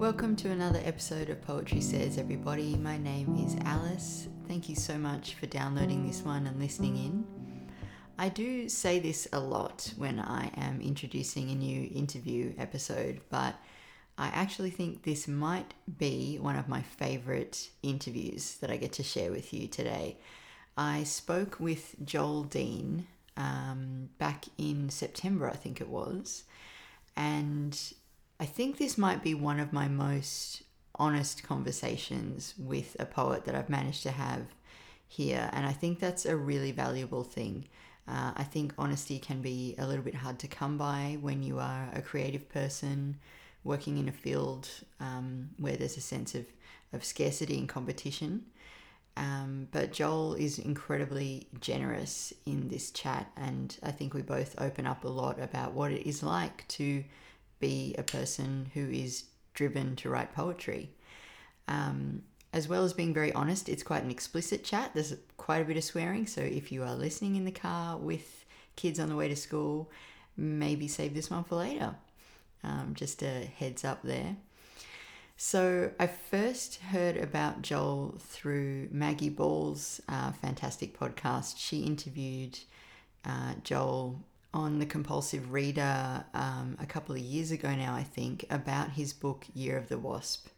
Welcome 0.00 0.34
to 0.36 0.50
another 0.50 0.80
episode 0.82 1.28
of 1.28 1.42
Poetry 1.42 1.82
Says, 1.82 2.16
everybody. 2.16 2.74
My 2.74 2.96
name 2.96 3.36
is 3.46 3.54
Alice. 3.66 4.28
Thank 4.48 4.70
you 4.70 4.74
so 4.74 4.96
much 4.96 5.34
for 5.34 5.44
downloading 5.44 6.06
this 6.06 6.22
one 6.22 6.46
and 6.46 6.58
listening 6.58 6.96
in. 6.96 7.26
I 8.18 8.30
do 8.30 8.70
say 8.70 8.98
this 8.98 9.28
a 9.30 9.38
lot 9.38 9.92
when 9.98 10.18
I 10.18 10.52
am 10.56 10.80
introducing 10.80 11.50
a 11.50 11.54
new 11.54 11.90
interview 11.94 12.54
episode, 12.56 13.20
but 13.28 13.56
I 14.16 14.28
actually 14.28 14.70
think 14.70 15.02
this 15.02 15.28
might 15.28 15.74
be 15.98 16.38
one 16.40 16.56
of 16.56 16.66
my 16.66 16.80
favorite 16.80 17.68
interviews 17.82 18.54
that 18.62 18.70
I 18.70 18.78
get 18.78 18.94
to 18.94 19.02
share 19.02 19.30
with 19.30 19.52
you 19.52 19.68
today. 19.68 20.16
I 20.78 21.02
spoke 21.02 21.60
with 21.60 21.94
Joel 22.02 22.44
Deane 22.44 23.06
um, 23.36 24.08
back 24.16 24.46
in 24.56 24.88
September, 24.88 25.46
I 25.46 25.56
think 25.56 25.78
it 25.82 25.90
was, 25.90 26.44
and 27.18 27.78
I 28.40 28.46
think 28.46 28.78
this 28.78 28.96
might 28.96 29.22
be 29.22 29.34
one 29.34 29.60
of 29.60 29.70
my 29.70 29.86
most 29.86 30.62
honest 30.94 31.42
conversations 31.42 32.54
with 32.58 32.96
a 32.98 33.04
poet 33.04 33.44
that 33.44 33.54
I've 33.54 33.68
managed 33.68 34.02
to 34.04 34.12
have 34.12 34.46
here, 35.06 35.50
and 35.52 35.66
I 35.66 35.72
think 35.72 36.00
that's 36.00 36.24
a 36.24 36.34
really 36.34 36.72
valuable 36.72 37.22
thing. 37.22 37.68
Uh, 38.08 38.32
I 38.34 38.44
think 38.44 38.72
honesty 38.78 39.18
can 39.18 39.42
be 39.42 39.74
a 39.76 39.86
little 39.86 40.02
bit 40.02 40.14
hard 40.14 40.38
to 40.38 40.48
come 40.48 40.78
by 40.78 41.18
when 41.20 41.42
you 41.42 41.58
are 41.58 41.90
a 41.94 42.00
creative 42.00 42.48
person 42.48 43.18
working 43.62 43.98
in 43.98 44.08
a 44.08 44.12
field 44.12 44.70
um, 45.00 45.50
where 45.58 45.76
there's 45.76 45.98
a 45.98 46.00
sense 46.00 46.34
of, 46.34 46.46
of 46.94 47.04
scarcity 47.04 47.58
and 47.58 47.68
competition. 47.68 48.46
Um, 49.18 49.68
but 49.70 49.92
Joel 49.92 50.32
is 50.32 50.58
incredibly 50.58 51.46
generous 51.60 52.32
in 52.46 52.68
this 52.68 52.90
chat, 52.90 53.30
and 53.36 53.76
I 53.82 53.90
think 53.90 54.14
we 54.14 54.22
both 54.22 54.58
open 54.58 54.86
up 54.86 55.04
a 55.04 55.08
lot 55.08 55.38
about 55.38 55.74
what 55.74 55.92
it 55.92 56.08
is 56.08 56.22
like 56.22 56.66
to 56.68 57.04
be 57.60 57.94
a 57.96 58.02
person 58.02 58.70
who 58.74 58.88
is 58.90 59.24
driven 59.54 59.96
to 59.96 60.08
write 60.08 60.34
poetry. 60.34 60.90
Um, 61.68 62.22
as 62.52 62.68
well 62.68 62.84
as 62.84 62.92
being 62.92 63.14
very 63.14 63.32
honest, 63.32 63.68
it's 63.68 63.82
quite 63.82 64.02
an 64.02 64.10
explicit 64.10 64.64
chat. 64.64 64.90
There's 64.92 65.14
quite 65.36 65.62
a 65.62 65.64
bit 65.64 65.76
of 65.76 65.84
swearing, 65.84 66.26
so 66.26 66.40
if 66.40 66.72
you 66.72 66.82
are 66.82 66.94
listening 66.94 67.36
in 67.36 67.44
the 67.44 67.52
car 67.52 67.96
with 67.96 68.44
kids 68.74 68.98
on 68.98 69.08
the 69.08 69.14
way 69.14 69.28
to 69.28 69.36
school, 69.36 69.90
maybe 70.36 70.88
save 70.88 71.14
this 71.14 71.30
one 71.30 71.44
for 71.44 71.56
later. 71.56 71.94
Um, 72.64 72.92
just 72.94 73.22
a 73.22 73.44
heads 73.44 73.84
up 73.84 74.02
there. 74.02 74.36
So 75.36 75.92
I 75.98 76.06
first 76.06 76.76
heard 76.76 77.16
about 77.16 77.62
Joel 77.62 78.16
through 78.18 78.88
Maggie 78.90 79.30
Ball's 79.30 80.00
uh, 80.08 80.32
fantastic 80.32 80.98
podcast. 80.98 81.54
She 81.56 81.80
interviewed 81.84 82.58
uh, 83.24 83.54
Joel 83.64 84.20
on 84.52 84.78
the 84.78 84.86
compulsive 84.86 85.52
reader 85.52 86.24
um, 86.34 86.76
a 86.80 86.86
couple 86.86 87.14
of 87.14 87.20
years 87.20 87.50
ago 87.50 87.74
now, 87.74 87.94
I 87.94 88.02
think, 88.02 88.44
about 88.50 88.90
his 88.90 89.12
book 89.12 89.46
Year 89.54 89.76
of 89.76 89.88
the 89.88 89.98
Wasp. 89.98 90.48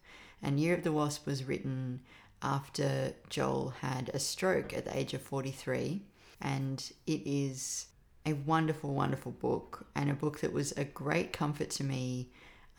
And 0.43 0.59
Year 0.59 0.75
of 0.75 0.83
the 0.83 0.93
Wasp 0.93 1.27
was 1.27 1.45
written 1.45 2.01
after 2.43 3.15
Joel 3.29 3.75
had 3.81 4.11
a 4.15 4.19
stroke 4.19 4.73
at 4.75 4.85
the 4.85 4.97
age 4.97 5.15
of 5.15 5.23
43. 5.23 6.03
And 6.41 6.93
it 7.07 7.23
is 7.25 7.87
a 8.25 8.33
wonderful, 8.33 8.95
wonderful 8.95 9.33
book, 9.33 9.87
and 9.95 10.11
a 10.11 10.15
book 10.15 10.41
that 10.41 10.53
was 10.53 10.73
a 10.73 10.85
great 10.85 11.33
comfort 11.33 11.71
to 11.71 11.85
me 11.85 12.31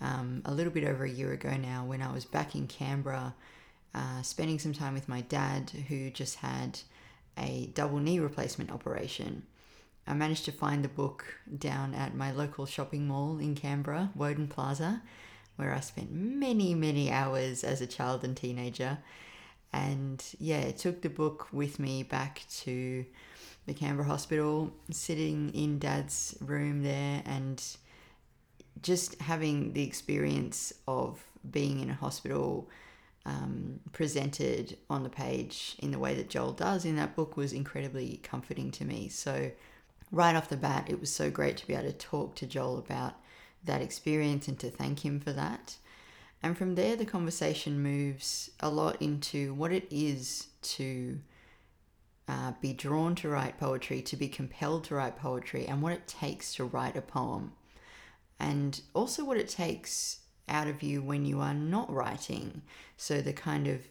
um, 0.02 0.42
a 0.46 0.54
little 0.54 0.72
bit 0.72 0.84
over 0.84 1.06
a 1.06 1.10
year 1.10 1.32
ago 1.32 1.56
now 1.56 1.86
when 1.86 2.02
I 2.02 2.12
was 2.12 2.26
back 2.26 2.56
in 2.56 2.68
Canberra, 2.68 3.36
uh, 3.94 4.22
spending 4.22 4.60
some 4.60 4.74
time 4.74 4.94
with 4.94 5.08
my 5.08 5.22
dad, 5.22 5.70
who 5.88 6.10
just 6.10 6.38
had 6.38 6.80
a 7.38 7.70
double 7.74 8.00
knee 8.00 8.20
replacement 8.20 8.72
operation. 8.72 9.44
I 10.06 10.14
managed 10.14 10.46
to 10.46 10.52
find 10.52 10.84
the 10.84 10.90
book 10.90 11.26
down 11.58 11.94
at 11.94 12.16
my 12.16 12.32
local 12.32 12.66
shopping 12.66 13.08
mall 13.08 13.38
in 13.40 13.56
Canberra, 13.56 14.12
Woden 14.16 14.48
Plaza, 14.48 15.02
where 15.56 15.74
I 15.74 15.80
spent 15.80 16.12
many, 16.12 16.76
many 16.76 17.12
hours 17.12 17.64
as 17.64 17.82
a 17.82 17.88
child 17.88 18.24
and 18.24 18.36
teenager. 18.36 18.98
And 19.72 20.24
yeah, 20.40 20.72
took 20.72 21.02
the 21.02 21.10
book 21.10 21.48
with 21.52 21.80
me 21.80 22.04
back 22.04 22.44
to 22.62 23.06
the 23.66 23.74
Canberra 23.74 24.08
Hospital, 24.08 24.74
sitting 24.92 25.50
in 25.54 25.80
Dad's 25.80 26.36
room 26.42 26.84
there 26.84 27.24
and 27.26 27.64
just 28.82 29.20
having 29.22 29.74
the 29.74 29.84
experience 29.84 30.74
of 30.88 31.24
being 31.50 31.80
in 31.80 31.90
a 31.90 31.94
hospital 31.94 32.70
um, 33.26 33.80
presented 33.94 34.78
on 34.90 35.04
the 35.04 35.10
page 35.10 35.78
in 35.80 35.92
the 35.92 36.00
way 36.00 36.14
that 36.16 36.30
Joel 36.30 36.52
does 36.52 36.84
in 36.84 36.98
that 36.98 37.16
book 37.16 37.38
was 37.38 37.54
incredibly 37.54 38.20
comforting 38.22 38.70
to 38.72 38.86
me. 38.86 39.08
So, 39.08 39.52
right 40.14 40.36
off 40.36 40.48
the 40.48 40.56
bat, 40.56 40.86
it 40.88 41.00
was 41.00 41.12
so 41.12 41.30
great 41.32 41.58
to 41.58 41.68
be 41.68 41.74
able 41.74 41.92
to 41.92 41.94
talk 41.94 42.36
to 42.36 42.46
Joel 42.46 42.78
about 42.78 43.16
that 43.66 43.82
experience 43.82 44.48
and 44.48 44.60
to 44.60 44.70
thank 44.70 45.04
him 45.04 45.20
for 45.20 45.34
that. 45.34 45.76
And 46.44 46.56
from 46.56 46.76
there, 46.76 46.96
the 46.96 47.06
conversation 47.06 47.82
moves 47.82 48.52
a 48.60 48.70
lot 48.70 49.02
into 49.02 49.54
what 49.56 49.72
it 49.72 49.88
is 49.90 50.48
to 50.62 51.20
uh, 52.28 52.52
be 52.62 52.74
drawn 52.74 53.16
to 53.16 53.30
write 53.30 53.58
poetry, 53.58 54.02
to 54.04 54.16
be 54.16 54.28
compelled 54.28 54.84
to 54.86 54.96
write 54.96 55.18
poetry, 55.18 55.66
and 55.66 55.82
what 55.82 55.94
it 55.94 56.08
takes 56.08 56.54
to 56.56 56.64
write 56.64 56.96
a 56.96 57.02
poem. 57.02 57.54
And 58.40 58.80
also 58.94 59.26
what 59.26 59.38
it 59.38 59.50
takes 59.50 60.20
out 60.48 60.68
of 60.68 60.84
you 60.84 61.02
when 61.02 61.26
you 61.26 61.40
are 61.40 61.54
not 61.56 61.92
writing. 61.92 62.62
So 62.98 63.20
the 63.20 63.34
kind 63.34 63.68
of 63.68 63.82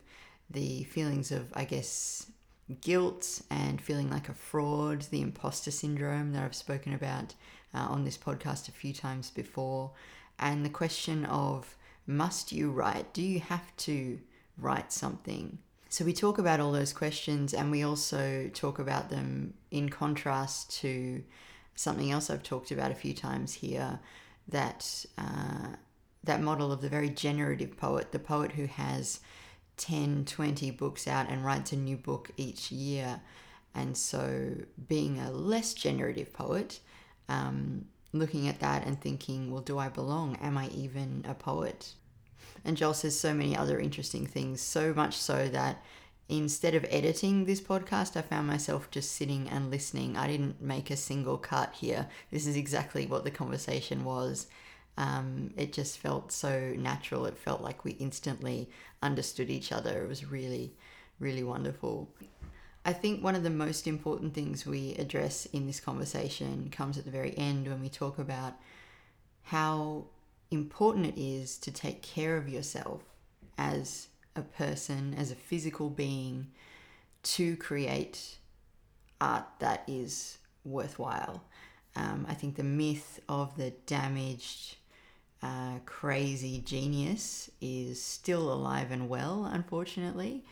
the 0.50 0.84
feelings 0.84 1.32
of, 1.32 1.52
I 1.54 1.64
guess, 1.64 2.26
guilt 2.80 3.42
and 3.50 3.80
feeling 3.80 4.10
like 4.10 4.28
a 4.28 4.34
fraud, 4.34 5.02
the 5.10 5.20
imposter 5.20 5.70
syndrome 5.70 6.32
that 6.32 6.42
I've 6.42 6.54
spoken 6.54 6.94
about 6.94 7.34
uh, 7.74 7.80
on 7.80 8.04
this 8.04 8.18
podcast 8.18 8.68
a 8.68 8.72
few 8.72 8.92
times 8.92 9.30
before, 9.30 9.92
and 10.38 10.64
the 10.64 10.70
question 10.70 11.24
of 11.26 11.76
must 12.06 12.52
you 12.52 12.70
write? 12.70 13.12
Do 13.12 13.22
you 13.22 13.40
have 13.40 13.76
to 13.78 14.18
write 14.58 14.92
something? 14.92 15.58
So 15.88 16.04
we 16.04 16.12
talk 16.12 16.38
about 16.38 16.58
all 16.58 16.72
those 16.72 16.92
questions 16.92 17.52
and 17.52 17.70
we 17.70 17.82
also 17.82 18.50
talk 18.54 18.78
about 18.78 19.10
them 19.10 19.54
in 19.70 19.88
contrast 19.88 20.74
to 20.80 21.22
something 21.74 22.10
else 22.10 22.30
I've 22.30 22.42
talked 22.42 22.70
about 22.70 22.90
a 22.90 22.94
few 22.94 23.14
times 23.14 23.52
here 23.54 24.00
that 24.48 25.04
uh, 25.18 25.76
that 26.24 26.40
model 26.40 26.72
of 26.72 26.80
the 26.80 26.88
very 26.88 27.10
generative 27.10 27.76
poet, 27.76 28.12
the 28.12 28.18
poet 28.18 28.52
who 28.52 28.66
has 28.66 29.20
10, 29.76 30.24
20 30.24 30.70
books 30.72 31.08
out 31.08 31.28
and 31.28 31.44
writes 31.44 31.72
a 31.72 31.76
new 31.76 31.96
book 31.96 32.30
each 32.36 32.70
year. 32.70 33.20
And 33.74 33.96
so 33.96 34.54
being 34.88 35.18
a 35.18 35.30
less 35.30 35.74
generative 35.74 36.32
poet, 36.32 36.80
um, 37.28 37.86
looking 38.12 38.48
at 38.48 38.60
that 38.60 38.86
and 38.86 39.00
thinking, 39.00 39.50
well, 39.50 39.62
do 39.62 39.78
I 39.78 39.88
belong? 39.88 40.36
Am 40.36 40.58
I 40.58 40.68
even 40.68 41.24
a 41.28 41.34
poet? 41.34 41.92
And 42.64 42.76
Joel 42.76 42.94
says 42.94 43.18
so 43.18 43.34
many 43.34 43.56
other 43.56 43.78
interesting 43.80 44.26
things, 44.26 44.60
so 44.60 44.92
much 44.94 45.16
so 45.16 45.48
that 45.48 45.82
instead 46.28 46.74
of 46.74 46.86
editing 46.88 47.44
this 47.44 47.60
podcast, 47.60 48.16
I 48.16 48.22
found 48.22 48.46
myself 48.46 48.90
just 48.90 49.12
sitting 49.12 49.48
and 49.48 49.70
listening. 49.70 50.16
I 50.16 50.26
didn't 50.26 50.62
make 50.62 50.90
a 50.90 50.96
single 50.96 51.38
cut 51.38 51.74
here. 51.74 52.08
This 52.30 52.46
is 52.46 52.56
exactly 52.56 53.06
what 53.06 53.24
the 53.24 53.30
conversation 53.30 54.04
was. 54.04 54.46
Um, 54.96 55.54
it 55.56 55.72
just 55.72 55.98
felt 55.98 56.32
so 56.32 56.74
natural. 56.76 57.26
It 57.26 57.38
felt 57.38 57.62
like 57.62 57.84
we 57.84 57.92
instantly 57.92 58.68
understood 59.02 59.50
each 59.50 59.72
other. 59.72 60.02
It 60.02 60.08
was 60.08 60.30
really, 60.30 60.74
really 61.18 61.42
wonderful. 61.42 62.10
I 62.84 62.92
think 62.92 63.22
one 63.22 63.34
of 63.34 63.42
the 63.42 63.50
most 63.50 63.86
important 63.86 64.34
things 64.34 64.66
we 64.66 64.94
address 64.96 65.46
in 65.46 65.66
this 65.66 65.80
conversation 65.80 66.68
comes 66.70 66.98
at 66.98 67.04
the 67.04 67.10
very 67.10 67.36
end 67.38 67.68
when 67.68 67.80
we 67.80 67.88
talk 67.88 68.18
about 68.18 68.54
how 69.44 70.06
important 70.50 71.06
it 71.06 71.20
is 71.20 71.56
to 71.58 71.70
take 71.70 72.02
care 72.02 72.36
of 72.36 72.48
yourself 72.48 73.02
as 73.56 74.08
a 74.34 74.42
person, 74.42 75.14
as 75.16 75.30
a 75.30 75.36
physical 75.36 75.90
being, 75.90 76.48
to 77.22 77.56
create 77.56 78.38
art 79.20 79.46
that 79.60 79.84
is 79.86 80.38
worthwhile. 80.64 81.44
Um, 81.94 82.26
I 82.28 82.34
think 82.34 82.56
the 82.56 82.64
myth 82.64 83.20
of 83.28 83.56
the 83.56 83.70
damaged, 83.86 84.76
uh, 85.42 85.78
crazy 85.86 86.60
genius 86.60 87.50
is 87.60 88.02
still 88.02 88.52
alive 88.52 88.90
and 88.90 89.08
well, 89.08 89.44
unfortunately. 89.44 90.44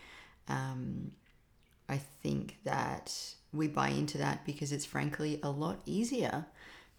Um, 0.47 1.11
I 1.87 1.97
think 1.97 2.57
that 2.63 3.13
we 3.53 3.67
buy 3.67 3.89
into 3.89 4.17
that 4.17 4.45
because 4.45 4.71
it's 4.71 4.85
frankly 4.85 5.39
a 5.43 5.49
lot 5.49 5.79
easier 5.85 6.45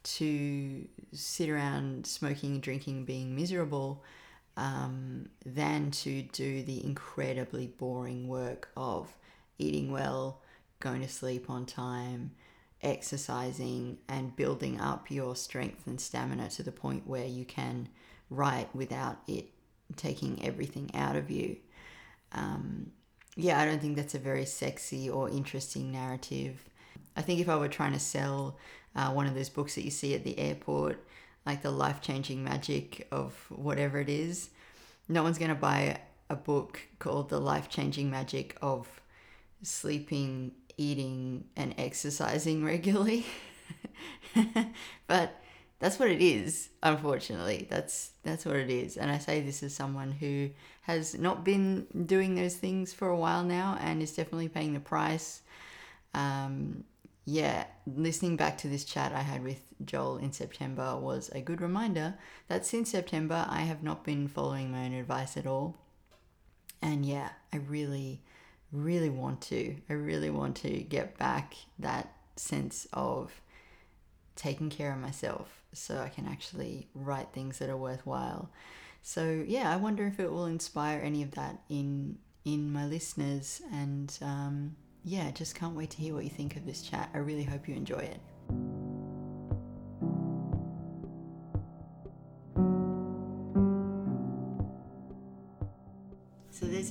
to 0.03 0.89
sit 1.13 1.49
around 1.49 2.07
smoking, 2.07 2.61
drinking, 2.61 3.05
being 3.05 3.35
miserable 3.35 4.03
um, 4.57 5.29
than 5.47 5.91
to 5.91 6.23
do 6.23 6.63
the 6.63 6.85
incredibly 6.85 7.67
boring 7.67 8.29
work 8.29 8.69
of 8.77 9.15
eating 9.59 9.91
well, 9.93 10.41
going 10.81 11.01
to 11.01 11.09
sleep 11.09 11.49
on 11.49 11.65
time, 11.65 12.33
exercising, 12.83 13.99
and 14.09 14.35
building 14.37 14.81
up 14.81 15.11
your 15.11 15.37
strength 15.37 15.87
and 15.87 16.01
stamina 16.01 16.49
to 16.51 16.63
the 16.63 16.73
point 16.73 17.07
where 17.07 17.27
you 17.27 17.45
can 17.45 17.89
write 18.31 18.75
without 18.75 19.19
it 19.27 19.47
taking 19.97 20.45
everything 20.45 20.91
out 20.95 21.17
of 21.17 21.31
you. 21.31 21.57
Um, 22.33 22.91
yeah, 23.37 23.61
I 23.61 23.65
don't 23.65 23.81
think 23.81 23.97
that's 23.97 24.15
a 24.15 24.19
very 24.19 24.45
sexy 24.45 25.09
or 25.09 25.29
interesting 25.29 25.93
narrative. 25.93 26.65
I 27.17 27.23
think 27.23 27.41
if 27.41 27.49
I 27.49 27.57
were 27.57 27.69
trying 27.69 27.93
to 27.93 27.99
sell 27.99 28.57
uh, 28.95 29.11
one 29.11 29.27
of 29.27 29.35
those 29.35 29.49
books 29.49 29.75
that 29.75 29.85
you 29.85 29.91
see 29.91 30.15
at 30.15 30.25
the 30.25 30.39
airport, 30.39 31.05
like 31.47 31.63
the 31.63 31.71
life 31.71 32.01
changing 32.01 32.45
magic 32.45 33.07
of 33.11 33.35
whatever 33.51 34.01
it 34.01 34.09
is, 34.09 34.51
no 35.09 35.23
one's 35.23 35.39
going 35.39 35.51
to 35.51 35.55
buy 35.55 36.01
a 36.31 36.37
book 36.37 36.81
called 36.99 37.29
The 37.29 37.41
Life 37.41 37.69
Changing 37.69 38.11
Magic 38.11 38.57
of 38.63 38.89
Sleeping, 39.63 40.53
Eating, 40.77 41.45
and 41.57 41.75
Exercising 41.79 42.65
Regularly. 42.73 43.27
but 45.07 45.41
that's 45.79 45.99
what 45.99 46.11
it 46.11 46.23
is, 46.23 46.69
unfortunately. 46.83 47.67
That's 47.69 48.11
that's 48.23 48.45
what 48.45 48.57
it 48.57 48.71
is. 48.71 48.97
And 48.97 49.11
I 49.11 49.19
say 49.19 49.41
this 49.41 49.63
as 49.63 49.75
someone 49.75 50.13
who 50.13 50.51
has 50.83 51.15
not 51.19 51.45
been 51.45 51.87
doing 52.07 52.35
those 52.35 52.57
things 52.57 52.93
for 52.93 53.09
a 53.09 53.17
while 53.17 53.43
now 53.43 53.79
and 53.81 54.03
is 54.03 54.15
definitely 54.15 54.49
paying 54.49 54.75
the 54.75 54.81
price. 54.81 55.43
Um, 56.15 56.85
yeah, 57.25 57.67
listening 57.87 58.37
back 58.37 58.59
to 58.59 58.69
this 58.69 58.85
chat 58.85 59.13
I 59.13 59.21
had 59.21 59.45
with 59.45 59.61
Joel 59.85 60.19
in 60.19 60.33
September 60.33 60.97
was 60.97 61.31
a 61.33 61.41
good 61.41 61.61
reminder 61.61 62.15
that 62.49 62.67
since 62.67 62.91
September 62.91 63.47
I 63.49 63.61
have 63.61 63.83
not 63.83 64.05
been 64.05 64.27
following 64.27 64.73
my 64.73 64.87
own 64.87 64.93
advice 64.93 65.37
at 65.37 65.47
all. 65.47 65.77
And 66.81 67.07
yeah, 67.07 67.31
I 67.53 67.59
really, 67.59 68.23
really 68.73 69.11
want 69.11 69.41
to. 69.43 69.77
I 69.89 69.93
really 69.93 70.31
want 70.31 70.57
to 70.57 70.71
get 70.71 71.19
back 71.19 71.55
that 71.79 72.13
sense 72.37 72.87
of 72.93 73.41
taking 74.35 74.71
care 74.71 74.93
of 74.93 74.99
myself 74.99 75.63
so 75.73 75.99
I 75.99 76.09
can 76.09 76.27
actually 76.27 76.89
write 76.95 77.29
things 77.33 77.59
that 77.59 77.69
are 77.69 77.77
worthwhile. 77.77 78.51
So 79.03 79.45
yeah, 79.47 79.73
I 79.73 79.77
wonder 79.77 80.07
if 80.07 80.19
it 80.21 80.31
will 80.31 80.47
inspire 80.47 81.01
any 81.01 81.23
of 81.23 81.33
that 81.33 81.59
in 81.69 82.19
in 82.45 82.73
my 82.73 82.87
listeners 82.87 83.63
and 83.73 84.19
um, 84.21 84.75
yeah, 85.05 85.31
just 85.31 85.55
can't 85.55 85.77
wait 85.77 85.91
to 85.91 85.99
hear 85.99 86.15
what 86.15 86.25
you 86.25 86.31
think 86.31 86.57
of 86.57 86.67
this 86.67 86.83
chat. 86.83 87.11
I 87.15 87.19
really 87.19 87.45
hope 87.45 87.69
you 87.69 87.75
enjoy 87.75 87.99
it. 87.99 88.92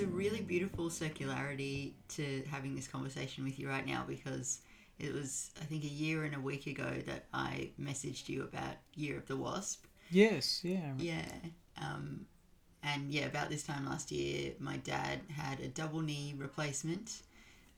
A 0.01 0.07
really 0.07 0.41
beautiful 0.41 0.85
circularity 0.85 1.93
to 2.09 2.43
having 2.49 2.75
this 2.75 2.87
conversation 2.87 3.43
with 3.43 3.59
you 3.59 3.69
right 3.69 3.85
now 3.85 4.03
because 4.07 4.61
it 4.99 5.13
was 5.13 5.51
I 5.61 5.65
think 5.65 5.83
a 5.83 5.87
year 5.87 6.23
and 6.23 6.35
a 6.35 6.39
week 6.39 6.67
ago 6.67 6.91
that 7.05 7.25
I 7.33 7.69
messaged 7.79 8.29
you 8.29 8.43
about 8.43 8.75
Year 8.95 9.17
of 9.17 9.27
the 9.27 9.35
Wasp. 9.35 9.85
Yes, 10.09 10.61
yeah. 10.63 10.93
Yeah. 10.97 11.31
Um, 11.81 12.25
and 12.83 13.11
yeah, 13.11 13.25
about 13.25 13.49
this 13.49 13.63
time 13.63 13.85
last 13.85 14.11
year, 14.11 14.53
my 14.59 14.77
dad 14.77 15.21
had 15.29 15.59
a 15.59 15.67
double 15.67 16.01
knee 16.01 16.33
replacement 16.37 17.21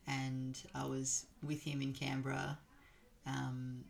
and 0.07 0.61
I 0.73 0.85
was 0.85 1.25
with 1.45 1.61
him 1.63 1.81
in 1.81 1.93
Canberra. 1.93 2.57
Um, 3.25 3.85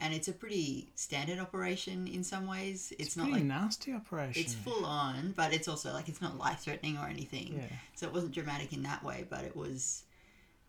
and 0.00 0.14
it's 0.14 0.28
a 0.28 0.32
pretty 0.32 0.90
standard 0.94 1.38
operation 1.38 2.06
in 2.06 2.22
some 2.22 2.46
ways. 2.46 2.92
It's, 2.98 3.08
It's, 3.08 3.16
not 3.16 3.30
like 3.30 3.42
nasty 3.42 3.92
operation. 3.92 4.42
it's 4.42 4.54
full 4.54 4.84
on, 4.84 5.32
but 5.36 5.52
it's 5.52 5.66
also 5.68 5.92
like 5.92 6.08
it's 6.08 6.20
not 6.22 6.38
life 6.38 6.60
threatening 6.60 6.96
or 6.98 7.06
anything. 7.08 7.54
Yeah. 7.58 7.76
So 7.96 8.06
it 8.06 8.12
wasn't 8.12 8.32
dramatic 8.32 8.72
in 8.72 8.82
that 8.84 9.02
way, 9.04 9.26
but 9.28 9.44
it 9.44 9.56
was 9.56 10.04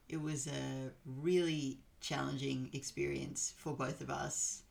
it 0.08 0.20
was 0.22 0.48
a 0.48 0.92
really 1.22 1.78
challenging 2.02 2.70
experience 2.74 3.54
for 3.58 3.74
both 3.74 4.02
of 4.02 4.10
us 4.10 4.64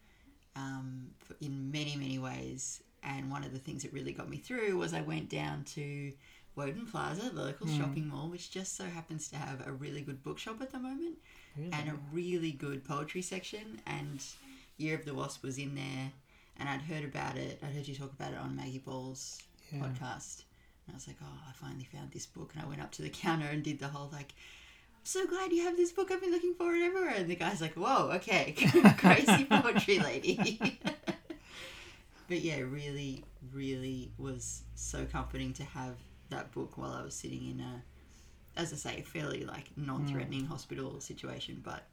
um, 0.57 1.09
in 1.41 1.71
many 1.71 1.95
many 1.97 2.19
ways. 2.19 2.83
And 3.05 3.31
one 3.31 3.45
of 3.45 3.53
the 3.53 3.61
things 3.61 3.83
that 3.85 3.93
really 3.93 4.13
got 4.13 4.29
me 4.29 4.39
through 4.39 4.77
was 4.77 4.93
I 4.93 5.03
went 5.03 5.29
down 5.29 5.63
to 5.75 6.13
Woden 6.57 6.85
Plaza, 6.87 7.31
the 7.31 7.43
local 7.45 7.69
shopping 7.69 8.09
mall, 8.09 8.29
which 8.29 8.51
just 8.51 8.77
so 8.77 8.85
happens 8.85 9.29
to 9.29 9.37
have 9.37 9.65
a 9.65 9.71
really 9.71 10.01
good 10.01 10.21
bookshop 10.25 10.61
at 10.61 10.73
the 10.73 10.81
moment 10.81 11.17
Really? 11.57 11.71
and 11.73 11.89
a 11.91 11.95
really 12.13 12.51
good 12.51 12.85
poetry 12.85 13.23
section. 13.23 13.81
And 13.87 14.21
Year 14.79 14.95
of 14.95 15.05
the 15.05 15.13
Wasp 15.13 15.43
was 15.43 15.59
in 15.59 15.75
there, 15.75 16.13
and 16.57 16.69
I'd 16.69 16.83
heard 16.83 17.05
about 17.05 17.37
it. 17.37 17.59
I'd 17.63 17.75
heard 17.75 17.87
you 17.87 17.95
talk 17.95 18.13
about 18.13 18.33
it 18.33 18.39
on 18.39 18.57
Maggie 18.57 18.79
Ball's 18.79 19.43
Yeah. 19.73 19.81
podcast, 19.81 20.45
and 20.87 20.93
I 20.93 20.95
was 20.95 21.07
like, 21.07 21.17
"Oh, 21.21 21.41
I 21.49 21.53
finally 21.53 21.85
found 21.85 22.13
this 22.13 22.27
book." 22.27 22.53
And 22.55 22.63
I 22.63 22.67
went 22.67 22.81
up 22.81 22.93
to 22.93 23.03
the 23.03 23.11
counter 23.11 23.47
and 23.47 23.63
did 23.63 23.81
the 23.81 23.89
whole 23.89 24.09
like, 24.11 24.33
"I'm 24.95 25.05
so 25.05 25.27
glad 25.27 25.53
you 25.53 25.65
have 25.65 25.77
this 25.77 25.93
book. 25.93 26.11
I've 26.11 26.21
been 26.21 26.31
looking 26.31 26.55
for 26.55 26.75
it 26.75 26.83
everywhere." 26.83 27.15
And 27.17 27.29
the 27.29 27.35
guy's 27.37 27.61
like, 27.61 27.75
"Whoa, 27.75 28.13
okay, 28.13 28.53
crazy 28.99 29.45
poetry 29.45 29.99
lady." 29.99 30.81
but 32.29 32.41
yeah, 32.41 32.61
really, 32.61 33.25
really 33.53 34.13
was 34.17 34.63
so 34.77 35.05
comforting 35.07 35.53
to 35.55 35.65
have 35.65 35.97
that 36.31 36.53
book 36.53 36.79
while 36.79 36.93
I 36.93 37.03
was 37.03 37.15
sitting 37.15 37.51
in 37.51 37.61
a, 37.61 37.83
as 38.57 38.73
I 38.73 38.77
say, 38.77 39.03
fairly 39.03 39.45
like 39.45 39.77
non-threatening 39.77 40.43
mm. 40.43 40.49
hospital 40.49 41.01
situation, 41.01 41.63
but 41.65 41.85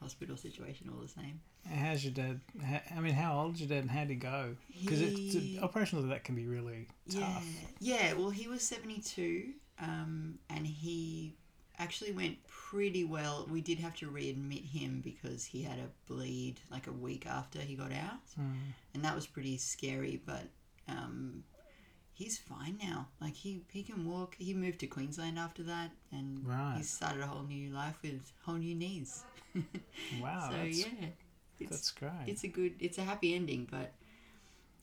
hospital 0.00 0.36
situation 0.36 0.90
all 0.92 1.00
the 1.00 1.08
same. 1.08 1.40
How's 1.68 2.02
your 2.04 2.12
dad? 2.14 2.40
ha- 2.64 2.82
I 2.96 3.00
mean, 3.00 3.14
how 3.14 3.38
old's 3.40 3.60
your 3.60 3.68
dad 3.68 3.78
and 3.82 3.90
how'd 3.90 4.08
he 4.08 4.14
go? 4.14 4.56
Because 4.80 4.98
He- 5.00 5.28
it's 5.56 5.62
operations 5.62 6.02
like 6.02 6.10
that 6.10 6.24
can 6.24 6.34
be 6.34 6.46
really 6.46 6.86
tough. 7.10 7.44
Yeah, 7.80 7.96
yeah. 8.08 8.12
Well, 8.14 8.30
he 8.30 8.48
was 8.48 8.62
seventy-two, 8.62 9.52
um, 9.78 10.38
and 10.48 10.66
he 10.66 11.36
actually 11.78 12.12
went 12.12 12.36
pretty 12.46 13.04
well. 13.04 13.46
We 13.50 13.60
did 13.60 13.78
have 13.78 13.94
to 13.96 14.10
readmit 14.10 14.64
him 14.66 15.00
because 15.02 15.44
he 15.44 15.62
had 15.62 15.78
a 15.78 15.88
bleed 16.06 16.60
like 16.70 16.86
a 16.86 16.92
week 16.92 17.26
after 17.26 17.58
he 17.58 17.74
got 17.74 17.92
out, 17.92 18.20
Mm. 18.38 18.54
and 18.94 19.04
that 19.04 19.14
was 19.14 19.26
pretty 19.26 19.56
scary. 19.58 20.20
But 20.24 20.44
um, 20.88 21.44
he's 22.20 22.38
fine 22.38 22.76
now. 22.82 23.08
Like 23.20 23.34
he 23.34 23.62
he 23.72 23.82
can 23.82 24.04
walk. 24.04 24.36
He 24.38 24.52
moved 24.54 24.80
to 24.80 24.86
Queensland 24.86 25.38
after 25.38 25.62
that, 25.64 25.90
and 26.12 26.44
Right. 26.46 26.76
he 26.76 26.82
started 26.82 27.22
a 27.22 27.26
whole 27.26 27.44
new 27.44 27.70
life 27.70 27.98
with 28.02 28.20
whole 28.44 28.56
new 28.56 28.74
knees. 28.74 29.24
Wow, 30.20 30.48
so 30.50 30.56
that's, 30.56 30.78
yeah, 30.78 31.08
it's 31.58 31.70
that's 31.70 31.90
great. 31.92 32.12
it's 32.26 32.44
a 32.44 32.48
good 32.48 32.74
it's 32.80 32.98
a 32.98 33.02
happy 33.02 33.34
ending 33.34 33.66
but 33.70 33.92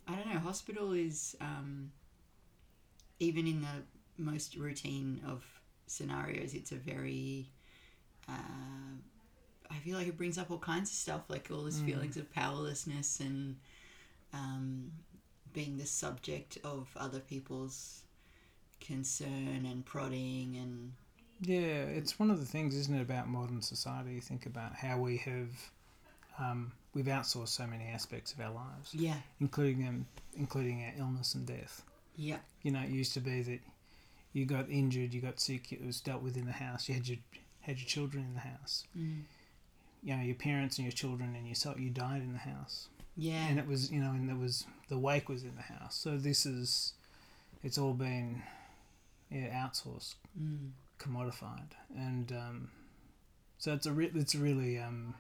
i 0.07 0.15
don't 0.15 0.31
know 0.31 0.39
hospital 0.39 0.93
is 0.93 1.35
um, 1.41 1.91
even 3.19 3.47
in 3.47 3.61
the 3.61 3.75
most 4.17 4.55
routine 4.55 5.21
of 5.25 5.43
scenarios 5.87 6.53
it's 6.53 6.71
a 6.71 6.75
very 6.75 7.49
uh, 8.29 8.95
i 9.71 9.75
feel 9.83 9.97
like 9.97 10.07
it 10.07 10.17
brings 10.17 10.37
up 10.37 10.51
all 10.51 10.57
kinds 10.59 10.89
of 10.89 10.95
stuff 10.95 11.21
like 11.29 11.49
all 11.51 11.63
these 11.63 11.79
Mm. 11.81 11.85
feelings 11.85 12.17
of 12.17 12.31
powerlessness 12.33 13.19
and 13.19 13.55
um, 14.33 14.91
being 15.53 15.77
the 15.77 15.85
subject 15.85 16.57
of 16.63 16.87
other 16.95 17.19
people's 17.19 18.01
concern 18.79 19.65
and 19.69 19.85
prodding 19.85 20.55
and 20.57 20.93
Yeah, 21.41 21.83
it's 21.97 22.19
one 22.19 22.31
of 22.31 22.39
the 22.39 22.45
things, 22.45 22.75
isn't 22.75 22.95
it, 22.95 23.01
about 23.01 23.27
modern 23.27 23.61
society? 23.61 24.13
You 24.13 24.21
think 24.21 24.45
about 24.45 24.73
how 24.75 24.97
we 24.99 25.17
have 25.17 25.49
um, 26.39 26.71
we've 26.93 27.05
outsourced 27.05 27.49
so 27.49 27.65
many 27.67 27.85
aspects 27.85 28.31
of 28.33 28.39
our 28.39 28.51
lives, 28.51 28.93
yeah 28.93 29.15
including 29.39 29.87
um, 29.87 30.05
including 30.35 30.83
our 30.83 30.93
illness 30.99 31.33
and 31.35 31.45
death. 31.45 31.81
yeah 32.15 32.37
You 32.61 32.71
know, 32.71 32.81
it 32.81 32.89
used 32.89 33.13
to 33.13 33.19
be 33.19 33.41
that 33.41 33.59
you 34.33 34.45
got 34.45 34.69
injured, 34.69 35.13
you 35.13 35.21
got 35.21 35.39
sick, 35.39 35.71
it 35.71 35.83
was 35.83 35.99
dealt 35.99 36.21
with 36.21 36.37
in 36.37 36.45
the 36.45 36.51
house. 36.51 36.87
You 36.87 36.95
had 36.95 37.07
your 37.07 37.17
had 37.61 37.77
your 37.79 37.87
children 37.87 38.23
in 38.23 38.33
the 38.35 38.39
house. 38.41 38.85
mm. 38.97 39.23
You 40.03 40.15
know, 40.15 40.21
your 40.23 40.35
parents 40.35 40.77
and 40.77 40.85
your 40.85 40.91
children 40.91 41.35
and 41.35 41.47
yourself. 41.47 41.79
You 41.79 41.89
died 41.89 42.21
in 42.21 42.31
the 42.33 42.39
house, 42.39 42.87
yeah 43.17 43.47
and 43.49 43.59
it 43.59 43.67
was 43.67 43.91
you 43.91 43.99
know, 43.99 44.11
and 44.11 44.29
there 44.29 44.35
was 44.35 44.65
the 44.89 44.97
wake 44.97 45.27
was 45.29 45.43
in 45.43 45.55
the 45.55 45.61
house. 45.61 45.95
So 45.95 46.17
this 46.17 46.45
is, 46.45 46.93
it's 47.63 47.77
all 47.77 47.93
been, 47.93 48.41
yeah, 49.29 49.49
outsourced. 49.65 50.15
mm. 50.41 50.69
commodified, 50.99 51.71
and 51.95 52.31
um, 52.31 52.69
so 53.57 53.73
it's 53.73 53.85
a 53.85 53.91
re- 53.91 54.11
it's 54.15 54.35
really 54.35 54.77
um, 54.79 55.15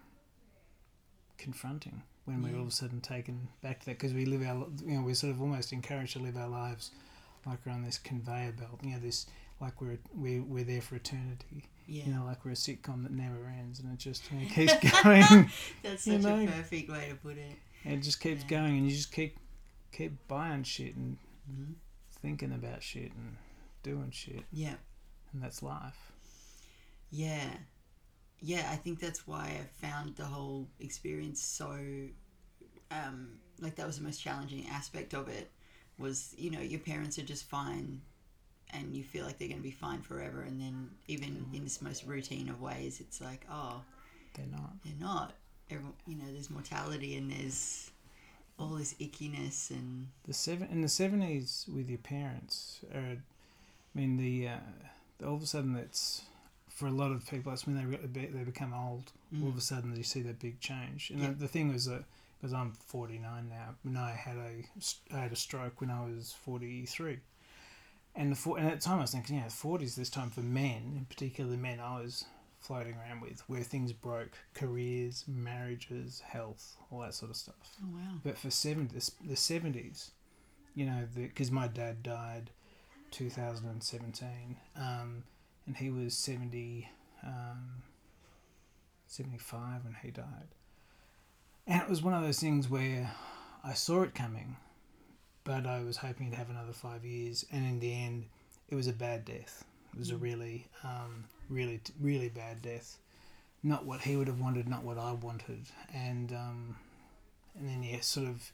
confronting 1.37 2.01
when 2.25 2.41
we're 2.43 2.55
all 2.55 2.63
of 2.63 2.67
a 2.67 2.71
sudden 2.71 2.99
taken 2.99 3.47
back 3.61 3.79
to 3.79 3.85
that 3.87 3.97
because 3.99 4.13
we 4.13 4.25
live 4.25 4.41
our 4.41 4.67
you 4.85 4.97
know 4.97 5.01
we're 5.01 5.13
sort 5.15 5.31
of 5.33 5.41
almost 5.41 5.71
encouraged 5.71 6.13
to 6.13 6.19
live 6.19 6.35
our 6.37 6.47
lives 6.49 6.91
like 7.45 7.57
we're 7.65 7.71
on 7.71 7.83
this 7.83 7.97
conveyor 7.97 8.51
belt, 8.53 8.79
you 8.83 8.91
know 8.91 8.99
this 8.99 9.27
like 9.61 9.79
we're 9.81 9.97
we 10.15 10.39
we're 10.39 10.63
there 10.63 10.81
for 10.81 10.95
eternity, 10.95 11.63
yeah 11.87 12.03
you 12.05 12.13
know 12.13 12.25
like 12.25 12.43
we're 12.43 12.51
a 12.51 12.55
sitcom 12.55 13.03
that 13.03 13.11
never 13.11 13.51
ends 13.59 13.79
and 13.79 13.91
it 13.93 13.99
just 13.99 14.29
you 14.31 14.39
know, 14.39 14.47
keeps 14.53 14.73
going, 15.03 15.49
That's 15.83 16.05
You 16.07 16.21
such 16.21 16.21
know. 16.23 16.43
a 16.43 16.47
perfect 16.47 16.89
way 16.89 17.07
to 17.09 17.15
put 17.15 17.37
it. 17.37 17.55
It 17.93 18.01
just 18.03 18.19
keeps 18.19 18.43
Yeah. 18.43 18.49
going, 18.49 18.77
and 18.77 18.85
you 18.89 18.95
just 18.95 19.11
keep 19.11 19.37
keep 19.91 20.13
buying 20.27 20.63
shit 20.63 20.95
and 20.95 21.17
hmm 21.47 21.73
thinking 22.21 22.51
about 22.51 22.81
shit 22.83 23.11
and 23.13 23.37
doing 23.83 24.11
shit, 24.11 24.43
Yeah, 24.51 24.75
and 25.33 25.41
that's 25.43 25.61
life. 25.63 26.11
yeah, 27.11 27.49
yeah. 28.41 28.69
I 28.71 28.75
think 28.75 28.99
that's 28.99 29.25
why 29.27 29.59
I 29.61 29.85
found 29.85 30.15
the 30.15 30.25
whole 30.25 30.67
experience 30.79 31.41
so, 31.41 31.77
um, 32.91 33.29
like 33.59 33.75
that 33.75 33.87
was 33.87 33.97
the 33.97 34.03
most 34.03 34.21
challenging 34.21 34.65
aspect 34.69 35.13
of 35.13 35.27
it. 35.29 35.51
Was 35.99 36.33
you 36.37 36.51
know 36.51 36.59
your 36.59 36.79
parents 36.79 37.17
are 37.17 37.23
just 37.23 37.45
fine, 37.49 38.01
and 38.71 38.95
you 38.95 39.03
feel 39.03 39.25
like 39.25 39.37
they're 39.37 39.47
going 39.47 39.59
to 39.59 39.63
be 39.63 39.71
fine 39.71 40.01
forever, 40.01 40.41
and 40.41 40.59
then 40.59 40.89
even 41.07 41.45
in 41.53 41.63
this 41.63 41.81
most 41.81 42.05
routine 42.05 42.49
of 42.49 42.61
ways, 42.61 42.99
it's 42.99 43.21
like 43.21 43.45
oh 43.49 43.81
They're 44.33 44.45
not. 44.47 44.73
they're 44.83 44.93
not. 44.99 45.33
Everyone, 45.69 45.93
you 46.05 46.15
know, 46.15 46.31
there's 46.31 46.49
mortality 46.49 47.15
and 47.17 47.31
there's 47.31 47.91
all 48.57 48.69
this 48.69 48.93
ickiness 48.95 49.69
and 49.69 50.07
The 50.25 50.33
seven 50.33 50.67
in 50.71 50.81
the 50.81 50.89
seventies 50.89 51.65
with 51.73 51.89
your 51.89 51.99
parents. 51.99 52.79
Are, 52.93 52.99
I 53.17 53.19
mean, 53.93 54.17
the 54.17 54.47
uh, 54.49 55.25
all 55.27 55.35
of 55.35 55.43
a 55.43 55.45
sudden 55.45 55.73
that's 55.73 56.23
for 56.69 56.87
a 56.87 56.91
lot 56.91 57.11
of 57.11 57.27
people. 57.29 57.51
That's 57.51 57.65
when 57.67 57.75
they 57.75 58.21
they 58.27 58.43
become 58.43 58.73
old. 58.73 59.11
All 59.41 59.49
of 59.49 59.55
Mm. 59.55 59.57
a 59.57 59.61
sudden, 59.61 59.95
you 59.95 60.03
see 60.03 60.21
that 60.21 60.39
big 60.39 60.61
change. 60.61 61.09
And 61.11 61.19
Yeah. 61.21 61.29
the, 61.29 61.35
the 61.35 61.47
thing 61.49 61.73
was 61.73 61.85
that 61.85 62.05
because 62.39 62.53
I'm 62.53 62.71
forty 62.71 63.17
nine 63.17 63.49
now, 63.49 63.75
when 63.83 63.97
I 63.97 64.11
had 64.11 64.37
a 64.37 64.63
I 65.13 65.19
had 65.19 65.31
a 65.33 65.35
stroke 65.35 65.81
when 65.81 65.89
I 65.91 66.05
was 66.05 66.31
forty 66.33 66.85
three, 66.85 67.19
and 68.15 68.33
the 68.33 68.51
and 68.53 68.67
at 68.67 68.79
the 68.79 68.85
time 68.85 68.99
I 68.99 69.01
was 69.01 69.11
thinking, 69.11 69.35
yeah, 69.35 69.45
the 69.45 69.51
forties 69.53 69.95
this 69.97 70.09
time 70.09 70.29
for 70.29 70.41
men, 70.41 70.93
in 70.97 71.05
particular 71.05 71.57
men 71.57 71.79
I 71.81 71.99
was 72.01 72.23
floating 72.59 72.95
around 72.95 73.21
with, 73.21 73.41
where 73.47 73.61
things 73.63 73.93
broke, 73.93 74.37
careers, 74.53 75.23
marriages, 75.27 76.21
health, 76.21 76.75
all 76.91 76.99
that 77.01 77.13
sort 77.13 77.31
of 77.31 77.37
stuff. 77.37 77.77
Oh 77.83 77.87
wow. 77.93 78.19
But 78.23 78.37
for 78.37 78.49
70, 78.49 78.97
the 79.25 79.35
seventies, 79.35 80.11
you 80.75 80.85
know, 80.85 81.07
because 81.15 81.51
my 81.51 81.67
dad 81.67 82.03
died, 82.03 82.49
two 83.11 83.29
thousand 83.29 83.67
and 83.69 83.81
seventeen, 83.83 84.57
um, 84.75 85.23
and 85.65 85.77
he 85.77 85.89
was 85.89 86.15
70, 86.17 86.89
um, 87.23 87.83
75 89.07 89.83
when 89.85 89.95
he 90.01 90.11
died, 90.11 90.49
and 91.65 91.81
it 91.81 91.89
was 91.89 92.01
one 92.01 92.13
of 92.13 92.21
those 92.23 92.39
things 92.39 92.69
where 92.69 93.11
I 93.63 93.73
saw 93.73 94.03
it 94.03 94.13
coming, 94.15 94.57
but 95.43 95.65
I 95.65 95.83
was 95.83 95.97
hoping 95.97 96.31
to 96.31 96.37
have 96.37 96.49
another 96.49 96.73
five 96.73 97.05
years, 97.05 97.45
and 97.51 97.65
in 97.65 97.79
the 97.79 97.93
end, 97.93 98.25
it 98.69 98.75
was 98.75 98.87
a 98.87 98.93
bad 98.93 99.25
death. 99.25 99.63
It 99.93 99.99
was 99.99 100.11
a 100.11 100.15
Mm. 100.15 100.21
really, 100.21 100.67
um, 100.83 101.25
really, 101.49 101.79
really 101.99 102.29
bad 102.29 102.61
death. 102.61 102.97
Not 103.63 103.85
what 103.85 104.01
he 104.01 104.15
would 104.15 104.27
have 104.27 104.39
wanted, 104.39 104.67
not 104.67 104.83
what 104.83 104.97
I 104.97 105.11
wanted, 105.13 105.65
and 105.93 106.31
um, 106.31 106.75
and 107.57 107.67
then 107.67 107.81
yeah, 107.83 108.01
sort 108.01 108.27
of, 108.27 108.51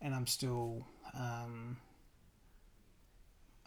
and 0.00 0.14
I'm 0.14 0.26
still, 0.26 0.86
um, 1.14 1.76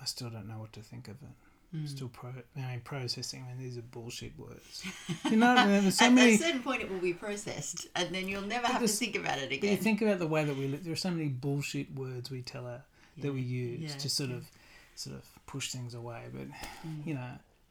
I 0.01 0.05
still 0.05 0.29
don't 0.29 0.47
know 0.47 0.59
what 0.59 0.73
to 0.73 0.81
think 0.81 1.07
of 1.07 1.15
it. 1.21 1.75
Mm. 1.77 1.87
Still 1.87 2.07
pro, 2.07 2.31
I 2.57 2.59
mean, 2.59 2.81
processing. 2.83 3.45
I 3.45 3.53
mean, 3.53 3.63
these 3.63 3.77
are 3.77 3.83
bullshit 3.83 4.31
words. 4.39 4.83
You 5.29 5.37
know, 5.37 5.49
what 5.49 5.59
I 5.59 5.65
mean? 5.67 5.81
there's 5.83 5.99
so 5.99 6.05
At 6.05 6.13
many. 6.13 6.33
a 6.33 6.37
certain 6.39 6.63
point, 6.63 6.81
it 6.81 6.89
will 6.91 6.99
be 6.99 7.13
processed, 7.13 7.87
and 7.95 8.13
then 8.13 8.27
you'll 8.27 8.41
never 8.41 8.65
have 8.65 8.81
to 8.81 8.87
think 8.87 9.15
about 9.15 9.37
it 9.37 9.49
But 9.49 9.61
you 9.63 9.69
again. 9.73 9.77
think 9.77 10.01
about 10.01 10.17
the 10.17 10.25
way 10.27 10.43
that 10.43 10.57
we 10.57 10.67
live. 10.67 10.83
There 10.83 10.93
are 10.93 10.95
so 10.97 11.11
many 11.11 11.27
bullshit 11.29 11.93
words 11.93 12.31
we 12.31 12.41
tell 12.41 12.65
our 12.65 12.81
that 13.19 13.31
we 13.33 13.41
use 13.41 13.91
yeah, 13.91 13.97
to 13.99 14.09
sort 14.09 14.29
yeah. 14.31 14.37
of 14.37 14.45
sort 14.95 15.15
of 15.17 15.25
push 15.45 15.71
things 15.71 15.93
away. 15.93 16.23
But 16.33 16.47
Mm. 16.87 17.05
you 17.05 17.13
know, 17.13 17.29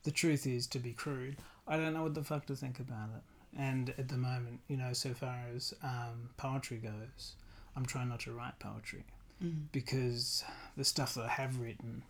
the 0.09 0.15
truth 0.15 0.47
is, 0.47 0.67
to 0.69 0.79
be 0.79 0.95
crude, 0.95 1.37
I 1.67 1.77
don't 1.77 1.93
know 1.93 2.03
what 2.05 2.15
the 2.15 2.25
fuck 2.25 2.47
to 2.47 2.57
think 2.57 2.81
about 2.81 3.11
it. 3.15 3.59
And 3.59 3.91
at 3.99 4.09
the 4.09 4.17
moment, 4.17 4.61
you 4.67 4.79
know, 4.79 4.95
so 4.95 5.12
far 5.12 5.37
as 5.55 5.75
um, 5.83 6.31
poetry 6.38 6.79
goes, 6.79 7.35
I'm 7.77 7.85
trying 7.85 8.09
not 8.09 8.21
to 8.21 8.33
write 8.33 8.59
poetry 8.59 9.05
Mm. 9.45 9.67
because 9.71 10.43
the 10.79 10.83
stuff 10.85 11.15
that 11.15 11.27
I 11.27 11.29
have 11.29 11.61
written 11.61 12.03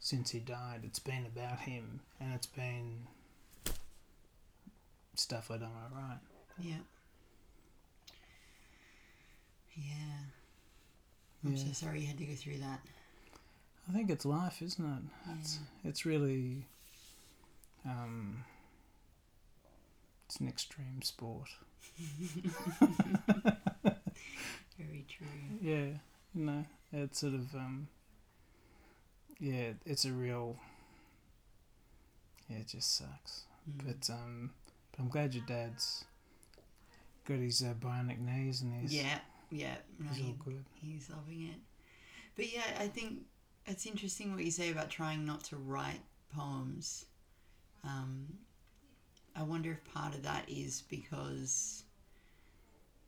since 0.00 0.32
he 0.32 0.38
died, 0.40 0.80
it's 0.84 0.98
been 0.98 1.24
about 1.24 1.60
him, 1.60 2.00
and 2.20 2.34
it's 2.34 2.48
been 2.48 3.06
stuff 5.14 5.50
I 5.50 5.56
don't 5.58 5.70
want 5.72 5.90
to 5.90 5.96
write. 5.96 6.18
Yeah. 6.58 6.82
Yeah. 9.76 10.18
I'm 11.44 11.52
Yeah. 11.54 11.64
so 11.66 11.72
sorry 11.72 12.00
you 12.00 12.06
had 12.08 12.18
to 12.18 12.26
go 12.26 12.34
through 12.34 12.58
that. 12.58 12.80
I 13.88 13.92
think 13.92 14.10
it's 14.10 14.24
life, 14.26 14.60
isn't 14.60 14.84
it? 14.84 15.02
It's 15.38 15.60
it's 15.84 16.04
really 16.04 16.66
um, 17.84 18.44
it's 20.26 20.36
an 20.36 20.48
extreme 20.48 21.02
sport. 21.02 21.48
Very 24.78 25.04
true. 25.08 25.26
Yeah, 25.60 25.98
you 26.34 26.44
know, 26.44 26.64
it's 26.92 27.20
sort 27.20 27.34
of 27.34 27.54
um, 27.54 27.88
yeah, 29.38 29.72
it's 29.84 30.04
a 30.04 30.12
real 30.12 30.56
yeah, 32.48 32.58
it 32.58 32.68
just 32.68 32.96
sucks. 32.96 33.44
Mm. 33.70 33.86
But 33.86 34.12
um, 34.12 34.50
but 34.90 35.02
I'm 35.02 35.08
glad 35.08 35.34
your 35.34 35.44
dad's 35.46 36.04
got 37.26 37.38
his 37.38 37.62
uh, 37.62 37.74
bionic 37.80 38.20
knees 38.20 38.62
and 38.62 38.74
he's 38.80 38.94
yeah, 38.94 39.18
yeah. 39.50 39.76
No, 39.98 40.10
he's 40.12 40.24
all 40.26 40.36
good. 40.44 40.64
he's 40.74 41.10
loving 41.10 41.42
it. 41.42 41.60
But 42.36 42.52
yeah, 42.52 42.62
I 42.80 42.88
think 42.88 43.20
it's 43.66 43.86
interesting 43.86 44.34
what 44.34 44.44
you 44.44 44.50
say 44.50 44.70
about 44.70 44.90
trying 44.90 45.24
not 45.24 45.44
to 45.44 45.56
write 45.56 46.00
poems. 46.34 47.06
Um, 47.84 48.38
I 49.36 49.42
wonder 49.42 49.72
if 49.72 49.84
part 49.92 50.14
of 50.14 50.22
that 50.22 50.48
is 50.48 50.82
because 50.88 51.82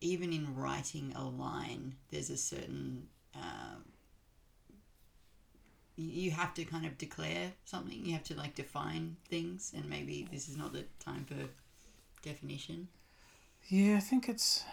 even 0.01 0.33
in 0.33 0.55
writing 0.55 1.13
a 1.17 1.25
line, 1.25 1.95
there's 2.11 2.31
a 2.31 2.37
certain. 2.37 3.09
Um, 3.35 3.85
you 5.97 6.09
you 6.25 6.31
have 6.33 6.53
to 6.55 6.65
kind 6.65 6.85
of 6.85 6.99
declare 6.99 7.53
something. 7.65 8.05
You 8.05 8.13
have 8.13 8.25
to 8.25 8.35
like 8.35 8.55
define 8.55 9.17
things, 9.29 9.73
and 9.75 9.89
maybe 9.89 10.29
this 10.31 10.49
is 10.49 10.57
not 10.57 10.73
the 10.73 10.85
time 10.99 11.25
for 11.25 11.37
definition. 12.23 12.89
Yeah, 13.69 13.97
I 13.97 14.01
think 14.01 14.29
it's 14.29 14.65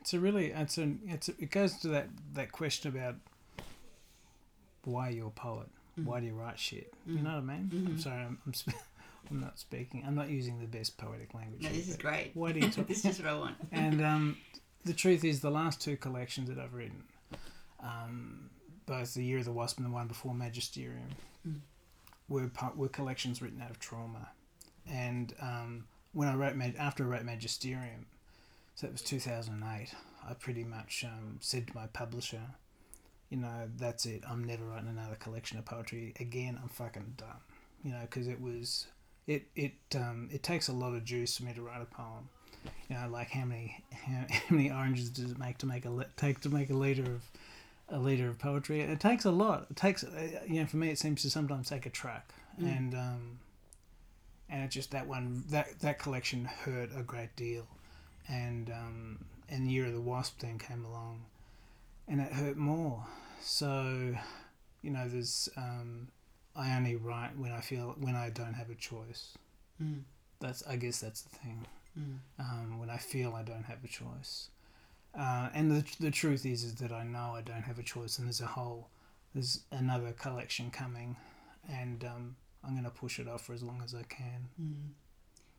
it's 0.00 0.14
a 0.14 0.20
really 0.20 0.46
it's 0.52 0.78
a 0.78 0.92
it's 1.06 1.28
a, 1.28 1.32
it 1.38 1.50
goes 1.50 1.76
to 1.78 1.88
that 1.88 2.08
that 2.34 2.52
question 2.52 2.94
about 2.96 3.16
why 4.84 5.08
you're 5.10 5.28
a 5.28 5.30
poet. 5.30 5.68
Mm. 5.98 6.04
Why 6.04 6.20
do 6.20 6.26
you 6.26 6.34
write 6.34 6.58
shit? 6.58 6.92
You 7.06 7.18
Mm. 7.18 7.22
know 7.24 7.30
what 7.30 7.38
I 7.38 7.40
mean? 7.40 7.70
I'm 7.72 7.96
Mhm. 7.96 8.00
sorry, 8.02 8.22
I'm 8.22 8.38
I'm, 8.46 8.54
sp- 8.54 8.70
I'm 9.30 9.40
not 9.40 9.58
speaking. 9.58 10.04
I'm 10.06 10.14
not 10.14 10.30
using 10.30 10.58
the 10.58 10.66
best 10.66 10.96
poetic 10.96 11.34
language. 11.34 11.62
No, 11.62 11.68
here, 11.68 11.78
this 11.78 11.88
is 11.88 11.96
great. 11.96 12.30
Why 12.34 12.52
do 12.52 12.60
you 12.60 12.68
talk? 12.70 12.86
this 12.86 13.04
is 13.04 13.18
what 13.20 13.28
I 13.28 13.34
want. 13.38 13.56
and 13.72 14.02
um, 14.02 14.36
the 14.84 14.92
truth 14.94 15.24
is, 15.24 15.40
the 15.40 15.50
last 15.50 15.80
two 15.80 15.96
collections 15.96 16.48
that 16.48 16.58
I've 16.58 16.72
written, 16.74 17.02
um, 17.82 18.50
both 18.86 19.14
the 19.14 19.24
Year 19.24 19.38
of 19.38 19.44
the 19.44 19.52
Wasp 19.52 19.78
and 19.78 19.86
the 19.86 19.90
one 19.90 20.06
before 20.08 20.34
Magisterium, 20.34 21.08
Mm. 21.46 21.60
were 22.28 22.50
were 22.74 22.88
collections 22.88 23.40
written 23.40 23.62
out 23.62 23.70
of 23.70 23.78
trauma. 23.78 24.30
And 24.90 25.32
um, 25.40 25.84
when 26.12 26.26
I 26.28 26.34
wrote 26.34 26.56
Mag- 26.56 26.74
after 26.78 27.04
I 27.04 27.06
wrote 27.06 27.24
Magisterium, 27.24 28.06
so 28.74 28.86
it 28.86 28.92
was 28.92 29.02
two 29.02 29.20
thousand 29.20 29.62
and 29.62 29.80
eight. 29.80 29.94
I 30.28 30.34
pretty 30.34 30.64
much 30.64 31.04
um, 31.06 31.38
said 31.40 31.68
to 31.68 31.76
my 31.76 31.86
publisher, 31.86 32.42
you 33.30 33.36
know, 33.38 33.68
that's 33.76 34.04
it. 34.04 34.22
I'm 34.28 34.42
never 34.44 34.64
writing 34.64 34.88
another 34.88 35.14
collection 35.14 35.58
of 35.58 35.64
poetry 35.64 36.12
again. 36.20 36.58
I'm 36.60 36.68
fucking 36.68 37.14
done. 37.16 37.38
You 37.84 37.92
know, 37.92 38.00
because 38.02 38.26
it 38.26 38.40
was 38.40 38.86
it 39.28 39.46
it 39.54 39.74
um, 39.94 40.28
it 40.32 40.42
takes 40.42 40.66
a 40.66 40.72
lot 40.72 40.94
of 40.94 41.04
juice 41.04 41.36
for 41.36 41.44
me 41.44 41.52
to 41.54 41.62
write 41.62 41.80
a 41.82 41.84
poem. 41.84 42.28
You 42.88 42.96
know, 42.96 43.08
like 43.08 43.30
how 43.30 43.44
many 43.44 43.84
how, 43.92 44.24
how 44.28 44.56
many 44.56 44.70
oranges 44.72 45.10
does 45.10 45.30
it 45.30 45.38
make 45.38 45.58
to 45.58 45.66
make 45.66 45.84
a 45.84 46.06
take 46.16 46.40
to 46.40 46.48
make 46.48 46.70
a 46.70 46.74
liter 46.74 47.04
of 47.04 47.22
a 47.88 47.98
liter 47.98 48.28
of 48.28 48.38
poetry? 48.38 48.80
It 48.80 48.98
takes 48.98 49.24
a 49.24 49.30
lot. 49.30 49.66
It 49.70 49.76
takes 49.76 50.02
uh, 50.02 50.40
you 50.46 50.60
know 50.60 50.66
for 50.66 50.78
me 50.78 50.90
it 50.90 50.98
seems 50.98 51.22
to 51.22 51.30
sometimes 51.30 51.68
take 51.68 51.86
a 51.86 51.90
truck, 51.90 52.32
Mm. 52.60 52.76
and 52.76 52.94
um, 52.94 53.38
and 54.50 54.64
it's 54.64 54.74
just 54.74 54.90
that 54.90 55.06
one 55.06 55.44
that 55.50 55.78
that 55.80 55.98
collection 56.00 56.46
hurt 56.46 56.90
a 56.96 57.02
great 57.02 57.36
deal, 57.36 57.66
and 58.28 58.70
um, 58.70 59.24
and 59.48 59.70
Year 59.70 59.86
of 59.86 59.92
the 59.92 60.00
Wasp 60.00 60.40
then 60.40 60.58
came 60.58 60.84
along, 60.84 61.20
and 62.08 62.20
it 62.20 62.32
hurt 62.32 62.56
more. 62.56 63.06
So, 63.40 64.16
you 64.82 64.90
know, 64.90 65.08
there's 65.08 65.48
um, 65.56 66.08
I 66.58 66.76
only 66.76 66.96
write 66.96 67.38
when 67.38 67.52
I 67.52 67.60
feel 67.60 67.94
when 68.00 68.16
I 68.16 68.30
don't 68.30 68.54
have 68.54 68.68
a 68.70 68.74
choice. 68.74 69.36
Mm, 69.82 70.02
That's 70.40 70.62
I 70.66 70.76
guess 70.76 70.98
that's 71.00 71.22
the 71.22 71.30
thing. 71.36 71.66
mm, 71.98 72.18
Um, 72.38 72.78
when 72.80 72.90
I 72.90 72.96
feel 72.98 73.34
I 73.34 73.42
don't 73.42 73.64
have 73.64 73.82
a 73.84 73.88
choice, 73.88 74.50
uh, 75.18 75.48
and 75.54 75.70
the 75.70 75.84
the 76.00 76.10
truth 76.10 76.44
is 76.44 76.64
is 76.64 76.74
that 76.76 76.92
I 76.92 77.04
know 77.04 77.32
I 77.36 77.42
don't 77.42 77.62
have 77.62 77.78
a 77.78 77.82
choice, 77.94 78.18
and 78.18 78.26
there's 78.26 78.40
a 78.40 78.46
whole 78.46 78.88
there's 79.34 79.60
another 79.70 80.12
collection 80.12 80.70
coming, 80.70 81.16
and 81.68 82.04
um, 82.04 82.36
I'm 82.64 82.74
gonna 82.74 82.90
push 82.90 83.18
it 83.20 83.28
off 83.28 83.42
for 83.46 83.52
as 83.54 83.62
long 83.62 83.80
as 83.84 83.94
I 83.94 84.02
can. 84.02 84.48
mm. 84.60 84.88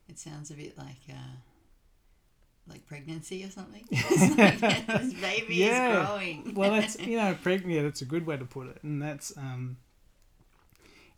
It 0.08 0.18
sounds 0.18 0.50
a 0.50 0.54
bit 0.54 0.76
like 0.76 1.02
uh, 1.08 1.36
like 2.66 2.86
pregnancy 2.86 3.44
or 3.44 3.50
something. 3.50 3.84
Like 4.36 4.86
this 4.86 5.14
baby 5.14 5.54
Yeah. 5.56 6.00
is 6.02 6.06
growing. 6.06 6.54
well, 6.54 6.72
that's 6.72 6.98
you 7.10 7.16
know, 7.16 7.36
pregnant. 7.42 7.74
Yeah, 7.74 7.82
that's 7.82 8.02
a 8.02 8.06
good 8.06 8.26
way 8.26 8.36
to 8.36 8.44
put 8.44 8.66
it, 8.68 8.78
and 8.82 9.00
that's 9.00 9.36
um, 9.36 9.76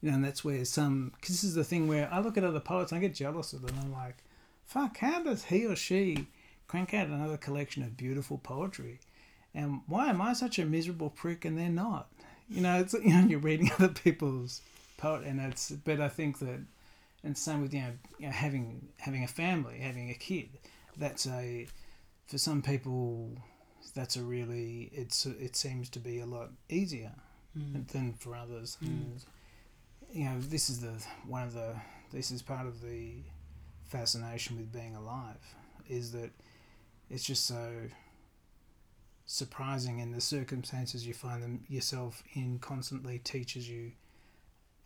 you 0.02 0.10
know, 0.10 0.16
and 0.16 0.24
that's 0.24 0.44
where 0.44 0.64
some 0.64 1.12
because 1.14 1.36
this 1.36 1.44
is 1.44 1.54
the 1.54 1.64
thing 1.64 1.86
where 1.88 2.08
I 2.12 2.20
look 2.20 2.36
at 2.36 2.44
other 2.44 2.60
poets, 2.60 2.92
and 2.92 2.98
I 2.98 3.00
get 3.02 3.14
jealous 3.14 3.52
of 3.52 3.62
them. 3.62 3.76
I'm 3.80 3.92
like, 3.92 4.16
fuck, 4.66 4.98
how 4.98 5.22
does 5.22 5.44
he 5.44 5.64
or 5.66 5.76
she 5.76 6.26
crank 6.68 6.92
out 6.94 7.06
another 7.06 7.36
collection 7.36 7.82
of 7.82 7.96
beautiful 7.96 8.38
poetry, 8.38 8.98
and 9.54 9.80
why 9.86 10.08
am 10.08 10.20
I 10.20 10.32
such 10.32 10.58
a 10.58 10.64
miserable 10.64 11.10
prick 11.10 11.44
and 11.44 11.56
they're 11.58 11.68
not? 11.68 12.08
You 12.50 12.62
know, 12.62 12.80
it's 12.80 12.92
you 12.94 13.10
know, 13.14 13.24
you're 13.28 13.38
reading 13.38 13.70
other 13.78 13.88
people's 13.88 14.60
poet, 14.98 15.24
and 15.24 15.40
it's 15.40 15.70
but 15.70 16.00
I 16.00 16.08
think 16.08 16.38
that, 16.40 16.60
and 17.24 17.38
same 17.38 17.62
with 17.62 17.72
you 17.72 17.80
know, 17.82 17.92
you 18.18 18.26
know 18.26 18.32
having 18.32 18.88
having 18.98 19.22
a 19.24 19.28
family, 19.28 19.78
having 19.78 20.10
a 20.10 20.14
kid, 20.14 20.48
that's 20.96 21.26
a 21.26 21.68
for 22.26 22.38
some 22.38 22.62
people 22.62 23.30
that's 23.94 24.16
a 24.16 24.22
really 24.22 24.90
it's 24.92 25.26
it 25.26 25.54
seems 25.54 25.88
to 25.90 25.98
be 25.98 26.18
a 26.18 26.26
lot 26.26 26.50
easier 26.68 27.12
Mm, 27.58 27.86
than 27.88 28.14
for 28.14 28.34
others 28.34 28.78
Mm. 28.82 28.86
and 28.88 29.24
you 30.12 30.24
know 30.24 30.40
this 30.40 30.68
is 30.70 30.80
the 30.80 30.92
one 31.26 31.42
of 31.42 31.54
the 31.54 31.74
this 32.12 32.30
is 32.30 32.42
part 32.42 32.66
of 32.66 32.82
the 32.82 33.14
fascination 33.84 34.56
with 34.56 34.72
being 34.72 34.94
alive 34.94 35.54
is 35.88 36.12
that 36.12 36.30
it's 37.10 37.24
just 37.24 37.46
so 37.46 37.70
surprising 39.26 40.00
and 40.00 40.14
the 40.14 40.20
circumstances 40.20 41.06
you 41.06 41.14
find 41.14 41.42
them 41.42 41.64
yourself 41.68 42.22
in 42.34 42.58
constantly 42.58 43.18
teaches 43.18 43.68
you 43.68 43.92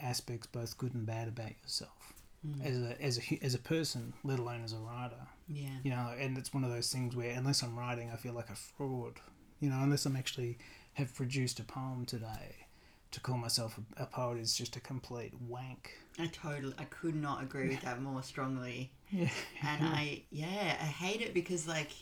aspects 0.01 0.47
both 0.47 0.77
good 0.79 0.95
and 0.95 1.07
bad 1.07 1.29
about 1.29 1.53
yourself 1.63 2.13
mm. 2.47 2.65
as 2.65 2.83
a 2.83 3.03
as 3.03 3.19
a 3.19 3.45
as 3.45 3.55
a 3.55 3.59
person 3.59 4.13
let 4.25 4.39
alone 4.39 4.63
as 4.63 4.73
a 4.73 4.79
writer 4.79 5.27
yeah. 5.49 5.69
you 5.83 5.91
know, 5.91 6.11
and 6.19 6.37
it's 6.37 6.53
one 6.53 6.65
of 6.65 6.71
those 6.71 6.93
things 6.93 7.15
where 7.15 7.31
unless 7.31 7.63
I'm 7.63 7.79
writing, 7.79 8.11
I 8.13 8.17
feel 8.17 8.33
like 8.33 8.51
a 8.51 8.57
fraud, 8.57 9.21
you 9.61 9.71
know, 9.71 9.79
unless 9.81 10.07
I'm 10.07 10.17
actually 10.17 10.59
have 10.95 11.15
produced 11.15 11.61
a 11.61 11.65
poem 11.65 12.05
today, 12.07 12.66
to 13.13 13.21
call 13.21 13.37
myself 13.37 13.79
a, 13.97 14.03
a 14.03 14.07
poet 14.07 14.39
is 14.39 14.57
just 14.57 14.77
a 14.77 14.81
complete 14.81 15.33
wank. 15.41 15.93
I 16.19 16.27
totally, 16.27 16.75
I 16.79 16.85
could 16.85 17.15
not 17.15 17.43
agree 17.43 17.69
with 17.69 17.83
that 17.83 18.01
more 18.03 18.23
strongly. 18.23 18.91
Yeah. 19.13 19.29
And 19.63 19.87
I, 19.87 20.23
yeah, 20.33 20.77
I 20.81 20.85
hate 20.85 21.21
it 21.21 21.33
because, 21.33 21.69
like, 21.69 21.93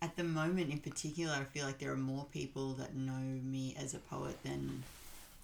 at 0.00 0.16
the 0.16 0.24
moment 0.24 0.70
in 0.70 0.78
particular, 0.78 1.34
I 1.34 1.44
feel 1.44 1.66
like 1.66 1.78
there 1.78 1.92
are 1.92 1.96
more 1.96 2.24
people 2.32 2.72
that 2.74 2.96
know 2.96 3.20
me 3.44 3.76
as 3.78 3.92
a 3.92 3.98
poet 3.98 4.42
than, 4.42 4.82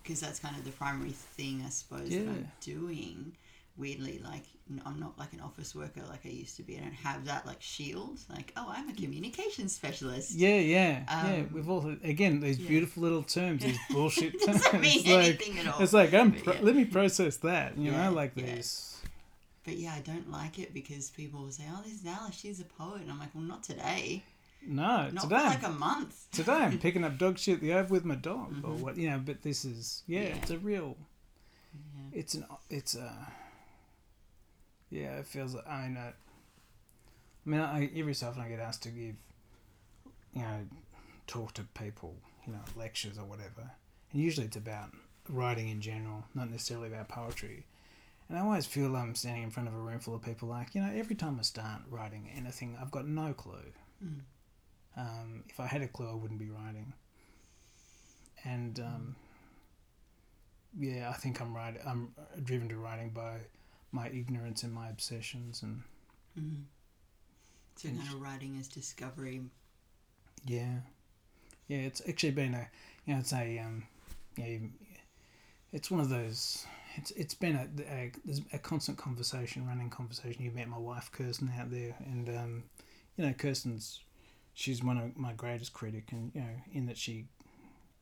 because 0.02 0.21
that's 0.21 0.38
kind 0.38 0.57
of 0.57 0.64
the 0.64 0.71
primary 0.71 1.11
thing, 1.11 1.62
I 1.66 1.69
suppose, 1.69 2.09
that 2.09 2.21
I'm 2.26 2.50
doing. 2.62 3.37
Weirdly, 3.76 4.21
like, 4.25 4.45
I'm 4.87 5.00
not 5.00 5.19
like 5.19 5.33
an 5.33 5.40
office 5.40 5.75
worker 5.75 6.02
like 6.09 6.21
I 6.25 6.28
used 6.28 6.57
to 6.59 6.62
be. 6.62 6.76
I 6.76 6.81
don't 6.81 6.93
have 6.93 7.25
that, 7.25 7.45
like, 7.45 7.61
shield. 7.61 8.21
Like, 8.31 8.52
oh, 8.57 8.66
I'm 8.69 8.88
a 8.88 8.95
communications 8.95 9.73
specialist. 9.75 10.31
Yeah, 10.33 10.59
yeah, 10.61 11.02
yeah. 11.09 11.23
Um, 11.38 11.50
We've 11.52 11.69
all 11.69 11.95
again 12.04 12.38
these 12.38 12.59
yeah. 12.61 12.69
beautiful 12.69 13.02
little 13.02 13.25
terms, 13.25 13.64
these 13.64 13.78
bullshit 13.90 14.33
terms. 14.45 14.62
doesn't 14.62 14.81
mean 14.81 14.99
it's 15.00 15.09
like 15.09 15.25
anything 15.25 15.59
at 15.59 15.66
all. 15.75 15.81
it's 15.83 15.93
like 15.93 16.14
I'm 16.14 16.31
pro- 16.33 16.52
yeah. 16.54 16.61
let 16.62 16.76
me 16.76 16.85
process 16.85 17.37
that. 17.38 17.76
You 17.76 17.90
Yeah, 17.90 18.09
know, 18.11 18.12
like 18.14 18.33
yeah. 18.37 18.54
these. 18.54 18.97
But 19.64 19.76
yeah, 19.76 19.95
I 19.95 20.00
don't 20.00 20.31
like 20.31 20.59
it 20.61 20.73
because 20.73 21.11
people 21.11 21.40
will 21.40 21.50
say, 21.50 21.64
oh, 21.73 21.81
this 21.83 21.95
is 21.95 22.07
Alice, 22.07 22.37
she's 22.37 22.61
a 22.61 22.64
poet. 22.64 23.00
And 23.02 23.11
I'm 23.11 23.19
like, 23.19 23.35
well, 23.35 23.43
not 23.43 23.62
today. 23.64 24.23
No, 24.66 25.09
Not 25.11 25.23
today. 25.25 25.35
like 25.37 25.62
a 25.66 25.71
month. 25.71 26.26
today 26.33 26.52
I'm 26.52 26.78
picking 26.87 27.02
up 27.02 27.19
dog 27.19 27.38
shit 27.38 27.61
the 27.61 27.73
Ove 27.73 27.90
with 27.90 28.04
my 28.04 28.14
dog 28.14 28.54
or 28.62 28.71
Mhm. 28.71 28.78
what 28.81 28.97
you 28.97 29.11
know. 29.11 29.19
But 29.19 29.43
this 29.43 29.64
is 29.64 30.04
yeah, 30.07 30.21
Yeah. 30.21 30.37
it's 30.37 30.50
a 30.52 30.59
real. 30.59 30.97
Yeah. 31.75 32.21
It's 32.21 32.35
an 32.35 32.45
it's 32.71 32.95
a. 32.95 33.12
Yeah, 34.95 35.19
it 35.19 35.27
feels. 35.27 35.57
like 35.57 35.67
I 35.69 35.89
know. 35.89 36.13
I 37.47 37.51
mean, 37.51 37.61
I, 37.61 37.91
every 37.97 38.15
so 38.15 38.29
often 38.29 38.43
I 38.43 38.49
get 38.49 38.61
asked 38.61 38.85
to 38.85 38.91
give, 38.91 39.17
you 40.33 40.43
know, 40.43 40.61
talk 41.27 41.53
to 41.55 41.65
people, 41.75 42.15
you 42.47 42.53
know, 42.53 42.61
lectures 42.77 43.19
or 43.19 43.25
whatever, 43.25 43.73
and 44.13 44.23
usually 44.23 44.47
it's 44.47 44.57
about 44.57 44.91
writing 45.29 45.69
in 45.69 45.81
general, 45.81 46.23
not 46.35 46.49
necessarily 46.49 46.87
about 46.87 47.09
poetry. 47.09 47.67
And 48.29 48.39
I 48.39 48.43
always 48.43 48.67
feel 48.67 48.95
I'm 48.95 49.17
standing 49.17 49.43
in 49.43 49.51
front 49.51 49.69
of 49.69 49.75
a 49.75 49.79
room 49.79 49.99
full 49.99 50.15
of 50.15 50.23
people 50.23 50.49
like, 50.49 50.77
you 50.77 50.81
know, 50.81 50.93
every 50.95 51.17
time 51.17 51.39
I 51.41 51.43
start 51.43 51.83
writing 51.91 52.31
anything, 52.35 52.79
I've 52.81 52.93
got 52.93 53.07
no 53.07 53.33
clue. 53.33 53.73
Mm. 54.03 54.21
Um, 54.97 55.45
if 55.49 55.59
I 55.59 55.67
had 55.67 55.83
a 55.83 55.89
clue, 55.89 56.09
I 56.09 56.15
wouldn't 56.15 56.39
be 56.39 56.51
writing. 56.51 56.93
And 58.45 58.79
um, 58.79 59.17
yeah, 60.79 61.11
I 61.11 61.15
think 61.15 61.41
I'm 61.41 61.53
right. 61.55 61.75
I'm 61.85 62.15
driven 62.45 62.69
to 62.69 62.77
writing 62.77 63.11
by 63.11 63.41
my 63.95 64.09
ignorance 64.09 64.63
and 64.63 64.73
my 64.73 64.89
obsessions, 64.91 65.63
and 65.63 65.83
Mm. 66.39 66.65
So 67.77 67.89
And 67.89 67.99
kind 67.99 68.15
of 68.15 68.21
writing 68.21 68.57
as 68.59 68.69
discovery. 68.69 69.43
yeah, 70.45 70.81
yeah. 71.69 71.79
It's 71.79 72.03
actually 72.09 72.33
been 72.33 72.55
a, 72.55 72.69
you 73.07 73.15
know, 73.15 73.21
it's 73.21 73.33
a, 73.33 73.59
um, 73.59 73.85
yeah, 74.37 74.59
it's 75.73 75.91
one 75.91 76.01
of 76.01 76.09
those. 76.09 76.67
It's 76.97 77.11
it's 77.13 77.35
been 77.35 77.57
a, 77.57 77.69
a 77.93 78.13
a 78.53 78.59
constant 78.59 78.99
conversation, 78.99 79.67
running 79.67 79.91
conversation. 79.91 80.43
You 80.45 80.51
met 80.53 80.69
my 80.69 80.79
wife 80.79 81.11
Kirsten 81.13 81.51
out 81.59 81.71
there, 81.71 81.95
and 82.07 82.29
um, 82.29 82.63
you 83.17 83.27
know, 83.27 83.33
Kirsten's 83.33 84.01
she's 84.55 84.83
one 84.83 84.99
of 84.99 85.17
my 85.17 85.33
greatest 85.33 85.73
critic, 85.73 86.13
and 86.13 86.31
you 86.35 86.41
know, 86.41 86.57
in 86.73 86.87
that 86.87 86.99
she 86.99 87.27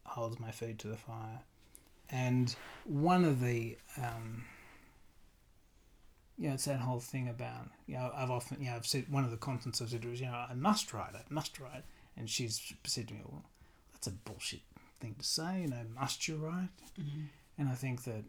holds 0.05 0.39
my 0.41 0.51
feet 0.51 0.79
to 0.81 0.89
the 0.89 0.97
fire. 0.97 1.41
And 2.11 2.55
one 2.85 3.25
of 3.25 3.41
the, 3.41 3.79
um, 3.97 4.45
you 6.43 6.49
know, 6.49 6.55
it's 6.55 6.65
that 6.65 6.81
whole 6.81 6.99
thing 6.99 7.29
about, 7.29 7.69
you 7.87 7.95
know, 7.95 8.11
I've 8.13 8.33
often, 8.33 8.57
you 8.61 8.69
know, 8.69 8.75
I've 8.75 8.85
said, 8.85 9.09
one 9.09 9.23
of 9.23 9.31
the 9.31 9.37
contents 9.37 9.81
I've 9.81 9.91
said 9.91 10.05
was, 10.05 10.21
you 10.21 10.27
know, 10.27 10.33
I 10.33 10.55
must 10.55 10.93
write, 10.93 11.15
I 11.15 11.23
must 11.31 11.61
write. 11.61 11.85
And 12.17 12.29
she's 12.29 12.61
said 12.85 13.07
to 13.09 13.15
me, 13.15 13.21
well, 13.25 13.45
that's 13.93 14.09
a 14.09 14.11
bullshit 14.11 14.63
thing 14.99 15.15
to 15.21 15.25
say, 15.25 15.61
you 15.61 15.69
know, 15.69 15.85
must 15.95 16.27
you 16.27 16.35
write? 16.39 16.71
Mm. 17.01 17.27
And 17.59 17.69
I 17.69 17.75
think 17.75 18.03
that, 18.03 18.25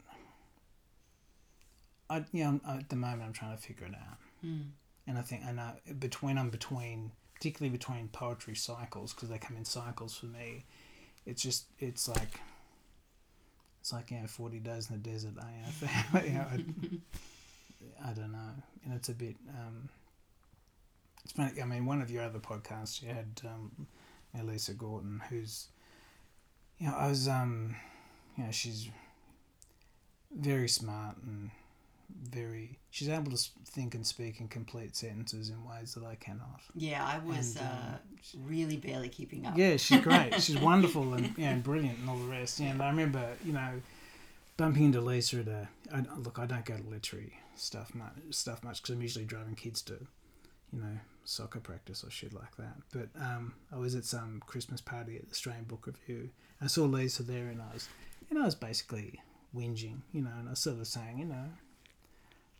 I, 2.07 2.23
you 2.31 2.43
know, 2.43 2.61
at 2.69 2.89
the 2.89 2.95
moment 2.95 3.23
I'm 3.23 3.33
trying 3.33 3.57
to 3.57 3.61
figure 3.61 3.87
it 3.87 3.95
out 3.95 4.17
Mm. 4.45 4.71
and 5.07 5.17
I 5.17 5.21
think 5.21 5.43
I 5.45 5.73
between 5.93 6.37
I'm 6.37 6.49
between 6.49 7.13
particularly 7.33 7.69
between 7.75 8.09
poetry 8.09 8.55
cycles 8.55 9.13
because 9.13 9.29
they 9.29 9.37
come 9.37 9.55
in 9.55 9.63
cycles 9.63 10.17
for 10.17 10.25
me. 10.25 10.65
It's 11.25 11.41
just 11.41 11.67
it's 11.79 12.09
like 12.09 12.41
it's 13.79 13.93
like 13.93 14.11
you 14.11 14.19
know 14.19 14.27
forty 14.27 14.59
days 14.59 14.89
in 14.89 15.01
the 15.01 15.09
desert. 15.09 15.35
I 15.41 16.23
you 16.25 16.31
know, 16.31 16.45
I, 16.51 16.63
I 18.03 18.13
don't 18.13 18.31
know, 18.31 18.51
and 18.85 18.93
it's 18.93 19.09
a 19.09 19.13
bit. 19.13 19.35
Um, 19.49 19.89
it's 21.23 21.33
funny. 21.33 21.61
I 21.61 21.65
mean, 21.65 21.85
one 21.85 22.01
of 22.01 22.11
your 22.11 22.23
other 22.23 22.39
podcasts 22.39 23.01
you 23.01 23.09
had 23.09 23.41
um, 23.45 23.87
Elisa 24.39 24.73
Gorton, 24.73 25.21
who's 25.29 25.67
you 26.79 26.87
know 26.87 26.95
I 26.95 27.07
was 27.07 27.27
um, 27.27 27.75
you 28.37 28.45
know 28.45 28.51
she's 28.51 28.89
very 30.35 30.67
smart 30.67 31.17
and 31.25 31.51
very 32.29 32.77
she's 32.91 33.09
able 33.09 33.31
to 33.31 33.49
think 33.65 33.95
and 33.95 34.05
speak 34.05 34.39
in 34.39 34.47
complete 34.47 34.95
sentences 34.95 35.49
in 35.49 35.63
ways 35.65 35.93
that 35.95 36.03
I 36.03 36.15
cannot. 36.15 36.61
Yeah, 36.75 37.03
I 37.03 37.19
was 37.19 37.55
And, 37.55 37.65
um, 37.65 37.77
uh, 37.93 37.97
really 38.45 38.77
barely 38.77 39.09
keeping 39.09 39.45
up. 39.45 39.57
Yeah, 39.57 39.77
she's 39.77 40.01
great. 40.01 40.33
she's 40.41 40.59
wonderful 40.59 41.13
and 41.13 41.33
yeah, 41.37 41.51
and 41.51 41.63
brilliant 41.63 41.99
and 41.99 42.09
all 42.09 42.17
the 42.17 42.25
rest. 42.29 42.59
Yeah, 42.59 42.67
and 42.67 42.81
I 42.81 42.89
remember 42.89 43.25
you 43.43 43.53
know 43.53 43.81
bumping 44.57 44.85
into 44.85 45.01
Lisa 45.01 45.39
at 45.39 45.47
a 45.47 45.69
I, 45.93 46.03
look. 46.17 46.39
I 46.39 46.45
don't 46.45 46.65
go 46.65 46.77
to 46.77 46.89
literary 46.89 47.33
stuff 47.55 47.93
much 47.93 48.13
stuff 48.31 48.63
much 48.63 48.81
because 48.81 48.95
I'm 48.95 49.01
usually 49.01 49.25
driving 49.25 49.55
kids 49.55 49.81
to 49.83 49.93
you 50.71 50.79
know 50.79 50.99
soccer 51.25 51.59
practice 51.59 52.03
or 52.03 52.09
shit 52.09 52.33
like 52.33 52.55
that. 52.57 52.75
But 52.91 53.09
um, 53.21 53.53
I 53.71 53.77
was 53.77 53.95
at 53.95 54.05
some 54.05 54.41
Christmas 54.45 54.81
party 54.81 55.15
at 55.15 55.25
the 55.25 55.31
Australian 55.31 55.65
Book 55.65 55.87
Review. 55.87 56.29
I 56.61 56.67
saw 56.67 56.83
Lisa 56.83 57.23
there, 57.23 57.47
and 57.47 57.61
I 57.61 57.73
was 57.73 57.87
and 58.29 58.39
I 58.39 58.45
was 58.45 58.55
basically 58.55 59.21
whinging, 59.55 60.01
you 60.11 60.21
know, 60.21 60.31
and 60.37 60.47
I 60.47 60.51
was 60.51 60.59
sort 60.59 60.79
of 60.79 60.87
saying, 60.87 61.19
you 61.19 61.25
know. 61.25 61.45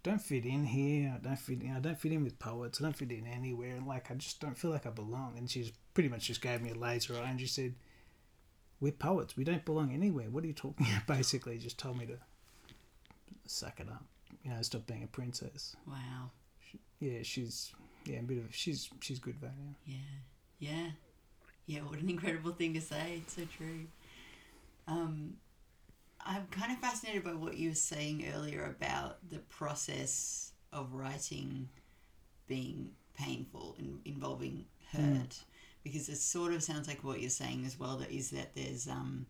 Don't 0.04 0.22
fit 0.22 0.46
in 0.46 0.66
here. 0.66 1.14
I 1.16 1.26
don't 1.26 1.40
fit. 1.40 1.64
Know, 1.64 1.78
I 1.78 1.80
don't 1.80 1.98
fit 1.98 2.12
in 2.12 2.26
with 2.26 2.38
poets. 2.38 2.82
I 2.82 2.84
don't 2.84 2.96
fit 2.96 3.10
in 3.10 3.26
anywhere. 3.26 3.74
And 3.78 3.88
like, 3.88 4.12
I 4.12 4.16
just 4.16 4.42
don't 4.42 4.58
feel 4.58 4.72
like 4.72 4.86
I 4.86 4.90
belong. 4.90 5.36
And 5.38 5.50
she's 5.50 5.72
pretty 5.94 6.10
much 6.10 6.28
just 6.28 6.42
gave 6.42 6.62
me 6.62 6.72
a 6.72 6.76
laser 6.76 7.16
eye 7.16 7.30
and 7.30 7.40
she 7.40 7.48
said, 7.48 7.76
"We're 8.84 8.92
poets. 8.92 9.38
We 9.38 9.44
don't 9.44 9.64
belong 9.64 9.94
anywhere. 9.94 10.30
What 10.30 10.44
are 10.44 10.48
you 10.48 10.54
talking 10.54 10.86
about?" 10.92 11.18
Basically, 11.18 11.58
just 11.58 11.78
told 11.80 11.98
me 11.98 12.06
to 12.06 12.18
suck 13.46 13.80
it 13.80 13.88
up. 13.90 14.04
You 14.44 14.52
know, 14.52 14.62
stop 14.62 14.86
being 14.86 15.04
a 15.04 15.08
princess. 15.08 15.76
Wow. 15.88 16.32
Yeah, 17.00 17.20
she's 17.24 17.72
yeah, 18.06 18.20
a 18.20 18.24
bit 18.24 18.38
of 18.40 18.54
she's 18.54 18.90
she's 19.00 19.20
good 19.20 19.36
value. 19.36 19.74
Yeah. 19.86 19.96
Yeah. 20.60 20.88
Yeah, 21.66 21.80
what 21.82 22.00
an 22.00 22.10
incredible 22.10 22.52
thing 22.52 22.74
to 22.74 22.82
say. 22.82 23.22
It's 23.22 23.36
so 23.36 23.44
true. 23.58 23.88
Um, 24.86 25.38
I'm 26.26 26.46
kind 26.52 26.74
of 26.74 26.80
fascinated 26.80 27.24
by 27.24 27.34
what 27.34 27.58
you 27.58 27.70
were 27.70 27.76
saying 27.76 28.26
earlier 28.36 28.66
about 28.66 29.18
the 29.30 29.40
process 29.40 30.52
of 30.74 30.94
writing 30.94 31.70
being 32.48 32.92
painful 33.18 33.76
and 33.78 34.00
involving 34.04 34.66
hurt. 34.92 35.02
Mm. 35.04 35.44
Because 35.84 36.08
it 36.10 36.18
sort 36.18 36.54
of 36.54 36.64
sounds 36.64 36.88
like 36.88 37.04
what 37.04 37.20
you're 37.20 37.30
saying 37.30 37.66
as 37.66 37.78
well, 37.78 37.98
that 37.98 38.12
is 38.12 38.30
that 38.32 38.56
there's 38.56 38.88
um 38.88 39.26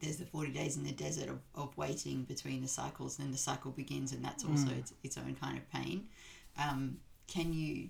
there's 0.00 0.16
the 0.16 0.26
40 0.26 0.52
days 0.52 0.76
in 0.76 0.84
the 0.84 0.92
desert 0.92 1.28
of, 1.28 1.40
of 1.56 1.76
waiting 1.76 2.22
between 2.22 2.62
the 2.62 2.68
cycles 2.68 3.18
and 3.18 3.26
then 3.26 3.32
the 3.32 3.38
cycle 3.38 3.72
begins 3.72 4.12
and 4.12 4.24
that's 4.24 4.44
also 4.44 4.68
Mm. 4.68 4.78
its, 4.78 4.92
its 5.02 5.18
own 5.18 5.34
kind 5.34 5.58
of 5.58 5.68
pain. 5.72 6.06
Um, 6.56 6.98
can 7.26 7.52
you 7.52 7.88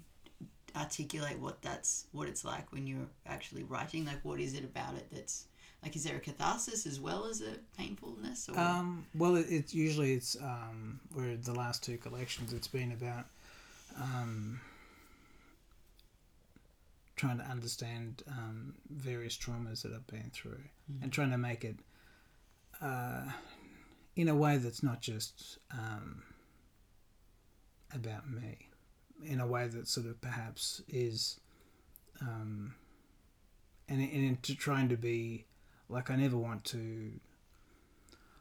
articulate 0.76 1.38
what 1.38 1.60
that's 1.62 2.06
what 2.12 2.28
it's 2.28 2.44
like 2.44 2.72
when 2.72 2.86
you're 2.86 3.08
actually 3.26 3.62
writing? 3.64 4.04
Like 4.06 4.24
what 4.24 4.40
is 4.40 4.54
it 4.54 4.64
about 4.64 4.94
it 4.94 5.06
that's 5.12 5.46
like 5.82 5.96
is 5.96 6.04
there 6.04 6.16
a 6.16 6.20
catharsis 6.20 6.86
as 6.86 6.98
well 6.98 7.26
as 7.26 7.40
a 7.40 7.56
painfulness 7.76 8.48
or? 8.48 8.58
Um, 8.58 9.06
well, 9.14 9.36
it, 9.36 9.46
it's 9.48 9.74
usually 9.74 10.14
it's 10.14 10.34
um, 10.40 11.00
where 11.12 11.36
the 11.36 11.52
last 11.54 11.82
two 11.82 11.98
collections 11.98 12.52
it's 12.52 12.68
been 12.68 12.92
about 12.92 13.26
um, 14.00 14.60
trying 17.18 17.38
to 17.38 17.44
understand 17.44 18.22
um, 18.28 18.74
various 18.88 19.36
traumas 19.36 19.82
that 19.82 19.92
I've 19.92 20.06
been 20.06 20.30
through 20.32 20.62
Mm. 20.90 21.02
and 21.02 21.12
trying 21.12 21.30
to 21.32 21.36
make 21.38 21.64
it 21.64 21.76
uh, 22.80 23.24
in 24.16 24.28
a 24.28 24.34
way 24.34 24.56
that's 24.56 24.82
not 24.82 25.02
just 25.02 25.58
um, 25.70 26.22
about 27.94 28.30
me, 28.30 28.68
in 29.24 29.40
a 29.40 29.46
way 29.46 29.66
that 29.68 29.86
sort 29.86 30.06
of 30.06 30.18
perhaps 30.22 30.80
is, 30.88 31.40
um, 32.22 32.74
and, 33.88 34.00
and 34.00 34.24
into 34.24 34.54
trying 34.54 34.88
to 34.88 34.96
be 34.96 35.44
like 35.90 36.10
I 36.10 36.16
never 36.16 36.36
want 36.38 36.64
to. 36.66 37.12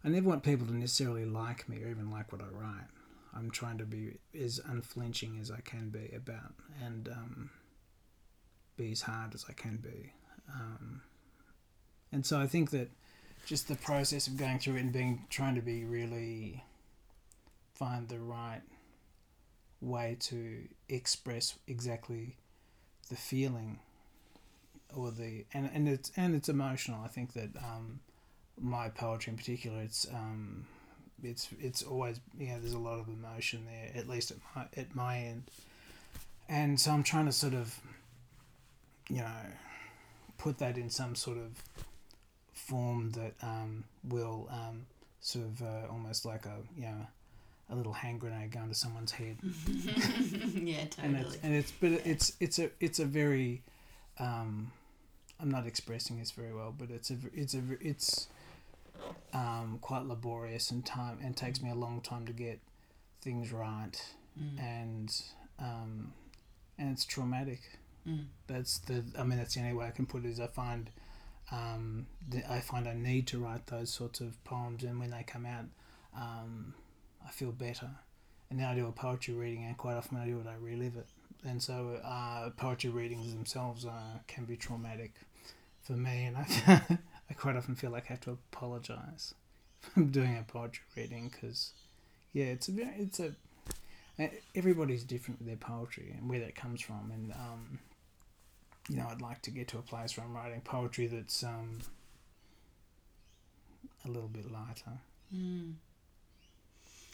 I 0.06 0.10
never 0.10 0.30
want 0.30 0.44
people 0.44 0.66
to 0.68 0.74
necessarily 0.74 1.26
like 1.26 1.68
me 1.68 1.84
or 1.84 1.90
even 1.90 2.10
like 2.12 2.32
what 2.32 2.42
I 2.42 2.46
write. 2.46 2.88
I'm 3.36 3.52
trying 3.52 3.78
to 3.80 3.86
be 3.86 4.20
as 4.40 4.60
unflinching 4.66 5.38
as 5.42 5.52
I 5.52 5.60
can 5.62 5.90
be 5.90 6.14
about 6.16 6.54
and 6.82 7.10
um, 7.10 7.50
be 8.78 8.92
as 8.92 9.02
hard 9.02 9.34
as 9.34 9.46
I 9.50 9.54
can 9.54 9.78
be. 9.78 10.14
Um, 10.54 11.02
and 12.12 12.26
so 12.26 12.40
I 12.40 12.48
think 12.48 12.72
that 12.72 12.90
just 13.46 13.68
the 13.68 13.76
process 13.76 14.28
of 14.28 14.38
going 14.38 14.60
through 14.60 14.76
it 14.76 14.82
and 14.82 14.94
being 14.94 15.26
trying 15.30 15.56
to 15.56 15.62
be 15.62 15.86
really 15.86 16.64
find 17.76 18.08
the 18.08 18.20
right 18.20 18.62
way 19.82 20.18
to 20.20 20.64
express 20.90 21.58
exactly 21.68 22.36
the 23.10 23.16
feeling 23.16 23.80
or 24.96 25.12
the 25.12 25.46
and, 25.54 25.70
and 25.74 25.88
it's 25.88 26.12
and 26.18 26.36
it's 26.36 26.50
emotional. 26.50 27.02
I 27.04 27.08
think 27.08 27.34
that 27.34 27.50
um, 27.58 28.00
my 28.60 28.90
poetry 28.90 29.32
in 29.32 29.38
particular, 29.38 29.82
it's 29.82 30.08
um, 30.14 30.66
it's 31.24 31.50
it's 31.60 31.84
always 31.84 32.20
you 32.38 32.48
know 32.48 32.60
there's 32.60 32.74
a 32.74 32.80
lot 32.80 33.00
of 33.00 33.08
emotion 33.08 33.66
there 33.66 33.92
at 33.96 34.08
least 34.08 34.32
at 34.32 34.38
my 34.56 34.66
at 34.76 34.96
my 34.96 35.20
end, 35.20 35.44
and 36.50 36.80
so 36.80 36.92
I'm 36.92 37.04
trying 37.04 37.26
to 37.26 37.32
sort 37.32 37.54
of 37.54 37.80
you 39.10 39.18
know 39.18 39.42
put 40.38 40.58
that 40.60 40.78
in 40.78 40.90
some 40.90 41.16
sort 41.16 41.38
of 41.38 41.52
form 42.54 43.12
that 43.12 43.34
um, 43.42 43.84
will 44.04 44.48
um, 44.52 44.86
sort 45.22 45.46
of 45.46 45.62
uh, 45.62 45.88
almost 45.92 46.26
like 46.26 46.46
a 46.46 46.58
you 46.76 46.84
know 46.86 47.08
a 47.70 47.76
little 47.76 47.94
hand 47.94 48.20
grenade 48.20 48.52
going 48.52 48.70
to 48.70 48.76
someone's 48.76 49.12
head. 49.12 49.38
yeah, 49.44 50.86
and 51.02 51.18
it's 51.18 51.36
totally. 51.36 51.40
and 51.44 51.54
it's 51.56 51.72
but 51.72 51.92
it's 52.06 52.34
it's 52.40 52.60
a 52.60 52.70
it's 52.80 53.00
a 53.00 53.06
very 53.06 53.62
um 54.20 54.72
I'm 55.40 55.52
not 55.52 55.68
expressing 55.68 56.18
this 56.20 56.32
very 56.32 56.54
well 56.54 56.74
but 56.78 56.90
it's 56.90 57.12
a 57.12 57.18
it's 57.34 57.54
a 57.54 57.62
it's 57.82 58.28
um 59.34 59.78
quite 59.82 60.06
laborious 60.06 60.72
and 60.72 60.86
time 60.86 61.20
and 61.24 61.36
takes 61.36 61.62
me 61.62 61.70
a 61.70 61.76
long 61.76 62.02
time 62.02 62.26
to 62.26 62.34
get 62.34 62.60
things 63.22 63.52
right 63.52 64.02
Mm. 64.40 64.60
and 64.60 65.22
um 65.58 66.14
and 66.78 66.92
it's 66.92 67.04
traumatic 67.06 67.60
That's 68.48 68.80
the 68.80 69.04
I 69.18 69.24
mean 69.24 69.38
that's 69.38 69.56
the 69.56 69.62
only 69.62 69.74
way 69.74 69.86
I 69.88 69.92
can 69.92 70.06
put 70.06 70.26
it 70.26 70.30
is 70.30 70.40
I 70.40 70.48
find 70.48 70.90
um 71.52 72.08
the, 72.28 72.50
I 72.52 72.60
find 72.62 72.88
I 72.88 72.94
need 72.94 73.28
to 73.28 73.40
write 73.40 73.68
those 73.68 73.92
sorts 73.94 74.20
of 74.22 74.42
poems 74.44 74.84
and 74.84 75.00
when 75.00 75.12
they 75.12 75.24
come 75.24 75.46
out 75.46 75.66
um 76.16 76.74
I 77.26 77.32
feel 77.32 77.52
better. 77.52 77.90
And 78.50 78.60
then 78.60 78.68
I 78.68 78.76
do 78.76 78.88
a 78.88 78.92
poetry 78.92 79.34
reading 79.34 79.66
and 79.66 79.78
quite 79.78 79.96
often 79.98 80.18
I 80.18 80.26
do 80.26 80.40
it 80.40 80.48
I 80.48 80.56
relive 80.56 80.96
it. 80.96 81.08
And 81.46 81.62
so 81.62 82.00
uh, 82.04 82.50
poetry 82.52 82.90
readings 82.90 83.32
themselves 83.34 83.86
uh, 83.86 84.20
can 84.28 84.46
be 84.46 84.56
traumatic 84.58 85.14
for 85.84 85.94
me 85.94 86.26
and 86.26 86.38
I, 86.38 86.98
I 87.30 87.34
quite 87.34 87.56
often 87.56 87.76
feel 87.76 87.92
like 87.92 88.06
I 88.10 88.14
have 88.14 88.22
to 88.22 88.32
apologize 88.52 89.34
from 89.80 90.10
doing 90.12 90.38
a 90.38 90.44
poetry 90.44 90.84
reading 90.96 91.30
because 91.30 91.72
yeah 92.34 92.46
it's 92.46 92.70
a 92.70 92.74
it's 92.98 93.20
a 93.20 93.34
everybody's 94.56 95.04
different 95.04 95.40
with 95.40 95.48
their 95.48 95.58
poetry 95.58 96.16
and 96.18 96.30
where 96.30 96.40
that 96.40 96.56
comes 96.56 96.82
from 96.82 97.12
and 97.14 97.32
um, 97.34 97.80
you 98.90 98.98
know 98.98 99.08
I'd 99.12 99.22
like 99.22 99.42
to 99.44 99.52
get 99.52 99.68
to 99.70 99.78
a 99.78 99.82
place 99.82 100.18
where 100.18 100.26
I'm 100.26 100.34
writing 100.36 100.62
poetry 100.62 101.08
that's 101.08 101.44
um, 101.44 101.80
a 104.06 104.08
little 104.08 104.30
bit 104.30 104.52
lighter 104.52 105.00
Mm. 105.36 105.74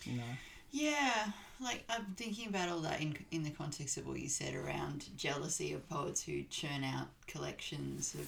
you 0.04 0.18
know 0.18 0.24
Yeah, 0.72 1.28
like 1.60 1.84
I'm 1.90 2.14
thinking 2.16 2.48
about 2.50 2.70
all 2.70 2.80
that 2.82 3.02
in 3.02 3.16
in 3.32 3.44
the 3.44 3.50
context 3.52 3.98
of 3.98 4.08
what 4.08 4.20
you 4.20 4.30
said 4.30 4.54
around 4.56 5.06
jealousy 5.18 5.74
of 5.74 5.88
poets 5.90 6.24
who 6.24 6.44
churn 6.50 6.84
out 6.84 7.08
collections 7.28 8.14
of 8.16 8.28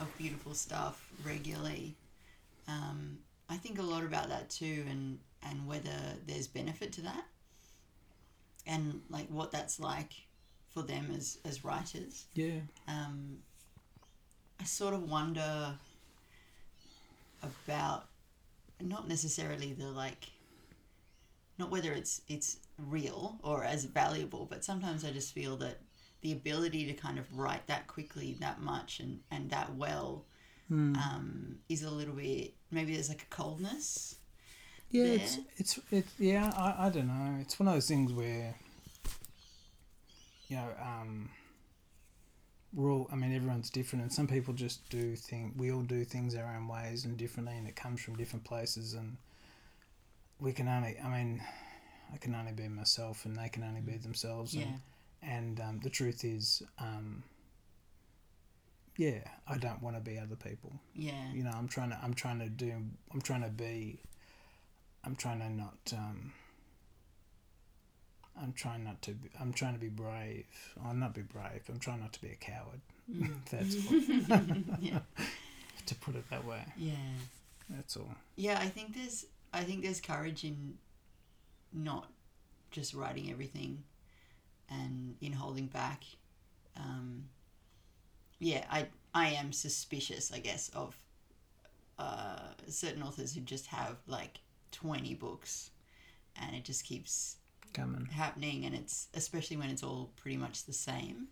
of 0.00 0.18
beautiful 0.18 0.54
stuff 0.54 1.08
regularly. 1.24 1.94
Um, 2.68 3.18
I 3.48 3.56
think 3.56 3.78
a 3.78 3.82
lot 3.82 4.02
about 4.04 4.28
that 4.28 4.50
too, 4.50 4.84
and 4.90 5.18
and 5.42 5.66
whether 5.66 5.96
there's 6.26 6.46
benefit 6.46 6.92
to 6.94 7.00
that, 7.02 7.24
and 8.66 9.00
like 9.10 9.28
what 9.28 9.50
that's 9.52 9.78
like 9.80 10.12
for 10.72 10.82
them 10.82 11.12
as 11.16 11.38
as 11.44 11.64
writers. 11.64 12.26
yeah 12.34 12.60
Um, 12.88 13.38
I 14.60 14.64
sort 14.64 14.94
of 14.94 15.08
wonder 15.10 15.74
about 17.42 18.06
not 18.80 19.08
necessarily 19.08 19.72
the 19.72 19.86
like 19.90 20.28
not 21.58 21.70
whether 21.70 21.92
it's 21.92 22.22
it's 22.28 22.58
real 22.78 23.38
or 23.42 23.64
as 23.64 23.84
valuable 23.84 24.46
but 24.48 24.64
sometimes 24.64 25.04
i 25.04 25.10
just 25.10 25.32
feel 25.32 25.56
that 25.56 25.78
the 26.22 26.32
ability 26.32 26.86
to 26.86 26.92
kind 26.94 27.18
of 27.18 27.26
write 27.36 27.66
that 27.66 27.86
quickly 27.86 28.36
that 28.40 28.60
much 28.60 29.00
and 29.00 29.20
and 29.30 29.50
that 29.50 29.74
well 29.74 30.24
Hmm. 30.68 30.94
um, 30.94 31.56
is 31.68 31.82
a 31.82 31.90
little 31.90 32.14
bit 32.14 32.54
maybe 32.70 32.94
there's 32.94 33.08
like 33.08 33.22
a 33.22 33.34
coldness 33.34 34.14
Yeah, 34.90 35.04
it's 35.04 35.38
it's 35.58 35.80
it. 35.90 36.06
Yeah, 36.18 36.52
I, 36.56 36.86
I 36.86 36.88
don't 36.88 37.08
know. 37.08 37.36
It's 37.40 37.58
one 37.58 37.66
of 37.68 37.74
those 37.74 37.88
things 37.88 38.12
where, 38.12 38.54
you 40.52 40.58
know, 40.58 40.68
um, 40.82 41.30
we're 42.74 42.92
all. 42.92 43.08
I 43.10 43.16
mean, 43.16 43.34
everyone's 43.34 43.70
different, 43.70 44.02
and 44.02 44.12
some 44.12 44.26
people 44.26 44.52
just 44.52 44.86
do 44.90 45.16
think 45.16 45.54
we 45.56 45.72
all 45.72 45.80
do 45.80 46.04
things 46.04 46.34
our 46.34 46.54
own 46.54 46.68
ways 46.68 47.06
and 47.06 47.16
differently, 47.16 47.56
and 47.56 47.66
it 47.66 47.74
comes 47.74 48.02
from 48.02 48.16
different 48.16 48.44
places, 48.44 48.92
and 48.92 49.16
we 50.38 50.52
can 50.52 50.68
only. 50.68 50.96
I 51.02 51.08
mean, 51.08 51.42
I 52.12 52.18
can 52.18 52.34
only 52.34 52.52
be 52.52 52.68
myself, 52.68 53.24
and 53.24 53.34
they 53.34 53.48
can 53.48 53.62
only 53.62 53.80
be 53.80 53.96
themselves, 53.96 54.54
yeah 54.54 54.64
and 55.22 55.58
and 55.58 55.60
um, 55.60 55.80
the 55.82 55.88
truth 55.88 56.22
is, 56.22 56.62
um, 56.78 57.22
yeah, 58.98 59.20
I 59.48 59.56
don't 59.56 59.82
want 59.82 59.96
to 59.96 60.02
be 60.02 60.18
other 60.18 60.36
people 60.36 60.72
yeah 60.94 61.32
you 61.32 61.42
know 61.42 61.50
i'm 61.50 61.68
trying 61.68 61.90
to 61.90 61.98
i'm 62.02 62.12
trying 62.12 62.38
to 62.38 62.48
do 62.48 62.72
i'm 63.12 63.20
trying 63.20 63.42
to 63.42 63.48
be 63.48 63.98
i'm 65.04 65.16
trying 65.16 65.40
to 65.40 65.48
not 65.48 65.92
um 65.96 66.32
i'm 68.40 68.52
trying 68.52 68.84
not 68.84 69.00
to 69.02 69.12
be, 69.12 69.28
i'm 69.40 69.52
trying 69.52 69.74
to 69.74 69.80
be 69.80 69.88
brave. 69.88 70.46
I'm 70.84 70.98
not 70.98 71.14
be 71.14 71.22
brave. 71.22 71.62
I'm 71.68 71.78
trying 71.78 72.00
not 72.00 72.12
to 72.14 72.20
be 72.20 72.28
a 72.28 72.36
coward. 72.36 72.80
Mm. 73.10 73.34
that's 73.50 74.80
yeah. 74.80 75.00
To 75.86 75.96
put 75.96 76.14
it 76.14 76.30
that 76.30 76.44
way. 76.46 76.64
Yeah. 76.76 76.92
That's 77.68 77.96
all. 77.96 78.14
Yeah, 78.36 78.58
I 78.60 78.68
think 78.68 78.94
there's 78.94 79.26
I 79.52 79.62
think 79.64 79.82
there's 79.82 80.00
courage 80.00 80.44
in 80.44 80.78
not 81.72 82.06
just 82.70 82.94
writing 82.94 83.30
everything 83.30 83.82
and 84.70 85.16
in 85.20 85.32
holding 85.32 85.66
back. 85.66 86.04
Um, 86.76 87.24
yeah, 88.38 88.64
I 88.70 88.86
I 89.14 89.30
am 89.30 89.52
suspicious, 89.52 90.32
I 90.32 90.38
guess, 90.38 90.70
of 90.70 90.96
uh, 91.98 92.52
certain 92.68 93.02
authors 93.02 93.34
who 93.34 93.40
just 93.40 93.66
have 93.66 93.96
like 94.06 94.40
twenty 94.70 95.14
books, 95.14 95.70
and 96.36 96.54
it 96.54 96.64
just 96.64 96.84
keeps 96.84 97.36
happening, 98.12 98.64
and 98.64 98.74
it's 98.74 99.08
especially 99.14 99.56
when 99.56 99.70
it's 99.70 99.82
all 99.82 100.10
pretty 100.16 100.36
much 100.36 100.64
the 100.64 100.72
same. 100.72 101.28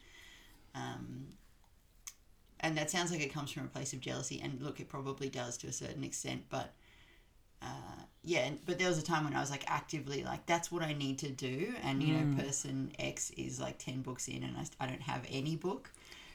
Um, 0.74 1.26
and 2.61 2.76
that 2.76 2.90
sounds 2.90 3.11
like 3.11 3.20
it 3.22 3.33
comes 3.33 3.50
from 3.50 3.64
a 3.64 3.68
place 3.68 3.92
of 3.92 4.00
jealousy, 4.00 4.40
and 4.42 4.61
look, 4.61 4.81
it 4.81 4.88
probably 4.88 5.29
does 5.29 5.57
to 5.59 5.66
a 5.66 5.72
certain 5.72 6.05
extent, 6.05 6.42
but 6.50 6.72
uh, 7.62 8.03
yeah. 8.22 8.50
But 8.66 8.79
there 8.79 8.88
was 8.88 8.98
a 8.98 9.03
time 9.03 9.24
when 9.24 9.35
I 9.35 9.40
was 9.40 9.50
like 9.50 9.64
actively 9.66 10.22
like, 10.24 10.46
that's 10.46 10.70
what 10.70 10.83
I 10.83 10.92
need 10.92 11.18
to 11.20 11.31
do, 11.31 11.72
and 11.83 12.03
you 12.03 12.14
Mm. 12.14 12.37
know, 12.37 12.42
person 12.42 12.92
X 12.98 13.31
is 13.31 13.61
like 13.61 13.79
ten 13.79 14.03
books 14.03 14.29
in, 14.29 14.42
and 14.42 14.57
I, 14.57 14.85
I 14.85 14.87
don't 14.87 15.03
have 15.03 15.24
any 15.31 15.57
book, 15.57 15.90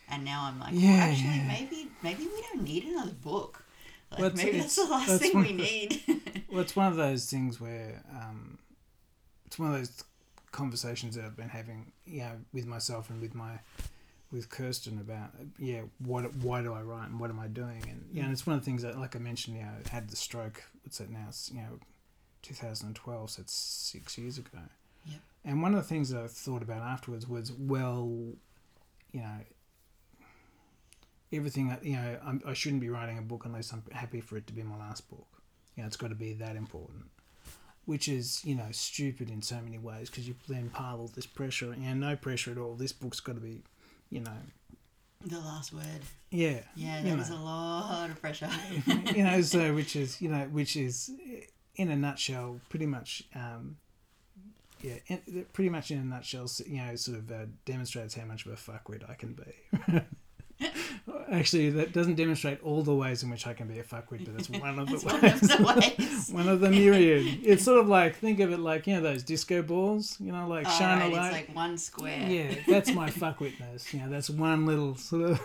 and 0.09 0.23
now 0.25 0.45
I'm 0.45 0.59
like, 0.59 0.73
Yeah, 0.73 0.91
well, 0.91 0.99
actually, 1.09 1.29
yeah. 1.29 1.47
maybe 1.47 1.87
maybe 2.03 2.23
we 2.25 2.41
don't 2.51 2.63
need 2.63 2.85
another 2.85 3.11
book. 3.13 3.63
Like 4.11 4.19
Well, 4.19 4.31
maybe 4.35 4.57
that's 4.59 4.77
it's- 4.77 4.87
the 4.87 4.91
last 4.91 5.21
thing 5.21 5.35
we 5.39 5.49
of 5.49 5.55
need. 5.55 6.43
well 6.49 6.61
it's 6.61 6.75
one 6.75 6.87
of 6.87 6.95
those 6.95 7.29
things 7.29 7.59
where 7.59 8.03
um 8.11 8.57
it's 9.45 9.59
one 9.59 9.71
of 9.71 9.77
those 9.77 10.03
conversations 10.51 11.15
that 11.15 11.25
i've 11.25 11.35
been 11.35 11.49
having 11.49 11.91
you 12.05 12.21
know 12.21 12.31
with 12.53 12.65
myself 12.65 13.09
and 13.09 13.21
with 13.21 13.35
my 13.35 13.59
with 14.31 14.49
Kirsten 14.49 14.99
about 14.99 15.31
yeah 15.57 15.81
what 15.99 16.35
why 16.35 16.61
do 16.61 16.73
I 16.73 16.81
write 16.81 17.09
and 17.09 17.19
what 17.19 17.29
am 17.29 17.39
I 17.39 17.47
doing? 17.47 17.83
And 17.89 18.05
yeah 18.11 18.23
and 18.23 18.29
mm. 18.29 18.33
it's 18.33 18.45
one 18.45 18.55
of 18.55 18.61
the 18.61 18.65
things 18.65 18.81
that 18.81 18.99
like 18.99 19.15
I 19.15 19.19
mentioned 19.19 19.57
you 19.57 19.63
know 19.63 19.71
I 19.85 19.89
had 19.89 20.09
the 20.09 20.15
stroke 20.15 20.63
what's 20.83 20.99
it 20.99 21.09
now? 21.09 21.25
It's 21.29 21.51
you 21.51 21.61
know 21.61 21.79
2012 22.41 23.29
so 23.29 23.41
it's 23.41 23.53
six 23.53 24.17
years 24.17 24.37
ago. 24.37 24.59
Yep. 25.07 25.19
and 25.45 25.61
one 25.61 25.75
of 25.75 25.81
the 25.81 25.87
things 25.87 26.09
that 26.09 26.23
I 26.23 26.27
thought 26.27 26.63
about 26.63 26.81
afterwards 26.81 27.27
was 27.27 27.51
well 27.51 28.33
you 29.11 29.21
know 29.21 29.37
everything 31.31 31.69
that- 31.69 31.85
you 31.85 31.95
know 31.95 32.17
I'm, 32.23 32.41
I 32.45 32.53
shouldn't 32.53 32.81
be 32.81 32.89
writing 32.89 33.17
a 33.17 33.21
book 33.21 33.45
unless 33.45 33.71
I'm 33.71 33.83
happy 33.91 34.19
for 34.21 34.37
it 34.37 34.47
to 34.47 34.53
be 34.53 34.63
my 34.63 34.77
last 34.77 35.09
book. 35.09 35.27
You 35.75 35.83
know 35.83 35.87
it's 35.87 35.97
got 35.97 36.09
to 36.09 36.15
be 36.15 36.33
that 36.33 36.55
important 36.55 37.05
which 37.85 38.07
is 38.07 38.43
you 38.43 38.55
know 38.55 38.67
stupid 38.71 39.29
in 39.29 39.41
so 39.41 39.59
many 39.61 39.77
ways 39.77 40.09
because 40.09 40.27
you 40.27 40.35
then 40.47 40.69
pile 40.69 40.97
all 40.99 41.07
this 41.15 41.25
pressure 41.25 41.73
know 41.75 41.93
no 41.93 42.15
pressure 42.15 42.51
at 42.51 42.57
all 42.57 42.75
this 42.75 42.91
book's 42.91 43.19
got 43.19 43.35
to 43.35 43.41
be 43.41 43.61
you 44.09 44.19
know 44.21 44.31
the 45.25 45.39
last 45.39 45.73
word. 45.73 46.01
yeah 46.29 46.59
Yeah, 46.75 47.01
there 47.01 47.17
was 47.17 47.29
know. 47.31 47.37
a 47.37 47.39
lot 47.39 48.09
of 48.11 48.21
pressure. 48.21 48.49
you 49.15 49.23
know 49.23 49.41
so 49.41 49.73
which 49.79 49.95
is 49.95 50.21
you 50.21 50.29
know 50.29 50.43
which 50.51 50.75
is 50.75 51.11
in 51.75 51.89
a 51.89 51.95
nutshell 51.95 52.59
pretty 52.69 52.85
much 52.85 53.23
um 53.35 53.77
yeah 54.81 54.95
in, 55.07 55.45
pretty 55.53 55.69
much 55.69 55.89
in 55.91 55.99
a 55.99 56.03
nutshell 56.03 56.49
you 56.67 56.77
know 56.77 56.95
sort 56.95 57.17
of 57.17 57.31
uh, 57.31 57.45
demonstrates 57.65 58.13
how 58.15 58.25
much 58.25 58.45
of 58.45 58.51
a 58.51 58.55
fuckwit 58.55 59.09
I 59.09 59.13
can 59.15 59.33
be 59.33 60.01
actually 61.31 61.69
that 61.69 61.91
doesn't 61.91 62.15
demonstrate 62.15 62.61
all 62.63 62.81
the 62.81 62.95
ways 62.95 63.23
in 63.23 63.29
which 63.29 63.45
I 63.45 63.53
can 63.53 63.67
be 63.67 63.79
a 63.79 63.83
fuckwit 63.83 64.23
but 64.25 64.35
that's 64.37 64.49
one 64.49 64.79
of 64.79 64.87
the 64.89 64.93
ways 64.93 65.03
one 65.03 65.23
of 65.25 65.41
the 65.41 65.97
ways. 65.97 66.29
one 66.31 66.47
of 66.47 66.59
the 66.61 66.69
myriad 66.69 67.39
it's 67.43 67.63
sort 67.63 67.79
of 67.79 67.87
like 67.89 68.15
think 68.15 68.39
of 68.39 68.51
it 68.51 68.59
like 68.59 68.87
you 68.87 68.93
know 68.95 69.01
those 69.01 69.21
disco 69.23 69.61
balls 69.61 70.15
you 70.19 70.31
know 70.31 70.47
like 70.47 70.65
Oh, 70.67 70.77
shine 70.77 70.99
right, 70.99 71.11
a 71.11 71.15
light 71.15 71.25
It's 71.27 71.47
like 71.47 71.55
one 71.55 71.77
square. 71.77 72.27
yeah, 72.29 72.55
that's 72.67 72.91
my 72.93 73.09
fuckwitness. 73.21 73.91
You 73.93 73.99
know, 74.01 74.09
that's 74.09 74.29
one 74.29 74.65
little 74.65 74.95
sort 74.95 75.31
of 75.31 75.41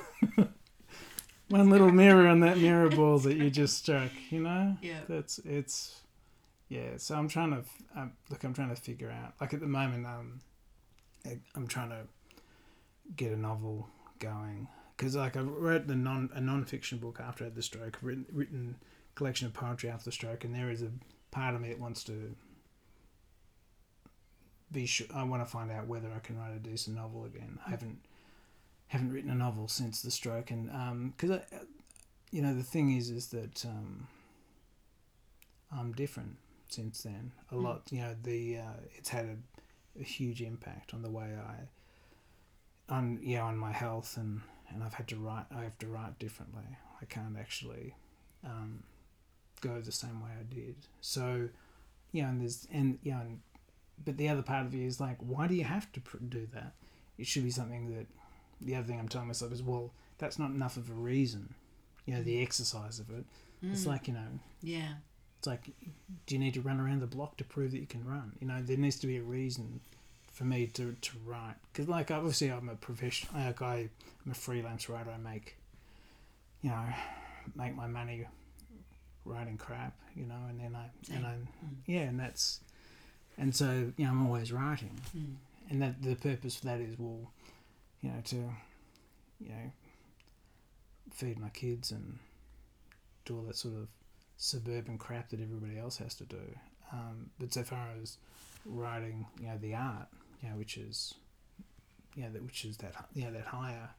one 1.48 1.68
little 1.70 1.90
mirror 1.90 2.28
on 2.28 2.40
that 2.40 2.58
mirror 2.58 2.88
ball 2.88 3.18
that 3.20 3.36
you 3.36 3.50
just 3.50 3.78
struck. 3.78 4.10
You 4.30 4.40
know, 4.42 4.76
Yeah. 4.80 5.00
that's 5.08 5.38
it's 5.40 6.00
yeah. 6.68 6.96
So 6.98 7.16
I'm 7.16 7.28
trying 7.28 7.50
to 7.50 7.64
um, 7.98 8.12
look. 8.30 8.44
I'm 8.44 8.54
trying 8.54 8.68
to 8.70 8.76
figure 8.80 9.10
out. 9.10 9.34
Like 9.40 9.52
at 9.54 9.60
the 9.60 9.66
moment, 9.66 10.06
um, 10.06 10.40
I'm 11.56 11.66
trying 11.66 11.90
to 11.90 12.02
get 13.16 13.32
a 13.32 13.36
novel 13.36 13.88
going 14.20 14.68
because 15.00 15.16
like 15.16 15.34
I 15.34 15.40
wrote 15.40 15.86
the 15.86 15.94
non 15.94 16.28
a 16.34 16.42
non 16.42 16.66
fiction 16.66 16.98
book 16.98 17.20
after 17.26 17.44
I 17.44 17.46
had 17.46 17.54
the 17.54 17.62
stroke. 17.62 17.96
I've 17.96 18.04
written 18.04 18.26
written 18.30 18.76
collection 19.14 19.46
of 19.46 19.54
poetry 19.54 19.88
after 19.88 20.04
the 20.04 20.12
stroke, 20.12 20.44
and 20.44 20.54
there 20.54 20.70
is 20.70 20.82
a 20.82 20.90
part 21.30 21.54
of 21.54 21.62
me 21.62 21.68
that 21.68 21.80
wants 21.80 22.04
to 22.04 22.36
be 24.70 24.84
sure. 24.84 25.06
I 25.14 25.22
want 25.22 25.42
to 25.42 25.50
find 25.50 25.70
out 25.72 25.86
whether 25.86 26.08
I 26.14 26.18
can 26.18 26.38
write 26.38 26.54
a 26.54 26.58
decent 26.58 26.96
novel 26.96 27.24
again. 27.24 27.58
I 27.66 27.70
haven't 27.70 27.98
haven't 28.88 29.10
written 29.10 29.30
a 29.30 29.34
novel 29.34 29.68
since 29.68 30.02
the 30.02 30.10
stroke, 30.10 30.50
and 30.50 30.66
because 31.16 31.30
I, 31.30 31.40
you 32.30 32.42
know, 32.42 32.54
the 32.54 32.62
thing 32.62 32.94
is, 32.94 33.08
is 33.08 33.28
that 33.28 33.64
um, 33.64 34.06
I'm 35.74 35.92
different 35.92 36.36
since 36.68 37.02
then. 37.02 37.32
A 37.50 37.54
Mm. 37.54 37.62
lot, 37.62 37.82
you 37.90 38.02
know, 38.02 38.14
the 38.22 38.58
uh, 38.58 38.80
it's 38.98 39.08
had 39.08 39.24
a, 39.24 40.00
a 40.00 40.04
huge 40.04 40.42
impact 40.42 40.92
on 40.92 41.00
the 41.00 41.10
way 41.10 41.38
I, 41.38 42.94
on 42.94 43.20
yeah, 43.22 43.44
on 43.44 43.56
my 43.56 43.72
health, 43.72 44.18
and 44.18 44.42
and 44.72 44.82
I've 44.82 44.94
had 44.94 45.08
to 45.08 45.16
write. 45.16 45.46
I 45.54 45.62
have 45.62 45.78
to 45.78 45.86
write 45.86 46.18
differently. 46.18 46.64
I 47.00 47.04
can't 47.06 47.36
actually 47.38 47.94
um, 48.44 48.82
go 49.60 49.80
the 49.80 49.92
same 49.92 50.20
way 50.22 50.30
I 50.38 50.54
did. 50.54 50.74
So, 51.00 51.48
you 52.12 52.22
know, 52.22 52.28
and 52.28 52.40
there's 52.40 52.66
and 52.72 52.98
you 53.02 53.12
know, 53.12 53.20
and, 53.20 53.40
but 54.04 54.16
the 54.16 54.28
other 54.28 54.42
part 54.42 54.66
of 54.66 54.74
you 54.74 54.86
is 54.86 55.00
like, 55.00 55.18
why 55.20 55.46
do 55.46 55.54
you 55.54 55.64
have 55.64 55.90
to 55.92 56.00
pr- 56.00 56.18
do 56.28 56.46
that? 56.54 56.72
It 57.18 57.26
should 57.26 57.44
be 57.44 57.50
something 57.50 57.94
that. 57.96 58.06
The 58.62 58.76
other 58.76 58.86
thing 58.86 58.98
I'm 58.98 59.08
telling 59.08 59.28
myself 59.28 59.52
is, 59.52 59.62
well, 59.62 59.90
that's 60.18 60.38
not 60.38 60.50
enough 60.50 60.76
of 60.76 60.90
a 60.90 60.92
reason. 60.92 61.54
You 62.04 62.12
know, 62.14 62.22
the 62.22 62.42
exercise 62.42 62.98
of 62.98 63.08
it. 63.08 63.24
It's 63.62 63.84
Mm. 63.84 63.88
like 63.88 64.06
you 64.08 64.12
know, 64.14 64.26
yeah. 64.62 64.94
it's 65.38 65.46
like, 65.46 65.70
do 66.26 66.34
you 66.34 66.38
need 66.38 66.52
to 66.54 66.60
run 66.60 66.78
around 66.78 67.00
the 67.00 67.06
block 67.06 67.38
to 67.38 67.44
prove 67.44 67.70
that 67.72 67.78
you 67.80 67.86
can 67.86 68.04
run? 68.04 68.32
You 68.38 68.46
know, 68.48 68.60
there 68.62 68.76
needs 68.76 68.98
to 69.00 69.06
be 69.06 69.16
a 69.16 69.22
reason 69.22 69.80
for 70.40 70.46
me 70.46 70.66
to, 70.68 70.96
to 71.02 71.10
write. 71.26 71.56
Because, 71.70 71.86
like, 71.86 72.10
obviously, 72.10 72.50
I'm 72.50 72.70
a 72.70 72.74
professional. 72.74 73.34
Like, 73.44 73.60
I, 73.60 73.90
I'm 74.24 74.32
a 74.32 74.34
freelance 74.34 74.88
writer. 74.88 75.10
I 75.10 75.18
make, 75.18 75.54
you 76.62 76.70
know, 76.70 76.82
make 77.54 77.76
my 77.76 77.86
money 77.86 78.26
writing 79.26 79.58
crap. 79.58 79.92
You 80.16 80.24
know, 80.24 80.38
and 80.48 80.58
then 80.58 80.74
I 80.74 81.14
and 81.14 81.26
I, 81.26 81.34
Mm. 81.34 81.74
yeah, 81.86 82.00
and 82.00 82.18
that's, 82.18 82.60
and 83.38 83.54
so 83.54 83.92
you 83.98 84.04
know, 84.06 84.10
I'm 84.12 84.26
always 84.26 84.50
writing, 84.50 84.98
Mm. 85.16 85.34
and 85.68 85.82
that 85.82 86.02
the 86.02 86.14
purpose 86.16 86.56
for 86.56 86.64
that 86.66 86.80
is 86.80 86.98
well, 86.98 87.30
you 88.00 88.08
know, 88.10 88.20
to, 88.24 88.36
you 89.40 89.48
know, 89.50 89.70
feed 91.12 91.38
my 91.38 91.50
kids 91.50 91.90
and 91.92 92.18
do 93.26 93.36
all 93.36 93.42
that 93.44 93.56
sort 93.56 93.74
of 93.74 93.88
suburban 94.38 94.96
crap 94.96 95.28
that 95.28 95.40
everybody 95.40 95.78
else 95.78 95.98
has 95.98 96.14
to 96.14 96.24
do. 96.24 96.40
Um, 96.92 97.30
but 97.38 97.52
so 97.52 97.62
far 97.62 97.88
as 98.02 98.16
writing, 98.64 99.26
you 99.40 99.46
know, 99.46 99.58
the 99.58 99.74
art, 99.76 100.08
know, 100.48 100.56
which 100.56 100.76
is, 100.78 101.14
know, 102.24 102.30
that 102.32 102.42
which 102.42 102.64
is 102.64 102.76
that 102.78 102.94
know 103.24 103.32
that 103.32 103.46
higher, 103.46 103.90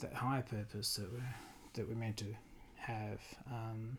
that 0.00 0.14
higher 0.14 0.42
purpose 0.42 0.94
that 0.96 1.12
we're 1.12 1.34
that 1.74 1.88
we're 1.88 1.94
meant 1.94 2.16
to 2.18 2.34
have. 2.76 3.20
Um, 3.50 3.98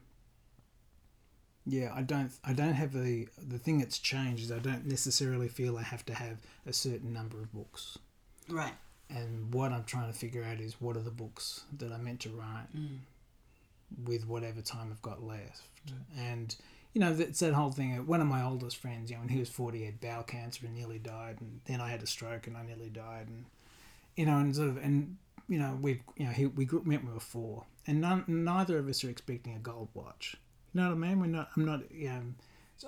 yeah, 1.65 1.91
I 1.95 2.01
don't. 2.01 2.31
I 2.43 2.53
don't 2.53 2.73
have 2.73 2.93
the 2.93 3.27
the 3.37 3.59
thing 3.59 3.79
that's 3.79 3.99
changed 3.99 4.43
is 4.43 4.51
I 4.51 4.59
don't 4.59 4.85
necessarily 4.85 5.47
feel 5.47 5.77
I 5.77 5.83
have 5.83 6.05
to 6.07 6.13
have 6.13 6.37
a 6.65 6.73
certain 6.73 7.13
number 7.13 7.37
of 7.37 7.53
books. 7.53 7.97
Right. 8.47 8.73
And 9.09 9.53
what 9.53 9.71
I'm 9.71 9.83
trying 9.85 10.11
to 10.11 10.17
figure 10.17 10.43
out 10.43 10.59
is 10.59 10.79
what 10.79 10.95
are 10.95 11.01
the 11.01 11.09
books 11.11 11.63
that 11.77 11.91
I'm 11.91 12.03
meant 12.03 12.19
to 12.21 12.29
write 12.29 12.67
Mm. 12.75 12.99
with 14.05 14.27
whatever 14.27 14.61
time 14.61 14.89
I've 14.91 15.01
got 15.01 15.23
left. 15.23 15.61
And 16.17 16.55
you 16.93 17.01
know, 17.01 17.15
it's 17.17 17.39
that 17.39 17.53
whole 17.53 17.71
thing. 17.71 18.05
One 18.07 18.21
of 18.21 18.27
my 18.27 18.43
oldest 18.43 18.77
friends, 18.77 19.09
you 19.09 19.15
know, 19.15 19.21
when 19.21 19.29
he 19.29 19.39
was 19.39 19.49
forty, 19.49 19.79
he 19.79 19.85
had 19.85 20.01
bowel 20.01 20.23
cancer 20.23 20.65
and 20.65 20.75
nearly 20.75 20.99
died, 20.99 21.37
and 21.39 21.61
then 21.65 21.81
I 21.81 21.89
had 21.89 22.01
a 22.01 22.07
stroke 22.07 22.47
and 22.47 22.57
I 22.57 22.63
nearly 22.63 22.89
died, 22.89 23.27
and 23.27 23.45
you 24.15 24.25
know, 24.25 24.37
and 24.37 24.55
sort 24.55 24.69
of, 24.69 24.77
and 24.77 25.17
you 25.47 25.59
know, 25.59 25.77
we, 25.81 26.01
you 26.17 26.25
know, 26.25 26.31
he, 26.31 26.45
we 26.47 26.65
grew, 26.65 26.81
met 26.83 27.01
when 27.01 27.07
we 27.07 27.13
were 27.13 27.19
four, 27.19 27.65
and 27.87 28.01
none, 28.01 28.23
neither 28.27 28.77
of 28.77 28.87
us 28.87 29.03
are 29.03 29.09
expecting 29.09 29.55
a 29.55 29.59
gold 29.59 29.89
watch. 29.93 30.35
You 30.73 30.81
know 30.81 30.89
what 30.89 30.95
I 30.95 30.97
mean? 30.97 31.19
We're 31.19 31.27
not. 31.27 31.49
I'm 31.55 31.65
not. 31.65 31.81
Um, 32.07 32.35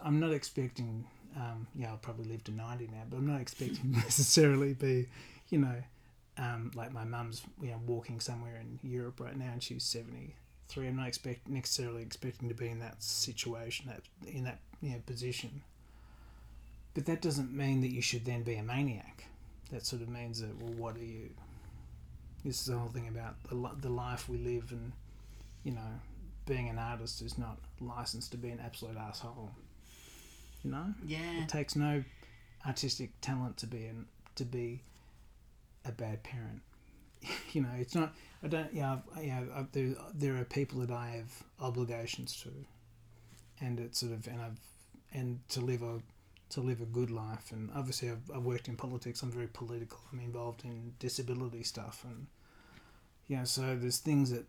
I'm 0.04 0.20
not 0.20 0.32
expecting. 0.32 1.06
Um, 1.36 1.68
yeah, 1.76 1.90
I'll 1.90 1.98
probably 1.98 2.26
live 2.26 2.44
to 2.46 2.52
ninety 2.52 2.88
now, 2.92 3.04
but 3.10 3.18
I'm 3.18 3.28
not 3.28 3.42
expecting 3.42 3.92
necessarily 3.92 4.74
be, 4.74 5.08
you 5.50 5.60
know, 5.60 5.76
um, 6.38 6.72
like 6.76 6.92
my 6.92 7.04
mum's, 7.04 7.44
you 7.62 7.70
know, 7.70 7.80
walking 7.86 8.20
somewhere 8.20 8.60
in 8.60 8.80
Europe 8.88 9.20
right 9.20 9.38
now, 9.38 9.50
and 9.54 9.62
she's 9.62 9.84
seventy 9.84 10.36
three. 10.72 10.88
I'm 10.88 10.96
not 10.96 11.08
expect 11.08 11.48
necessarily 11.48 12.02
expecting 12.02 12.48
to 12.50 12.56
be 12.56 12.70
in 12.70 12.80
that 12.80 13.04
situation, 13.04 13.88
that 13.88 14.02
in 14.32 14.44
that 14.46 14.60
you 14.82 14.92
know 14.92 15.02
position. 15.06 15.62
But 16.94 17.06
that 17.06 17.22
doesn't 17.22 17.54
mean 17.56 17.82
that 17.82 17.92
you 17.92 18.02
should 18.02 18.26
then 18.26 18.44
be 18.44 18.56
a 18.56 18.64
maniac. 18.64 19.26
That 19.72 19.86
sort 19.86 20.02
of 20.02 20.10
means 20.10 20.42
that 20.42 20.58
well, 20.62 20.74
what 20.74 20.96
are 20.96 21.04
you? 21.04 21.30
This 22.44 22.60
is 22.62 22.66
the 22.66 22.78
whole 22.78 22.90
thing 22.90 23.08
about 23.08 23.36
the 23.50 23.56
the 23.80 23.90
life 23.94 24.28
we 24.28 24.38
live, 24.38 24.72
and 24.72 24.92
you 25.64 25.74
know, 25.74 26.00
being 26.46 26.70
an 26.70 26.80
artist 26.80 27.22
is 27.22 27.38
not 27.38 27.58
licensed 27.80 28.32
to 28.32 28.38
be 28.38 28.50
an 28.50 28.60
absolute 28.60 28.98
asshole. 28.98 29.52
You 30.64 30.72
know, 30.72 30.94
Yeah. 31.06 31.44
it 31.44 31.50
takes 31.50 31.76
no 31.76 32.04
artistic 32.66 33.10
talent 33.22 33.58
to 33.58 33.68
be 33.68 33.86
an 33.86 34.08
to 34.36 34.46
be 34.46 34.82
a 35.86 35.92
bad 35.92 36.24
parent. 36.24 36.62
you 37.52 37.62
know, 37.62 37.70
it's 37.78 37.96
not. 37.96 38.14
I 38.44 38.48
don't. 38.48 38.74
Yeah. 38.74 38.98
I've, 39.56 39.72
there, 39.72 39.94
there 40.14 40.38
are 40.38 40.44
people 40.44 40.80
that 40.80 40.92
I 40.92 41.10
have 41.10 41.44
obligations 41.60 42.36
to, 42.44 42.50
and 43.64 43.80
it's 43.80 44.00
sort 44.00 44.14
of 44.14 44.28
and 44.28 44.42
I've 44.42 44.60
and 45.14 45.40
to 45.50 45.62
live 45.62 45.82
a 45.82 46.00
to 46.52 46.62
live 46.62 46.82
a 46.82 46.86
good 46.86 47.12
life. 47.12 47.52
And 47.52 47.70
obviously, 47.76 48.10
I've, 48.10 48.30
I've 48.36 48.44
worked 48.44 48.68
in 48.68 48.76
politics. 48.76 49.22
I'm 49.22 49.32
very 49.32 49.48
political. 49.48 50.00
I'm 50.12 50.20
involved 50.20 50.64
in 50.66 50.94
disability 51.00 51.64
stuff, 51.64 52.04
and 52.04 52.28
yeah. 53.28 53.44
So 53.44 53.76
there's 53.76 54.00
things 54.00 54.32
that 54.32 54.46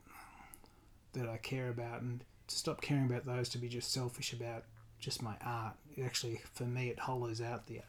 that 1.12 1.28
I 1.28 1.36
care 1.36 1.68
about, 1.68 2.00
and 2.02 2.24
to 2.48 2.56
stop 2.56 2.80
caring 2.80 3.04
about 3.06 3.26
those, 3.26 3.48
to 3.50 3.58
be 3.58 3.68
just 3.68 3.92
selfish 3.92 4.32
about 4.32 4.64
just 4.98 5.22
my 5.22 5.34
art. 5.44 5.74
It 5.96 6.02
actually, 6.02 6.40
for 6.54 6.64
me, 6.64 6.88
it 6.88 6.98
hollows 6.98 7.40
out 7.40 7.66
the 7.66 7.78
art 7.78 7.86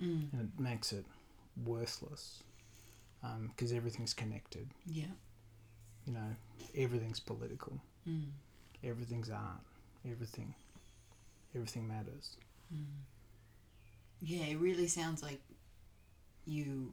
Mm. 0.00 0.32
and 0.32 0.40
it 0.40 0.60
makes 0.60 0.92
it 0.92 1.04
worthless 1.64 2.42
because 3.48 3.72
everything's 3.72 4.14
connected. 4.14 4.68
Yeah. 4.86 5.04
You 6.06 6.12
know, 6.14 6.36
everything's 6.76 7.20
political, 7.20 7.80
Mm. 8.08 8.30
everything's 8.82 9.30
art, 9.30 9.60
everything, 10.04 10.54
everything 11.54 11.86
matters. 11.86 12.36
Mm. 12.74 12.84
Yeah, 14.20 14.44
it 14.46 14.58
really 14.58 14.88
sounds 14.88 15.22
like 15.22 15.40
you 16.44 16.92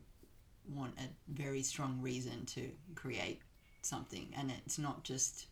want 0.67 0.93
a 0.99 1.09
very 1.31 1.63
strong 1.63 2.01
reason 2.01 2.45
to 2.47 2.69
create 2.95 3.41
something, 3.81 4.31
and 4.37 4.51
it's 4.51 4.77
not 4.77 5.03
just 5.03 5.47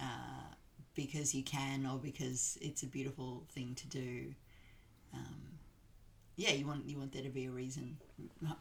uh, 0.00 0.54
because 0.94 1.34
you 1.34 1.42
can 1.42 1.86
or 1.86 1.98
because 1.98 2.58
it's 2.60 2.82
a 2.82 2.86
beautiful 2.86 3.44
thing 3.50 3.74
to 3.74 3.86
do. 3.88 4.34
Um, 5.12 5.55
yeah, 6.36 6.50
you 6.52 6.66
want 6.66 6.88
you 6.88 6.98
want 6.98 7.12
there 7.12 7.22
to 7.22 7.30
be 7.30 7.46
a 7.46 7.50
reason, 7.50 7.96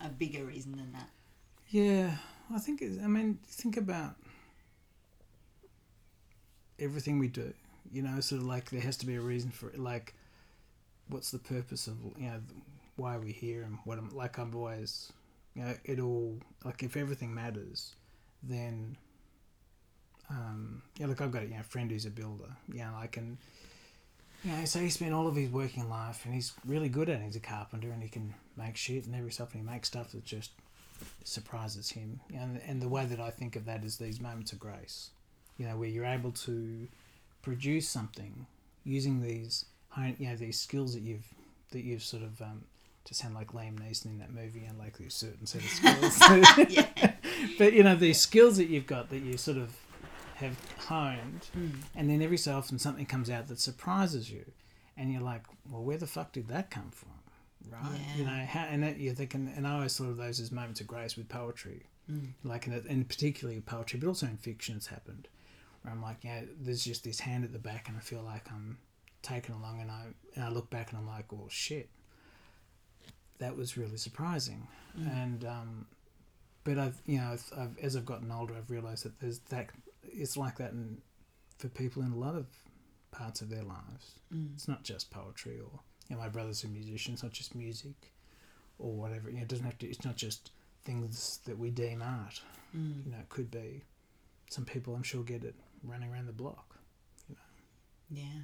a 0.01 0.09
bigger 0.09 0.45
reason 0.45 0.77
than 0.77 0.93
that. 0.93 1.09
Yeah, 1.69 2.15
I 2.53 2.59
think. 2.59 2.81
It's, 2.81 3.03
I 3.03 3.07
mean, 3.07 3.39
think 3.47 3.75
about 3.75 4.15
everything 6.79 7.19
we 7.19 7.27
do. 7.27 7.53
You 7.91 8.01
know, 8.01 8.19
sort 8.21 8.41
of 8.41 8.47
like 8.47 8.69
there 8.69 8.81
has 8.81 8.97
to 8.97 9.05
be 9.05 9.15
a 9.15 9.21
reason 9.21 9.51
for 9.51 9.69
it. 9.69 9.77
Like, 9.77 10.13
what's 11.09 11.31
the 11.31 11.37
purpose 11.37 11.87
of 11.87 11.97
you 12.17 12.27
know 12.29 12.41
why 12.95 13.15
are 13.15 13.19
we're 13.19 13.33
here 13.33 13.63
and 13.63 13.77
what 13.83 13.97
I'm 13.97 14.09
like. 14.15 14.37
I'm 14.37 14.55
always, 14.55 15.11
you 15.53 15.63
know, 15.63 15.73
it 15.83 15.99
all 15.99 16.37
like 16.63 16.81
if 16.81 16.95
everything 16.95 17.33
matters, 17.33 17.93
then. 18.41 18.97
Um, 20.27 20.81
yeah, 20.97 21.05
look, 21.05 21.21
I've 21.21 21.31
got 21.31 21.43
you 21.43 21.53
know, 21.53 21.59
a 21.59 21.63
friend 21.63 21.91
who's 21.91 22.05
a 22.05 22.09
builder. 22.09 22.49
You 22.71 22.79
know, 22.79 22.93
like 22.95 23.17
and 23.17 23.37
you 24.45 24.51
know, 24.51 24.65
so 24.65 24.79
he 24.79 24.89
spent 24.89 25.13
all 25.13 25.27
of 25.27 25.35
his 25.35 25.49
working 25.49 25.89
life, 25.89 26.23
and 26.23 26.33
he's 26.33 26.53
really 26.65 26.89
good 26.89 27.09
at 27.09 27.19
it. 27.19 27.25
He's 27.25 27.35
a 27.35 27.39
carpenter, 27.39 27.89
and 27.89 28.03
he 28.03 28.09
can 28.09 28.33
make 28.55 28.77
shit 28.77 29.05
and 29.05 29.15
every 29.15 29.31
stuff, 29.31 29.53
and 29.53 29.63
he 29.63 29.69
makes 29.69 29.87
stuff 29.87 30.11
that 30.11 30.23
just 30.23 30.51
surprises 31.23 31.89
him. 31.89 32.19
And 32.33 32.61
and 32.67 32.81
the 32.81 32.87
way 32.87 33.05
that 33.05 33.19
I 33.19 33.31
think 33.31 33.55
of 33.55 33.65
that 33.65 33.83
is 33.83 33.97
these 33.97 34.21
moments 34.21 34.53
of 34.53 34.59
grace, 34.59 35.09
you 35.57 35.67
know, 35.67 35.77
where 35.77 35.89
you're 35.89 36.05
able 36.05 36.31
to 36.31 36.87
produce 37.41 37.89
something 37.89 38.45
using 38.83 39.21
these 39.21 39.65
you 40.19 40.27
know 40.27 40.35
these 40.35 40.59
skills 40.59 40.93
that 40.93 41.01
you've 41.01 41.27
that 41.71 41.83
you've 41.83 42.03
sort 42.03 42.23
of 42.23 42.39
um, 42.41 42.63
to 43.05 43.13
sound 43.13 43.33
like 43.33 43.51
Liam 43.53 43.79
Neeson 43.79 44.05
in 44.05 44.19
that 44.19 44.33
movie 44.33 44.65
and 44.65 44.77
like 44.77 44.97
these 44.97 45.13
certain 45.13 45.45
set 45.45 45.63
of 45.63 46.11
skills. 46.11 46.85
But 47.57 47.73
you 47.73 47.83
know 47.83 47.95
these 47.95 48.19
skills 48.19 48.57
that 48.57 48.69
you've 48.69 48.87
got 48.87 49.09
that 49.09 49.19
you 49.19 49.37
sort 49.37 49.57
of 49.57 49.75
have 50.35 50.57
honed, 50.87 51.47
Mm. 51.55 51.81
and 51.95 52.09
then 52.09 52.21
every 52.21 52.37
so 52.37 52.57
often 52.57 52.77
something 52.79 53.05
comes 53.05 53.29
out 53.29 53.47
that 53.47 53.59
surprises 53.59 54.29
you, 54.31 54.45
and 54.97 55.11
you're 55.11 55.21
like, 55.21 55.43
well, 55.69 55.83
where 55.83 55.97
the 55.97 56.07
fuck 56.07 56.31
did 56.33 56.47
that 56.49 56.69
come 56.69 56.91
from? 56.91 57.09
Right? 57.69 57.99
You 58.15 58.25
know, 58.25 58.45
how, 58.45 58.65
and 58.65 58.83
that, 58.83 58.99
you're 58.99 59.15
thinking, 59.15 59.51
and 59.55 59.65
I 59.67 59.73
always 59.75 59.97
thought 59.97 60.09
of 60.09 60.17
those 60.17 60.39
as 60.39 60.51
moments 60.51 60.81
of 60.81 60.87
grace 60.87 61.15
with 61.17 61.27
poetry, 61.29 61.83
Mm. 62.11 62.33
like 62.43 62.67
in, 62.67 62.73
and 62.73 63.07
particularly 63.09 63.55
with 63.57 63.65
poetry, 63.65 63.99
but 63.99 64.07
also 64.07 64.27
in 64.27 64.37
fiction, 64.37 64.75
it's 64.77 64.87
happened. 64.87 65.27
Where 65.81 65.91
I'm 65.93 66.01
like, 66.01 66.23
yeah, 66.23 66.41
there's 66.59 66.83
just 66.83 67.03
this 67.03 67.19
hand 67.21 67.43
at 67.43 67.51
the 67.53 67.59
back, 67.59 67.87
and 67.87 67.97
I 67.97 68.01
feel 68.01 68.21
like 68.21 68.51
I'm 68.51 68.77
taken 69.23 69.55
along, 69.55 69.81
and 69.81 69.89
I 69.89 70.05
and 70.35 70.43
I 70.43 70.49
look 70.49 70.69
back 70.69 70.89
and 70.91 70.99
I'm 70.99 71.07
like, 71.07 71.31
oh 71.33 71.47
shit, 71.49 71.89
that 73.39 73.55
was 73.57 73.77
really 73.77 73.97
surprising, 73.97 74.67
Mm. 74.99 75.23
and 75.23 75.45
um, 75.45 75.85
but 76.63 76.77
I've 76.77 77.01
you 77.05 77.17
know 77.19 77.31
I've, 77.33 77.51
I've, 77.57 77.77
as 77.79 77.95
I've 77.95 78.05
gotten 78.05 78.31
older, 78.31 78.53
I've 78.55 78.69
realised 78.69 79.03
that 79.05 79.19
there's 79.19 79.39
that 79.49 79.69
it's 80.11 80.37
like 80.37 80.57
that 80.57 80.71
in 80.71 80.97
for 81.57 81.69
people 81.69 82.03
in 82.03 82.11
a 82.11 82.17
lot 82.17 82.35
of 82.35 82.45
parts 83.11 83.41
of 83.41 83.49
their 83.49 83.63
lives. 83.63 84.19
Mm. 84.33 84.53
It's 84.53 84.67
not 84.67 84.83
just 84.83 85.11
poetry 85.11 85.59
or 85.59 85.79
you 86.09 86.15
know, 86.15 86.21
my 86.21 86.29
brother's 86.29 86.63
a 86.63 86.67
musician. 86.67 87.13
It's 87.13 87.23
not 87.23 87.31
just 87.31 87.55
music 87.55 88.13
or 88.77 88.93
whatever. 88.93 89.29
You 89.29 89.37
know, 89.37 89.41
it 89.43 89.47
doesn't 89.47 89.65
have 89.65 89.77
to. 89.79 89.87
It's 89.87 90.05
not 90.05 90.15
just 90.15 90.51
things 90.83 91.39
that 91.45 91.57
we 91.57 91.71
deem 91.71 92.01
art. 92.01 92.41
Mm. 92.75 93.05
You 93.05 93.11
know, 93.11 93.17
it 93.19 93.29
could 93.29 93.49
be. 93.49 93.83
Some 94.49 94.65
people, 94.65 94.93
I'm 94.93 95.03
sure, 95.03 95.23
get 95.23 95.43
it 95.43 95.55
running 95.83 96.11
around 96.11 96.27
the 96.27 96.33
block. 96.33 96.75
Yeah. 98.11 98.41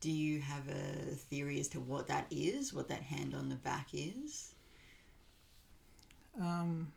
Do 0.00 0.10
you 0.10 0.40
have 0.40 0.68
a 0.68 1.14
theory 1.14 1.60
as 1.60 1.68
to 1.68 1.80
what 1.80 2.08
that 2.08 2.26
is? 2.30 2.72
What 2.72 2.88
that 2.88 3.02
hand 3.02 3.34
on 3.34 3.48
the 3.48 3.56
back 3.56 3.88
is? 3.92 4.54
Um, 6.40 6.92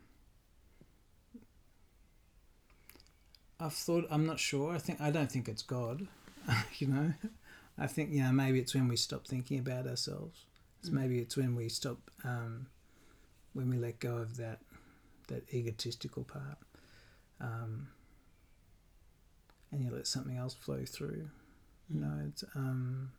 I've 3.60 3.74
thought. 3.74 4.06
I'm 4.10 4.26
not 4.26 4.40
sure. 4.40 4.74
I 4.74 4.78
think. 4.78 5.00
I 5.00 5.10
don't 5.10 5.30
think 5.30 5.48
it's 5.48 5.62
God. 5.62 6.06
you 6.78 6.86
know, 6.86 7.12
I 7.78 7.86
think 7.86 8.10
you 8.10 8.22
know 8.22 8.32
maybe 8.32 8.58
it's 8.58 8.74
when 8.74 8.88
we 8.88 8.96
stop 8.96 9.26
thinking 9.26 9.58
about 9.58 9.86
ourselves. 9.86 10.44
It's 10.80 10.88
Mm. 10.90 10.94
maybe 10.94 11.18
it's 11.18 11.36
when 11.36 11.54
we 11.54 11.68
stop. 11.68 11.98
Um, 12.24 12.66
when 13.52 13.68
we 13.68 13.76
let 13.76 13.98
go 13.98 14.16
of 14.16 14.36
that, 14.36 14.60
that 15.26 15.42
egotistical 15.52 16.22
part, 16.22 16.58
um, 17.40 17.88
and 19.72 19.82
you 19.84 19.90
let 19.90 20.06
something 20.06 20.36
else 20.36 20.54
flow 20.54 20.84
through. 20.84 21.28
You 21.88 22.00
know, 22.00 22.20
it's 22.28 22.44
um. 22.54 23.12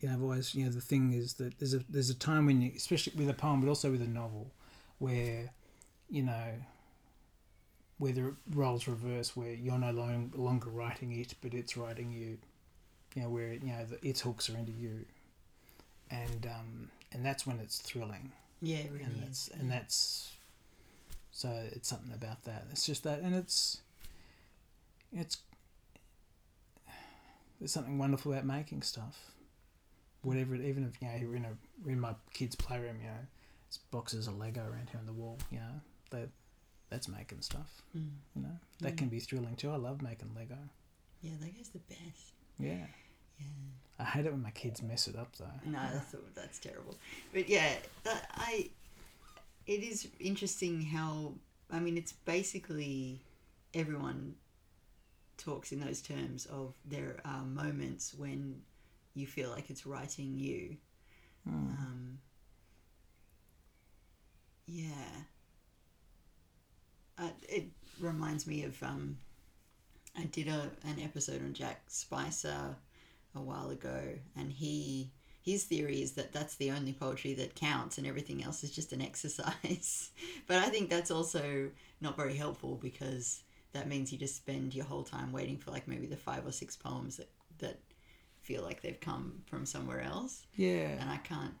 You 0.00 0.08
know, 0.08 0.14
I've 0.14 0.22
always, 0.22 0.54
you 0.54 0.64
know, 0.64 0.70
the 0.70 0.80
thing 0.80 1.12
is 1.12 1.34
that 1.34 1.58
there's 1.58 1.74
a 1.74 1.80
there's 1.88 2.10
a 2.10 2.14
time 2.14 2.46
when 2.46 2.62
you, 2.62 2.70
especially 2.76 3.14
with 3.16 3.28
a 3.28 3.34
poem, 3.34 3.60
but 3.60 3.68
also 3.68 3.90
with 3.90 4.00
a 4.02 4.06
novel, 4.06 4.52
where, 4.98 5.50
you 6.08 6.22
know, 6.22 6.52
where 7.98 8.12
the 8.12 8.34
roles 8.54 8.86
reverse, 8.88 9.36
where 9.36 9.52
you're 9.52 9.78
no 9.78 9.90
long, 9.90 10.32
longer 10.36 10.70
writing 10.70 11.12
it, 11.18 11.34
but 11.42 11.54
it's 11.54 11.76
writing 11.76 12.12
you. 12.12 12.38
You 13.14 13.22
know, 13.22 13.28
where 13.30 13.52
you 13.54 13.66
know 13.72 13.84
the, 13.84 14.06
its 14.06 14.20
hooks 14.20 14.48
are 14.50 14.56
into 14.56 14.72
you, 14.72 15.04
and 16.10 16.46
um, 16.46 16.90
and 17.12 17.24
that's 17.24 17.46
when 17.46 17.58
it's 17.58 17.78
thrilling, 17.78 18.32
Yeah, 18.60 18.78
it 18.78 18.90
really 18.92 19.04
and 19.04 19.14
is. 19.14 19.20
that's 19.20 19.48
and 19.48 19.70
that's. 19.70 20.32
So 21.32 21.48
it's 21.72 21.88
something 21.88 22.12
about 22.12 22.44
that. 22.44 22.66
It's 22.70 22.84
just 22.86 23.04
that, 23.04 23.20
and 23.20 23.34
it's. 23.34 23.78
It's. 25.12 25.38
There's 27.58 27.72
something 27.72 27.98
wonderful 27.98 28.32
about 28.32 28.44
making 28.44 28.82
stuff. 28.82 29.32
Whatever, 30.22 30.54
it, 30.54 30.60
even 30.62 30.84
if 30.84 31.00
you 31.00 31.08
know 31.08 31.14
you're 31.20 31.36
in 31.36 31.44
a 31.46 31.88
in 31.90 31.98
my 32.00 32.14
kids' 32.34 32.54
playroom, 32.56 32.96
you 33.00 33.06
know, 33.08 33.26
there's 33.68 33.78
boxes 33.90 34.26
of 34.28 34.38
Lego 34.38 34.60
around 34.62 34.90
here 34.90 35.00
on 35.00 35.06
the 35.06 35.12
wall. 35.12 35.38
You 35.50 35.58
know, 35.58 35.80
that 36.10 36.28
that's 36.90 37.08
making 37.08 37.42
stuff. 37.42 37.82
Mm. 37.96 38.10
You 38.36 38.42
know, 38.42 38.58
that 38.80 38.94
Mm. 38.94 38.98
can 38.98 39.08
be 39.08 39.20
thrilling 39.20 39.56
too. 39.56 39.70
I 39.70 39.76
love 39.76 40.02
making 40.02 40.34
Lego. 40.34 40.58
Yeah, 41.22 41.32
Lego's 41.40 41.68
the 41.70 41.80
best. 41.80 42.32
Yeah, 42.58 42.86
Yeah. 43.38 43.46
I 44.00 44.04
hate 44.04 44.26
it 44.26 44.32
when 44.32 44.42
my 44.42 44.50
kids 44.52 44.82
mess 44.82 45.08
it 45.08 45.16
up 45.16 45.34
though. 45.36 45.50
No, 45.64 45.78
that's 45.92 46.14
that's 46.34 46.58
terrible. 46.58 46.96
But 47.32 47.48
yeah, 47.48 47.76
that 48.04 48.30
I. 48.34 48.70
It 49.66 49.82
is 49.82 50.08
interesting 50.18 50.80
how 50.82 51.34
I 51.70 51.78
mean 51.80 51.98
it's 51.98 52.12
basically 52.12 53.20
everyone 53.74 54.36
talks 55.36 55.72
in 55.72 55.80
those 55.80 56.00
terms 56.00 56.46
of 56.46 56.74
there 56.86 57.20
are 57.24 57.44
moments 57.44 58.14
when 58.14 58.62
you 59.14 59.26
feel 59.26 59.50
like 59.50 59.68
it's 59.70 59.84
writing 59.86 60.38
you. 60.38 60.76
Mm. 61.46 61.52
Um, 61.78 62.18
yeah. 64.66 65.22
Uh, 67.20 67.30
it 67.48 67.66
reminds 68.00 68.46
me 68.46 68.64
of 68.64 68.80
um, 68.82 69.18
I 70.16 70.24
did 70.24 70.48
a 70.48 70.70
an 70.84 71.00
episode 71.02 71.42
on 71.42 71.52
Jack 71.52 71.82
Spicer 71.88 72.76
a 73.34 73.40
while 73.40 73.70
ago, 73.70 74.00
and 74.36 74.52
he 74.52 75.10
his 75.42 75.64
theory 75.64 76.02
is 76.02 76.12
that 76.12 76.32
that's 76.32 76.56
the 76.56 76.70
only 76.70 76.92
poetry 76.92 77.34
that 77.34 77.54
counts, 77.54 77.98
and 77.98 78.06
everything 78.06 78.44
else 78.44 78.62
is 78.64 78.70
just 78.70 78.92
an 78.92 79.00
exercise. 79.10 80.10
but 80.46 80.58
I 80.58 80.68
think 80.68 80.90
that's 80.90 81.10
also 81.10 81.70
not 82.00 82.16
very 82.16 82.36
helpful 82.36 82.76
because 82.80 83.42
that 83.72 83.88
means 83.88 84.12
you 84.12 84.18
just 84.18 84.36
spend 84.36 84.74
your 84.74 84.84
whole 84.84 85.02
time 85.04 85.32
waiting 85.32 85.56
for 85.58 85.70
like 85.70 85.86
maybe 85.88 86.06
the 86.06 86.16
five 86.16 86.46
or 86.46 86.52
six 86.52 86.76
poems 86.76 87.16
that 87.16 87.28
that 87.58 87.78
feel 88.42 88.62
like 88.62 88.80
they've 88.80 89.00
come 89.00 89.42
from 89.46 89.66
somewhere 89.66 90.00
else 90.00 90.46
Yeah. 90.56 90.88
and 91.00 91.10
I 91.10 91.16
can't. 91.18 91.54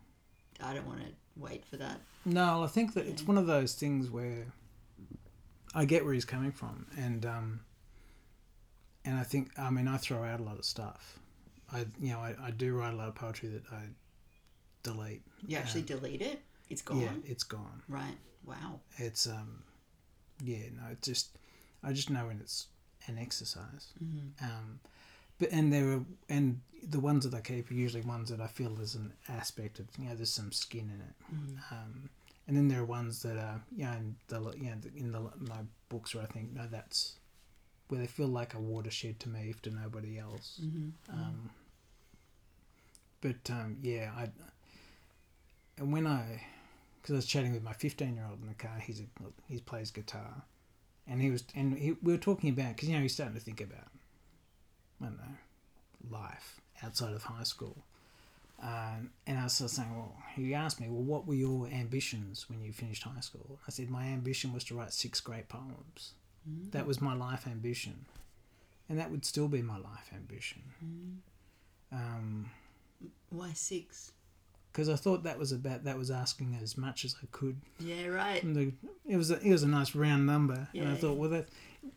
I 0.62 0.72
don't 0.74 0.86
want 0.86 1.00
to 1.00 1.06
wait 1.36 1.64
for 1.66 1.76
that. 1.76 2.00
No, 2.24 2.62
I 2.64 2.66
think 2.66 2.94
that 2.94 3.06
it's 3.06 3.22
one 3.24 3.36
of 3.38 3.46
those 3.46 3.74
things 3.74 4.10
where 4.10 4.46
I 5.74 5.84
get 5.84 6.04
where 6.04 6.14
he's 6.14 6.24
coming 6.24 6.52
from, 6.52 6.86
and 6.96 7.24
um, 7.26 7.60
and 9.04 9.16
I 9.18 9.22
think 9.22 9.50
I 9.58 9.70
mean 9.70 9.88
I 9.88 9.96
throw 9.96 10.24
out 10.24 10.40
a 10.40 10.42
lot 10.42 10.58
of 10.58 10.64
stuff. 10.64 11.18
I 11.72 11.86
you 12.00 12.12
know 12.12 12.20
I, 12.20 12.34
I 12.42 12.50
do 12.50 12.74
write 12.74 12.94
a 12.94 12.96
lot 12.96 13.08
of 13.08 13.14
poetry 13.14 13.48
that 13.50 13.62
I 13.72 13.82
delete. 14.82 15.22
You 15.46 15.58
actually 15.58 15.82
Um, 15.82 15.86
delete 15.86 16.22
it. 16.22 16.42
It's 16.70 16.82
gone. 16.82 17.00
Yeah, 17.00 17.12
it's 17.24 17.44
gone. 17.44 17.82
Right. 17.88 18.16
Wow. 18.44 18.80
It's 18.96 19.26
um, 19.26 19.62
yeah, 20.42 20.64
no, 20.76 20.92
it 20.92 21.02
just 21.02 21.36
I 21.82 21.92
just 21.92 22.10
know 22.10 22.26
when 22.26 22.40
it's 22.40 22.66
an 23.06 23.18
exercise. 23.18 23.92
Mm-hmm. 24.02 24.44
Um, 24.44 24.80
but 25.38 25.50
and 25.52 25.72
there 25.72 25.92
are 25.92 26.04
and 26.28 26.60
the 26.82 27.00
ones 27.00 27.28
that 27.28 27.36
I 27.36 27.40
keep 27.40 27.70
are 27.70 27.74
usually 27.74 28.02
ones 28.02 28.30
that 28.30 28.40
I 28.40 28.46
feel 28.46 28.70
there's 28.70 28.94
an 28.94 29.12
aspect 29.28 29.78
of 29.78 29.86
you 29.98 30.08
know 30.08 30.14
there's 30.14 30.32
some 30.32 30.52
skin 30.52 30.90
in 30.94 31.00
it. 31.00 31.34
Mm-hmm. 31.34 31.74
Um, 31.74 32.10
and 32.48 32.56
then 32.56 32.66
there 32.66 32.80
are 32.80 32.84
ones 32.84 33.22
that 33.22 33.36
are 33.36 33.60
you 33.76 33.84
know 33.84 33.92
in 33.92 34.16
the 34.26 34.40
you 34.56 34.70
know 34.70 34.76
in 34.96 35.12
the 35.12 35.20
my 35.20 35.60
books 35.88 36.14
where 36.14 36.24
I 36.24 36.26
think 36.26 36.54
no 36.54 36.66
that's 36.68 37.18
where 37.88 38.00
they 38.00 38.06
feel 38.06 38.26
like 38.26 38.54
a 38.54 38.58
watershed 38.58 39.20
to 39.20 39.28
me 39.28 39.48
if 39.50 39.62
to 39.62 39.70
nobody 39.70 40.18
else. 40.18 40.60
Mm-hmm. 40.62 41.12
Um, 41.12 41.50
but 43.20 43.50
um, 43.50 43.76
yeah, 43.82 44.10
I 44.16 44.28
and 45.78 45.92
when 45.92 46.06
I 46.06 46.42
because 47.00 47.12
I 47.12 47.16
was 47.16 47.26
chatting 47.26 47.52
with 47.52 47.62
my 47.62 47.72
fifteen 47.74 48.16
year 48.16 48.26
old 48.28 48.40
in 48.40 48.48
the 48.48 48.54
car, 48.54 48.78
he's 48.82 49.00
a, 49.00 49.04
he 49.48 49.60
plays 49.60 49.90
guitar, 49.90 50.42
and 51.06 51.20
he 51.20 51.30
was 51.30 51.44
and 51.54 51.78
he, 51.78 51.96
we 52.02 52.12
were 52.12 52.18
talking 52.18 52.50
about 52.50 52.76
because 52.76 52.88
you 52.88 52.96
know 52.96 53.02
he's 53.02 53.14
starting 53.14 53.34
to 53.34 53.40
think 53.40 53.60
about 53.60 53.88
I 55.00 55.04
don't 55.04 55.18
know 55.18 56.18
life 56.18 56.60
outside 56.82 57.12
of 57.12 57.22
high 57.22 57.42
school. 57.42 57.84
Um, 58.60 59.10
and 59.26 59.38
I 59.38 59.44
was 59.44 59.52
sort 59.52 59.70
of 59.70 59.76
saying, 59.76 59.94
well, 59.96 60.16
he 60.34 60.52
asked 60.54 60.80
me, 60.80 60.88
well, 60.88 61.02
what 61.02 61.26
were 61.26 61.34
your 61.34 61.68
ambitions 61.68 62.48
when 62.48 62.60
you 62.60 62.72
finished 62.72 63.04
high 63.04 63.20
school? 63.20 63.58
I 63.66 63.70
said, 63.70 63.88
my 63.88 64.04
ambition 64.06 64.52
was 64.52 64.64
to 64.64 64.74
write 64.74 64.92
six 64.92 65.20
great 65.20 65.48
poems. 65.48 66.12
Mm-hmm. 66.48 66.70
That 66.70 66.86
was 66.86 67.00
my 67.00 67.14
life 67.14 67.46
ambition. 67.46 68.06
And 68.88 68.98
that 68.98 69.10
would 69.10 69.24
still 69.24 69.48
be 69.48 69.62
my 69.62 69.76
life 69.78 70.10
ambition. 70.14 70.62
Um, 71.92 72.50
Why 73.30 73.52
six? 73.54 74.12
because 74.72 74.88
I 74.90 74.96
thought 74.96 75.24
that 75.24 75.38
was 75.38 75.50
about 75.50 75.84
that 75.84 75.98
was 75.98 76.10
asking 76.10 76.56
as 76.62 76.76
much 76.76 77.04
as 77.04 77.16
I 77.22 77.26
could. 77.32 77.56
Yeah. 77.80 78.06
Right. 78.06 78.42
The, 78.42 78.72
it 79.06 79.16
was 79.16 79.30
a, 79.30 79.40
it 79.40 79.50
was 79.50 79.62
a 79.64 79.68
nice 79.68 79.94
round 79.94 80.24
number, 80.26 80.68
and 80.74 80.88
I 80.88 80.92
Yeah. 80.92 80.94
thought, 80.96 81.16
well, 81.16 81.30
that 81.30 81.48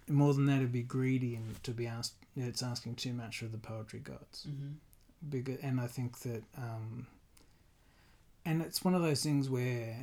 more 0.08 0.34
than 0.34 0.46
that 0.48 0.60
would 0.62 0.72
be 0.72 0.82
greedy 0.82 1.36
and 1.36 1.62
to 1.64 1.72
be 1.72 1.86
asked. 1.86 2.14
It's 2.36 2.64
asking 2.64 2.96
too 2.96 3.14
much 3.14 3.42
of 3.42 3.52
the 3.52 3.58
poetry 3.58 4.00
gods. 4.00 4.48
Mm-hmm. 4.50 4.72
Because, 5.30 5.58
and 5.62 5.80
I 5.80 5.88
think 5.88 6.20
that, 6.20 6.44
um, 6.58 7.08
and 8.46 8.62
it's 8.62 8.84
one 8.84 8.96
of 8.96 9.02
those 9.02 9.22
things 9.24 9.50
where, 9.50 9.96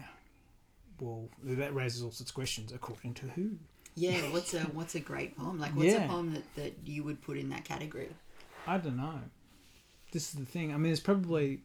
well, 1.00 1.28
that 1.42 1.74
raises 1.74 2.02
all 2.02 2.10
sorts 2.12 2.30
of 2.30 2.34
questions. 2.34 2.72
According 2.72 3.14
to 3.14 3.26
who? 3.28 3.50
Yeah. 3.94 4.20
What's 4.32 4.54
a 4.54 4.60
What's 4.60 4.94
a 4.94 5.00
great 5.00 5.36
poem? 5.36 5.58
Like, 5.58 5.72
what's 5.72 5.88
Yeah. 5.88 6.04
a 6.04 6.08
poem 6.08 6.34
that 6.34 6.54
that 6.54 6.74
you 6.86 7.02
would 7.04 7.20
put 7.20 7.36
in 7.36 7.48
that 7.50 7.64
category? 7.64 8.08
I 8.66 8.78
don't 8.78 8.96
know. 8.96 9.20
This 10.12 10.28
is 10.28 10.38
the 10.38 10.46
thing. 10.46 10.70
I 10.72 10.74
mean, 10.74 10.84
there's 10.84 11.00
probably 11.00 11.60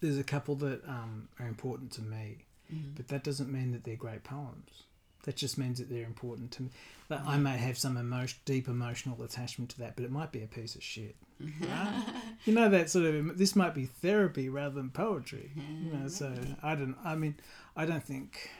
there's 0.00 0.18
a 0.18 0.24
couple 0.24 0.54
that 0.56 0.86
um, 0.88 1.28
are 1.40 1.46
important 1.48 1.90
to 1.92 2.02
me, 2.02 2.44
Mm-hmm. 2.72 2.90
but 2.96 3.08
that 3.08 3.24
doesn't 3.24 3.50
mean 3.50 3.72
that 3.72 3.82
they're 3.84 3.96
great 3.96 4.22
poems. 4.24 4.82
That 5.24 5.36
just 5.36 5.58
means 5.58 5.78
that 5.78 5.90
they're 5.90 6.06
important 6.06 6.52
to 6.52 6.62
me. 6.62 6.70
That 7.08 7.22
I 7.26 7.38
may 7.38 7.56
have 7.56 7.78
some 7.78 7.96
emotion, 7.96 8.38
deep 8.44 8.68
emotional 8.68 9.22
attachment 9.22 9.70
to 9.70 9.78
that, 9.80 9.96
but 9.96 10.04
it 10.04 10.10
might 10.10 10.30
be 10.30 10.42
a 10.42 10.46
piece 10.46 10.74
of 10.74 10.82
shit. 10.82 11.16
right? 11.40 12.04
You 12.44 12.54
know 12.54 12.68
that 12.68 12.90
sort 12.90 13.06
of 13.06 13.38
this 13.38 13.56
might 13.56 13.74
be 13.74 13.86
therapy 13.86 14.48
rather 14.48 14.74
than 14.74 14.90
poetry. 14.90 15.50
You 15.56 15.92
know, 15.92 16.08
so 16.08 16.34
I 16.62 16.74
don't. 16.74 16.96
I 17.04 17.14
mean, 17.14 17.36
I 17.76 17.86
don't 17.86 18.02
think. 18.02 18.50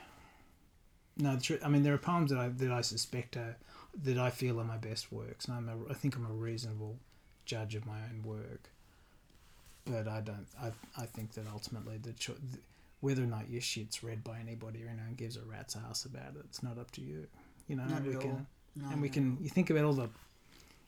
No, 1.16 1.34
the 1.36 1.42
truth. 1.42 1.61
I 1.64 1.68
mean, 1.68 1.82
there 1.82 1.94
are 1.94 1.98
poems 1.98 2.30
that 2.30 2.38
I 2.38 2.48
that 2.48 2.72
I 2.72 2.80
suspect 2.80 3.36
are 3.36 3.56
that 4.02 4.18
I 4.18 4.30
feel 4.30 4.61
are 4.61 4.64
my 4.64 4.76
best 4.76 5.12
works, 5.12 5.46
and 5.46 5.56
I'm 5.56 5.68
a, 5.68 5.90
I 5.90 5.94
think 5.94 6.16
I'm 6.16 6.26
a 6.26 6.32
reasonable 6.32 6.98
judge 7.44 7.74
of 7.74 7.86
my 7.86 7.98
own 8.11 8.22
work. 8.24 8.70
But 9.84 10.06
I 10.09 10.20
don't. 10.20 10.46
I 10.61 10.72
I 10.96 11.06
think 11.06 11.32
that 11.32 11.46
ultimately 11.52 11.98
the 11.98 12.12
cho- 12.12 12.34
whether 13.01 13.22
or 13.22 13.26
not 13.26 13.49
your 13.49 13.61
shit's 13.61 14.03
read 14.03 14.24
by 14.24 14.38
anybody 14.40 14.82
or 14.84 14.88
anyone 14.88 15.14
gives 15.16 15.36
a 15.36 15.42
rat's 15.42 15.76
ass 15.76 16.05
about 16.05 16.34
it, 16.36 16.44
it's 16.44 16.62
not 16.62 16.78
up 16.78 16.90
to 16.92 17.01
you. 17.01 17.26
You 17.68 17.76
know, 17.76 17.84
Not 17.84 18.03
we 18.03 18.14
at 18.14 18.20
can. 18.20 18.46
No, 18.76 18.88
and 18.90 19.01
we 19.03 19.09
no. 19.09 19.14
can 19.14 19.38
you 19.40 19.49
think 19.51 19.70
about 19.70 19.84
all 19.84 19.92
the 19.92 20.09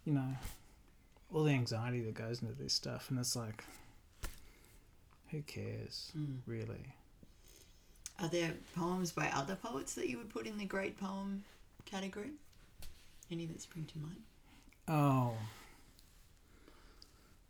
you 0.05 0.13
know 0.13 0.37
all 1.33 1.45
the 1.45 1.53
anxiety 1.53 2.01
that 2.03 2.15
goes 2.15 2.43
into 2.43 2.55
this 2.55 2.73
stuff 2.73 3.11
and 3.11 3.19
it's 3.19 3.37
like 3.37 3.65
who 5.31 5.43
cares 5.43 6.11
Mm. 6.19 6.39
really 6.47 6.95
Are 8.19 8.29
there 8.29 8.53
poems 8.75 9.13
by 9.13 9.29
other 9.35 9.55
poets 9.57 9.95
that 9.95 10.09
you 10.09 10.19
would 10.19 10.29
put 10.31 10.47
in 10.47 10.59
the 10.59 10.65
great 10.65 10.99
poem 10.99 11.45
category? 11.85 12.33
Any 13.31 13.47
that 13.47 13.61
spring 13.63 13.87
to 13.93 13.99
mind? 13.99 14.23
Oh, 14.89 15.35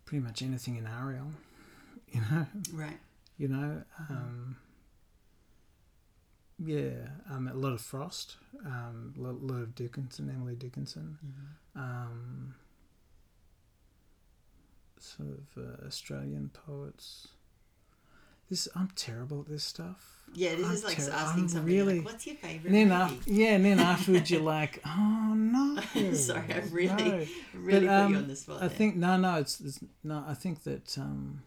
pretty 0.05 0.23
much 0.23 0.41
anything 0.41 0.75
in 0.77 0.85
Ariel, 0.87 1.31
you 2.11 2.21
know. 2.21 2.45
Right. 2.71 2.99
You 3.41 3.47
know, 3.47 3.81
um, 4.07 4.55
yeah, 6.63 7.07
um, 7.27 7.47
a 7.47 7.55
lot 7.55 7.73
of 7.73 7.81
Frost, 7.81 8.37
um, 8.63 9.15
a 9.17 9.19
lot, 9.19 9.55
of 9.63 9.73
Dickinson, 9.73 10.29
Emily 10.29 10.53
Dickinson, 10.55 11.17
Mhm. 11.25 11.81
um, 11.81 12.53
sort 14.99 15.29
of 15.29 15.57
uh, 15.57 15.87
Australian 15.87 16.49
poets. 16.53 17.29
This 18.47 18.67
I'm 18.75 18.89
terrible 18.95 19.39
at 19.41 19.47
this 19.47 19.63
stuff. 19.63 20.19
Yeah, 20.35 20.53
this 20.53 20.67
I'm 20.67 20.73
is 20.73 20.83
like 20.83 20.97
ter- 20.97 21.09
asking 21.11 21.43
I'm 21.43 21.49
somebody 21.49 21.77
really- 21.77 21.95
like, 22.01 22.05
"What's 22.05 22.27
your 22.27 22.35
favorite 22.35 22.71
And 22.71 22.75
then 22.75 22.89
movie?" 22.89 23.17
after, 23.17 23.31
yeah, 23.31 23.55
and 23.55 23.65
then 23.65 23.79
afterwards 23.95 24.29
you're 24.29 24.41
like, 24.41 24.81
oh 24.85 25.33
no. 25.35 25.81
Sorry, 26.13 26.53
I 26.53 26.59
really, 26.69 27.09
no." 27.09 27.25
really 27.55 27.87
But, 27.87 28.03
put 28.03 28.09
you 28.11 28.17
um, 28.17 28.17
on 28.17 28.27
the 28.27 28.35
spot. 28.35 28.57
I 28.57 28.67
there. 28.67 28.77
think 28.77 28.95
no, 28.97 29.17
no, 29.17 29.37
it's, 29.37 29.59
it's 29.61 29.79
no. 30.03 30.23
I 30.27 30.35
think 30.35 30.61
that 30.65 30.95
um, 30.99 31.41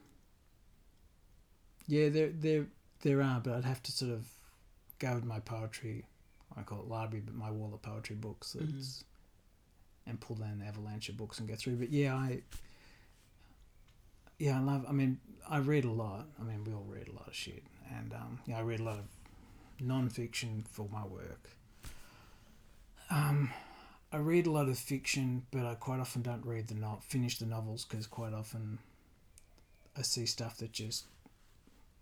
yeah, 1.87 2.09
there 2.09 2.31
there 2.31 2.67
there 3.03 3.23
are, 3.23 3.41
but 3.41 3.55
I'd 3.55 3.65
have 3.65 3.83
to 3.85 3.93
sort 3.93 4.13
of 4.13 4.27
go 4.99 5.15
with 5.15 5.25
my 5.25 5.41
poetry. 5.41 6.05
I 6.57 6.63
call 6.63 6.81
it 6.81 6.89
library, 6.89 7.23
but 7.25 7.35
my 7.35 7.51
wall 7.51 7.73
of 7.75 7.83
poetry 7.83 8.17
books. 8.17 8.57
Mhm. 8.59 9.05
And 10.07 10.21
pull 10.21 10.37
down 10.37 10.59
the 10.59 10.67
avalanche 10.67 11.09
of 11.09 11.17
books 11.17 11.39
and 11.39 11.49
go 11.49 11.55
through. 11.55 11.77
But 11.77 11.91
yeah, 11.91 12.15
I 12.15 12.43
yeah, 14.39 14.59
I 14.59 14.63
love. 14.63 14.85
I 14.89 14.93
mean, 14.93 15.19
I 15.49 15.59
read 15.59 15.85
a 15.85 15.91
lot. 15.91 16.27
I 16.39 16.43
mean, 16.43 16.65
we 16.65 16.73
all 16.75 16.85
read 16.89 17.09
a 17.09 17.13
lot 17.13 17.29
of 17.29 17.35
shit, 17.35 17.63
and 17.91 18.13
um, 18.13 18.41
yeah, 18.47 18.59
I 18.59 18.63
read 18.63 18.81
a 18.81 18.85
lot 18.85 18.99
of 18.99 19.07
non-fiction 19.81 20.65
for 20.71 20.89
my 20.93 21.05
work. 21.07 21.51
Um, 23.11 23.51
I 24.13 24.17
read 24.19 24.47
a 24.47 24.51
lot 24.51 24.69
of 24.69 24.79
fiction, 24.79 25.47
but 25.51 25.65
I 25.67 25.75
quite 25.75 26.01
often 26.01 26.23
don't 26.23 26.45
read 26.45 26.69
the 26.69 26.75
not 26.75 27.03
finish 27.03 27.39
the 27.39 27.47
novels 27.47 27.85
because 27.85 28.07
quite 28.07 28.33
often 28.33 28.79
I 29.97 30.03
see 30.03 30.27
stuff 30.27 30.57
that 30.59 30.73
just 30.73 31.07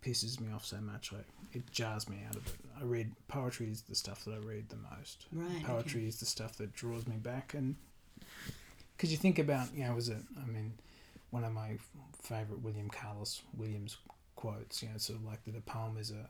pisses 0.02 0.40
me 0.40 0.52
off 0.52 0.64
so 0.64 0.80
much. 0.80 1.12
Like 1.12 1.26
it 1.52 1.70
jars 1.70 2.08
me 2.08 2.18
out 2.28 2.36
of 2.36 2.46
it. 2.46 2.54
I 2.80 2.84
read 2.84 3.12
poetry 3.28 3.70
is 3.70 3.82
the 3.82 3.94
stuff 3.94 4.24
that 4.24 4.34
I 4.34 4.38
read 4.38 4.68
the 4.68 4.76
most. 4.96 5.26
right. 5.32 5.64
Poetry 5.64 6.06
is 6.06 6.18
the 6.18 6.26
stuff 6.26 6.56
that 6.56 6.74
draws 6.74 7.06
me 7.06 7.16
back, 7.16 7.54
and 7.54 7.76
because 8.96 9.10
you 9.10 9.16
think 9.18 9.38
about, 9.38 9.74
you 9.74 9.84
know, 9.84 9.94
was 9.94 10.08
it? 10.08 10.22
I 10.42 10.46
mean, 10.46 10.72
one 11.30 11.44
of 11.44 11.52
my 11.52 11.78
favorite 12.20 12.62
William 12.62 12.88
Carlos 12.88 13.42
Williams 13.56 13.96
quotes. 14.36 14.82
You 14.82 14.88
know, 14.88 14.98
sort 14.98 15.18
of 15.18 15.24
like 15.24 15.44
that 15.44 15.56
a 15.56 15.60
poem 15.60 15.96
is 15.98 16.10
a 16.10 16.28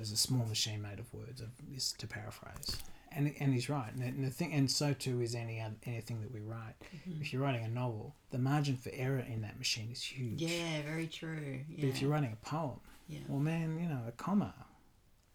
is 0.00 0.12
a 0.12 0.16
small 0.16 0.46
machine 0.46 0.82
made 0.82 0.98
of 0.98 1.12
words. 1.12 1.40
Of, 1.40 1.48
is 1.74 1.92
to 1.98 2.06
paraphrase, 2.06 2.76
and 3.16 3.34
and 3.40 3.52
he's 3.54 3.68
right. 3.68 3.92
And, 3.94 4.24
the 4.24 4.30
thing, 4.30 4.52
and 4.52 4.70
so 4.70 4.92
too 4.92 5.20
is 5.22 5.34
any 5.34 5.58
anything 5.84 6.20
that 6.20 6.30
we 6.32 6.40
write. 6.40 6.74
Mhm. 7.08 7.20
If 7.20 7.32
you're 7.32 7.42
writing 7.42 7.64
a 7.64 7.68
novel, 7.68 8.14
the 8.30 8.38
margin 8.38 8.76
for 8.76 8.90
error 8.92 9.18
in 9.18 9.40
that 9.42 9.58
machine 9.58 9.90
is 9.90 10.02
huge. 10.02 10.40
Yeah, 10.42 10.82
very 10.82 11.06
true. 11.08 11.64
Yeah. 11.68 11.76
But 11.80 11.88
if 11.88 12.00
you're 12.02 12.10
writing 12.10 12.32
a 12.32 12.46
poem, 12.46 12.80
yeah. 13.08 13.20
well, 13.28 13.40
man, 13.40 13.78
you 13.80 13.88
know, 13.88 14.02
a 14.06 14.12
comma, 14.12 14.54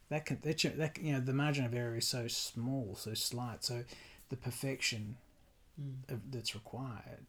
that 0.09 0.25
can 0.25 0.39
that, 0.43 0.63
you- 0.63 0.69
that 0.71 0.97
you 1.01 1.13
know 1.13 1.19
the 1.19 1.33
margin 1.33 1.65
of 1.65 1.73
error 1.73 1.95
is 1.97 2.07
so 2.07 2.27
small, 2.27 2.95
so 2.95 3.13
slight. 3.13 3.63
So 3.63 3.83
the 4.29 4.37
perfection 4.37 5.17
Mm. 5.81 6.09
of, 6.13 6.31
that's 6.31 6.53
required, 6.53 7.25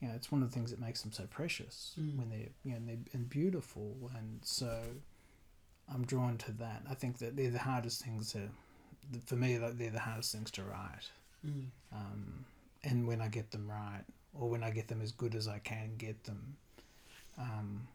you 0.00 0.08
know, 0.08 0.14
it's 0.14 0.32
one 0.32 0.42
of 0.42 0.48
the 0.50 0.54
things 0.54 0.70
that 0.70 0.80
makes 0.80 1.02
them 1.02 1.12
so 1.12 1.26
precious 1.26 1.94
Mm. 2.00 2.16
when 2.16 2.28
they're 2.30 2.48
you 2.64 2.70
know 2.72 2.76
and, 2.78 2.88
they're, 2.88 2.98
and 3.12 3.28
beautiful. 3.28 4.10
And 4.16 4.40
so 4.44 4.82
I'm 5.88 6.04
drawn 6.06 6.38
to 6.38 6.52
that. 6.52 6.82
I 6.88 6.94
think 6.94 7.18
that 7.18 7.36
they're 7.36 7.50
the 7.50 7.58
hardest 7.60 8.02
things 8.04 8.32
to, 8.32 8.48
for 9.26 9.36
me, 9.36 9.58
like, 9.58 9.78
they're 9.78 9.90
the 9.90 10.00
hardest 10.00 10.32
things 10.32 10.50
to 10.52 10.62
write. 10.64 11.10
Mm. 11.46 11.66
Um, 11.92 12.44
and 12.84 13.06
when 13.06 13.20
I 13.20 13.28
get 13.28 13.50
them 13.50 13.68
right, 13.68 14.04
or 14.34 14.48
when 14.48 14.62
I 14.62 14.70
get 14.70 14.88
them 14.88 15.00
as 15.00 15.12
good 15.12 15.34
as 15.34 15.48
I 15.48 15.58
can 15.58 15.96
get 15.96 16.24
them, 16.24 16.56
um, 17.38 17.88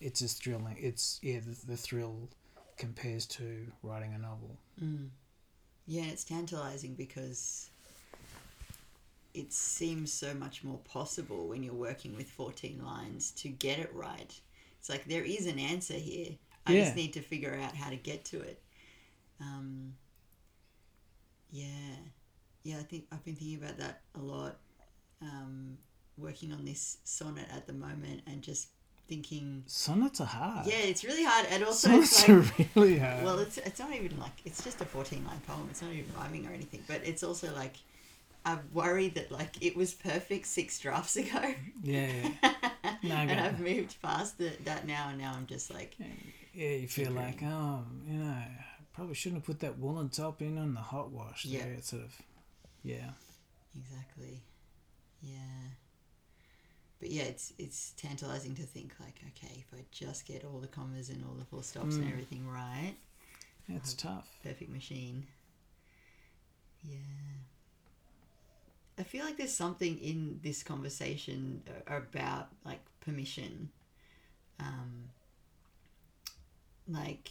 it's 0.00 0.22
as 0.22 0.34
thrilling. 0.34 0.76
It's 0.78 1.18
yeah, 1.22 1.40
the, 1.40 1.72
the 1.72 1.76
thrill 1.76 2.28
compares 2.76 3.26
to 3.26 3.66
writing 3.82 4.14
a 4.14 4.18
novel. 4.18 4.56
Mm. 4.82 5.08
Yeah, 5.86 6.04
it's 6.04 6.24
tantalizing 6.24 6.94
because 6.94 7.70
it 9.34 9.52
seems 9.52 10.12
so 10.12 10.34
much 10.34 10.64
more 10.64 10.78
possible 10.78 11.46
when 11.48 11.62
you're 11.62 11.74
working 11.74 12.16
with 12.16 12.28
14 12.30 12.80
lines 12.84 13.30
to 13.32 13.48
get 13.48 13.78
it 13.78 13.90
right. 13.94 14.32
It's 14.78 14.88
like 14.88 15.04
there 15.06 15.24
is 15.24 15.46
an 15.46 15.58
answer 15.58 15.94
here. 15.94 16.30
I 16.66 16.72
Yeah. 16.72 16.84
just 16.84 16.96
need 16.96 17.12
to 17.14 17.20
figure 17.20 17.54
out 17.54 17.76
how 17.76 17.90
to 17.90 17.96
get 17.96 18.24
to 18.26 18.40
it. 18.40 18.60
Um, 19.40 19.94
yeah. 21.50 21.94
Yeah, 22.64 22.78
I 22.78 22.82
think 22.82 23.04
I've 23.12 23.24
been 23.24 23.36
thinking 23.36 23.62
about 23.62 23.78
that 23.78 24.00
a 24.16 24.20
lot. 24.20 24.56
Um, 25.22 25.78
working 26.18 26.52
on 26.52 26.64
this 26.64 26.98
sonnet 27.04 27.46
at 27.54 27.66
the 27.66 27.72
moment 27.72 28.22
and 28.26 28.42
just 28.42 28.68
thinking, 29.08 29.62
Sonnets 29.66 30.20
are 30.20 30.26
hard. 30.26 30.66
yeah, 30.66 30.78
it's 30.78 31.04
really 31.04 31.24
hard. 31.24 31.46
And 31.50 31.62
also, 31.64 31.88
Sonnets 31.88 32.28
it's 32.28 32.28
like, 32.28 32.66
are 32.66 32.80
really 32.80 32.98
hard. 32.98 33.24
well, 33.24 33.38
it's 33.38 33.58
it's 33.58 33.78
not 33.78 33.92
even 33.94 34.18
like 34.18 34.32
it's 34.44 34.64
just 34.64 34.80
a 34.80 34.84
fourteen 34.84 35.24
line 35.24 35.40
poem. 35.46 35.68
It's 35.70 35.80
not 35.82 35.92
even 35.92 36.12
rhyming 36.18 36.46
or 36.46 36.52
anything. 36.52 36.82
But 36.88 37.02
it's 37.04 37.22
also 37.22 37.54
like 37.54 37.76
I'm 38.44 38.60
worried 38.72 39.14
that 39.16 39.30
like 39.30 39.54
it 39.60 39.76
was 39.76 39.94
perfect 39.94 40.46
six 40.46 40.78
drafts 40.78 41.16
ago, 41.16 41.54
yeah, 41.82 42.10
yeah. 42.42 42.50
No, 43.02 43.14
and 43.14 43.40
I've 43.40 43.60
moved 43.60 44.00
past 44.02 44.38
the, 44.38 44.50
that 44.64 44.86
now, 44.86 45.08
and 45.10 45.18
now 45.18 45.34
I'm 45.36 45.46
just 45.46 45.72
like, 45.72 45.96
Yeah, 46.54 46.68
you 46.70 46.88
feel 46.88 47.10
like, 47.12 47.40
oh, 47.42 47.84
you 48.08 48.18
know, 48.18 48.42
probably 48.96 49.14
shouldn't 49.14 49.42
have 49.42 49.46
put 49.46 49.60
that 49.60 49.78
woolen 49.78 50.08
top 50.08 50.42
in 50.42 50.58
on 50.58 50.74
the 50.74 50.80
hot 50.80 51.10
wash. 51.12 51.44
Yeah. 51.44 51.64
there. 51.64 51.72
It's 51.74 51.90
sort 51.90 52.02
of, 52.02 52.16
yeah. 52.82 53.10
exactly, 53.78 54.42
yeah. 55.22 55.36
But 56.98 57.10
yeah, 57.10 57.24
it's 57.24 57.52
it's 57.58 57.92
tantalizing 57.98 58.54
to 58.56 58.62
think 58.62 58.94
like, 58.98 59.20
okay, 59.28 59.58
if 59.70 59.78
I 59.78 59.84
just 59.92 60.26
get 60.26 60.44
all 60.44 60.58
the 60.60 60.66
commas 60.66 61.10
and 61.10 61.22
all 61.24 61.34
the 61.34 61.44
full 61.44 61.62
stops 61.62 61.94
and 61.96 62.04
Mm. 62.04 62.10
everything 62.12 62.48
right, 62.48 62.94
Uh, 63.70 63.78
tough. 63.98 64.28
perfect 64.42 64.70
machine. 64.70 65.26
Yeah. 66.82 66.96
I 68.98 69.02
feel 69.02 69.26
like 69.26 69.36
there's 69.36 69.52
something 69.52 69.98
in 69.98 70.40
this 70.42 70.62
conversation 70.62 71.62
about 71.86 72.48
like 72.64 72.80
permission. 73.00 73.68
Um, 74.58 75.10
like 76.88 77.28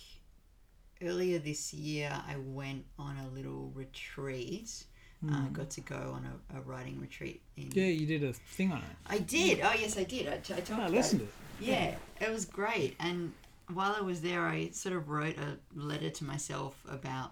earlier 1.02 1.39
this 1.39 1.74
year, 1.74 2.12
I 2.28 2.36
went 2.38 2.86
on 2.98 3.18
a 3.18 3.28
little 3.36 3.72
retreat. 3.76 4.86
Uh, 5.24 5.28
Mm. 5.28 5.54
got 5.54 5.70
to 5.72 5.82
go 5.82 5.96
on 6.14 6.24
a, 6.26 6.58
a 6.60 6.62
writing 6.62 7.00
retreat 7.00 7.41
in. 7.58 7.72
yeah, 7.72 7.88
you 7.88 8.06
did 8.06 8.24
a 8.24 8.34
thing 8.34 8.72
on 8.72 8.78
it. 8.80 8.84
I 9.08 9.18
did. 9.20 9.60
Oh 9.62 9.74
yes, 9.74 9.98
I 9.98 10.04
did. 10.04 10.28
I, 10.28 10.38
t- 10.38 10.54
I 10.54 10.58
talked 10.58 10.72
I 10.72 10.84
about 10.84 10.91
listened 10.91 11.22
it. 11.22 11.26
to 11.60 11.64
it. 11.64 11.68
Yeah, 11.72 11.96
it 12.22 12.32
was 12.32 12.46
great. 12.46 12.96
And 13.00 13.34
while 13.74 13.96
I 13.98 14.02
was 14.02 14.22
there, 14.22 14.41
I 14.46 14.70
sort 14.70 14.93
of 14.96 15.10
wrote 15.10 15.36
a 15.38 15.58
letter 15.74 16.12
to 16.12 16.24
myself 16.26 16.76
about 16.88 17.32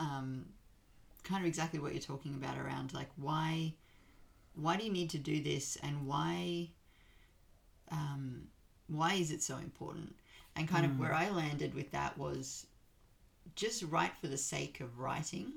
um, 0.00 0.46
kind 1.22 1.42
of 1.42 1.46
exactly 1.46 1.78
what 1.78 1.92
you're 1.92 2.02
talking 2.02 2.34
about 2.34 2.58
around 2.58 2.92
like 2.92 3.10
why 3.16 3.74
why 4.56 4.76
do 4.76 4.84
you 4.84 4.92
need 4.92 5.10
to 5.10 5.18
do 5.18 5.40
this 5.42 5.76
and 5.82 6.06
why 6.06 6.70
um, 7.90 8.48
why 8.88 9.14
is 9.14 9.30
it 9.30 9.42
so 9.42 9.58
important? 9.58 10.16
And 10.56 10.66
kind 10.68 10.84
of 10.84 10.92
Mm. 10.92 10.98
where 10.98 11.14
I 11.14 11.28
landed 11.30 11.74
with 11.74 11.92
that 11.92 12.18
was 12.18 12.66
just 13.54 13.82
write 13.84 14.16
for 14.20 14.26
the 14.28 14.36
sake 14.36 14.80
of 14.80 14.98
writing. 14.98 15.52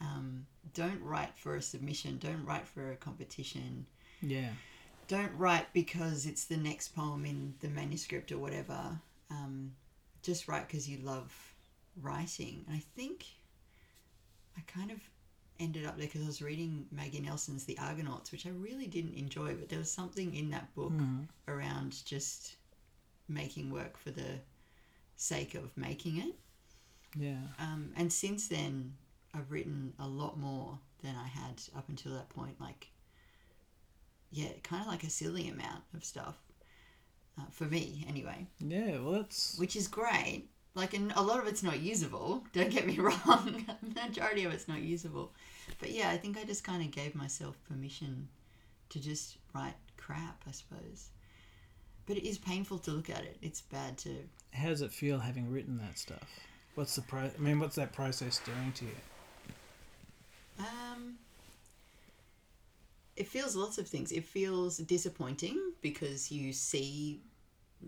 Um, 0.00 0.46
don't 0.74 1.00
write 1.02 1.36
for 1.36 1.56
a 1.56 1.62
submission. 1.62 2.18
Don't 2.18 2.44
write 2.44 2.66
for 2.66 2.90
a 2.92 2.96
competition 2.96 3.86
Yeah. 4.20 4.52
don't 5.08 5.32
write 5.36 5.72
because 5.72 6.26
it's 6.26 6.44
the 6.46 6.56
next 6.56 6.88
poem 6.88 7.24
in 7.24 7.54
the 7.60 7.68
manuscript 7.68 8.32
or 8.32 8.38
whatever. 8.38 9.00
Um, 9.30 9.72
just 10.22 10.48
write 10.48 10.66
because 10.66 10.88
you 10.88 10.98
love 10.98 11.32
writing. 12.02 12.64
And 12.66 12.76
I 12.76 12.80
think 12.96 13.24
I 14.56 14.60
kind 14.66 14.90
of 14.90 14.98
ended 15.60 15.86
up 15.86 15.96
there 15.96 16.06
because 16.06 16.22
I 16.22 16.26
was 16.26 16.42
reading 16.42 16.86
Maggie 16.90 17.20
Nelson's 17.20 17.64
The 17.64 17.78
Argonauts, 17.78 18.32
which 18.32 18.46
I 18.46 18.50
really 18.50 18.86
didn't 18.88 19.14
enjoy, 19.14 19.54
but 19.54 19.68
there 19.68 19.78
was 19.78 19.90
something 19.92 20.34
in 20.34 20.50
that 20.50 20.74
book 20.74 20.92
Mhm. 20.92 21.28
around 21.48 22.04
just 22.04 22.56
making 23.28 23.70
work 23.70 23.96
for 23.96 24.10
the 24.10 24.40
sake 25.16 25.54
of 25.54 25.74
making 25.76 26.16
it. 26.18 26.38
Yeah. 27.18 27.38
Um, 27.58 27.92
and 27.96 28.12
since 28.12 28.48
then, 28.48 28.94
I've 29.34 29.50
written 29.50 29.92
a 29.98 30.06
lot 30.06 30.38
more 30.38 30.78
than 31.02 31.14
I 31.16 31.26
had 31.28 31.62
up 31.76 31.88
until 31.88 32.12
that 32.14 32.28
point. 32.28 32.60
Like, 32.60 32.88
yeah, 34.30 34.48
kind 34.62 34.82
of 34.82 34.88
like 34.88 35.04
a 35.04 35.10
silly 35.10 35.48
amount 35.48 35.82
of 35.94 36.04
stuff 36.04 36.36
uh, 37.38 37.44
for 37.50 37.64
me, 37.64 38.04
anyway, 38.08 38.46
Yeah. 38.60 38.98
Well, 38.98 39.12
that's 39.12 39.58
which 39.58 39.76
is 39.76 39.88
great. 39.88 40.48
Like, 40.74 40.92
and 40.94 41.12
a 41.16 41.22
lot 41.22 41.38
of 41.40 41.46
it's 41.46 41.62
not 41.62 41.80
usable. 41.80 42.44
Don't 42.52 42.70
get 42.70 42.86
me 42.86 42.98
wrong. 42.98 43.64
the 43.82 44.00
majority 44.02 44.44
of 44.44 44.52
it's 44.52 44.68
not 44.68 44.80
usable. 44.82 45.32
But 45.78 45.90
yeah, 45.90 46.10
I 46.10 46.16
think 46.18 46.36
I 46.38 46.44
just 46.44 46.64
kind 46.64 46.82
of 46.82 46.90
gave 46.90 47.14
myself 47.14 47.56
permission 47.68 48.28
to 48.90 49.00
just 49.00 49.38
write 49.54 49.74
crap, 49.96 50.42
I 50.46 50.50
suppose. 50.52 51.08
But 52.06 52.18
it 52.18 52.28
is 52.28 52.38
painful 52.38 52.78
to 52.80 52.90
look 52.92 53.10
at 53.10 53.22
it. 53.24 53.36
It's 53.42 53.62
bad 53.62 53.98
to 53.98 54.10
how 54.52 54.68
does 54.68 54.80
it 54.80 54.92
feel 54.92 55.18
having 55.18 55.50
written 55.50 55.76
that 55.78 55.98
stuff? 55.98 56.40
What's 56.76 56.94
the 56.94 57.02
pro? 57.02 57.22
I 57.22 57.30
mean, 57.40 57.58
what's 57.58 57.74
that 57.76 57.92
process 57.92 58.38
doing 58.38 58.72
to 58.74 58.84
you? 58.84 58.96
Um, 60.58 61.18
it 63.16 63.26
feels 63.28 63.56
lots 63.56 63.78
of 63.78 63.88
things. 63.88 64.12
It 64.12 64.24
feels 64.24 64.78
disappointing 64.78 65.58
because 65.80 66.30
you 66.30 66.52
see 66.52 67.22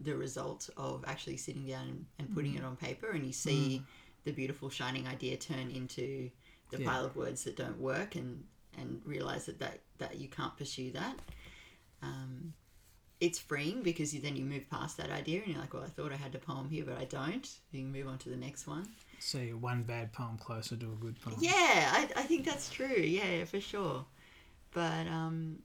the 0.02 0.16
result 0.16 0.70
of 0.76 1.04
actually 1.06 1.36
sitting 1.36 1.66
down 1.66 2.06
and 2.18 2.30
putting 2.30 2.54
Mm. 2.54 2.58
it 2.58 2.64
on 2.64 2.76
paper, 2.76 3.10
and 3.10 3.26
you 3.26 3.32
see 3.32 3.82
the 4.24 4.32
beautiful 4.32 4.70
shining 4.70 5.06
idea 5.06 5.36
turn 5.36 5.70
into 5.70 6.30
the 6.70 6.78
Yeah. 6.78 6.86
pile 6.86 7.04
of 7.04 7.16
words 7.16 7.44
that 7.44 7.56
don't 7.56 7.78
work, 7.80 8.16
and 8.16 8.44
and 8.78 9.02
realize 9.04 9.46
that 9.46 9.58
that, 9.58 9.80
that 9.98 10.16
you 10.16 10.28
can't 10.28 10.56
pursue 10.56 10.92
that. 10.92 11.18
Um, 12.02 12.54
it's 13.20 13.38
freeing 13.38 13.82
because 13.82 14.14
you, 14.14 14.20
then 14.20 14.36
you 14.36 14.44
move 14.44 14.68
past 14.70 14.96
that 14.96 15.10
idea 15.10 15.40
and 15.42 15.52
you're 15.52 15.60
like, 15.60 15.74
well, 15.74 15.82
I 15.82 15.88
thought 15.88 16.12
I 16.12 16.16
had 16.16 16.34
a 16.34 16.38
poem 16.38 16.68
here, 16.68 16.84
but 16.84 16.98
I 16.98 17.04
don't. 17.04 17.48
You 17.72 17.82
can 17.82 17.92
move 17.92 18.06
on 18.06 18.18
to 18.18 18.28
the 18.28 18.36
next 18.36 18.66
one. 18.66 18.86
So 19.18 19.38
you're 19.38 19.56
one 19.56 19.82
bad 19.82 20.12
poem 20.12 20.38
closer 20.38 20.76
to 20.76 20.86
a 20.86 20.96
good 20.96 21.20
poem. 21.20 21.36
Yeah, 21.40 21.52
I, 21.52 22.08
I 22.16 22.22
think 22.22 22.44
that's 22.44 22.70
true. 22.70 22.86
Yeah, 22.86 23.44
for 23.44 23.60
sure. 23.60 24.04
But 24.72 25.08
um, 25.08 25.58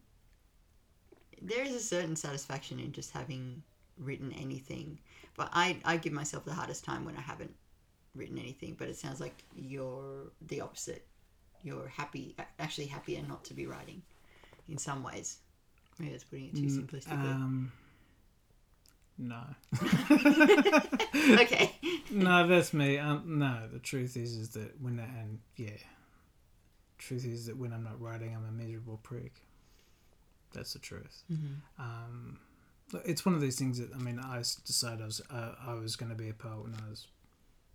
there 1.41 1.64
is 1.64 1.74
a 1.76 1.80
certain 1.80 2.16
satisfaction 2.16 2.80
in 2.80 2.91
just 2.91 3.12
having 3.12 3.62
written 3.99 4.34
anything. 4.34 4.97
But 5.38 5.49
I, 5.54 5.78
I 5.86 5.97
give 5.97 6.14
myself 6.14 6.45
the 6.45 6.54
hardest 6.54 6.84
time 6.84 7.06
when 7.06 7.16
I 7.18 7.22
haven't 7.22 7.54
written 8.16 8.39
anything. 8.39 8.76
But 8.80 8.89
it 8.89 8.97
sounds 8.97 9.20
like 9.20 9.43
you're 9.56 10.32
the 10.47 10.62
opposite. 10.62 11.06
You're 11.62 11.88
happy, 11.88 12.36
actually 12.58 12.88
happier 12.88 13.22
not 13.28 13.45
to 13.45 13.54
be 13.54 13.68
writing 13.68 14.01
in 14.68 14.80
some 14.80 15.04
ways. 15.04 15.38
Maybe 15.99 16.11
that's 16.11 16.23
putting 16.23 16.45
it 16.47 16.55
too 16.55 16.61
Mm, 16.63 16.85
simplistically. 16.87 17.11
Um, 17.33 17.71
no. 19.17 19.41
okay. 21.41 21.75
no, 22.09 22.47
that's 22.47 22.73
me. 22.73 22.97
Um, 22.97 23.37
no, 23.39 23.67
the 23.71 23.79
truth 23.79 24.17
is, 24.17 24.35
is 24.35 24.49
that 24.49 24.79
when 24.81 24.99
I, 24.99 25.03
and 25.03 25.39
yeah, 25.55 25.69
truth 26.97 27.25
is 27.25 27.45
that 27.45 27.57
when 27.57 27.73
I'm 27.73 27.83
not 27.83 28.01
writing, 28.01 28.35
I'm 28.35 28.45
a 28.47 28.51
miserable 28.51 28.99
prick. 29.03 29.33
That's 30.53 30.73
the 30.73 30.79
truth. 30.79 31.23
Mhm. 31.31 31.57
Um, 31.79 32.39
it's 33.05 33.25
one 33.25 33.33
of 33.35 33.41
these 33.41 33.57
things 33.57 33.79
that 33.79 33.91
I 33.93 33.97
mean, 33.97 34.19
I 34.19 34.37
decided 34.39 35.01
I 35.01 35.05
was 35.05 35.21
uh, 35.29 35.55
I 35.65 35.73
was 35.73 35.95
going 35.95 36.09
to 36.11 36.17
be 36.17 36.29
a 36.29 36.33
poet 36.33 36.63
when 36.63 36.75
I 36.75 36.89
was 36.89 37.07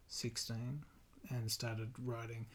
sixteen, 0.08 0.82
and 1.30 1.50
started 1.50 1.90
writing. 2.04 2.46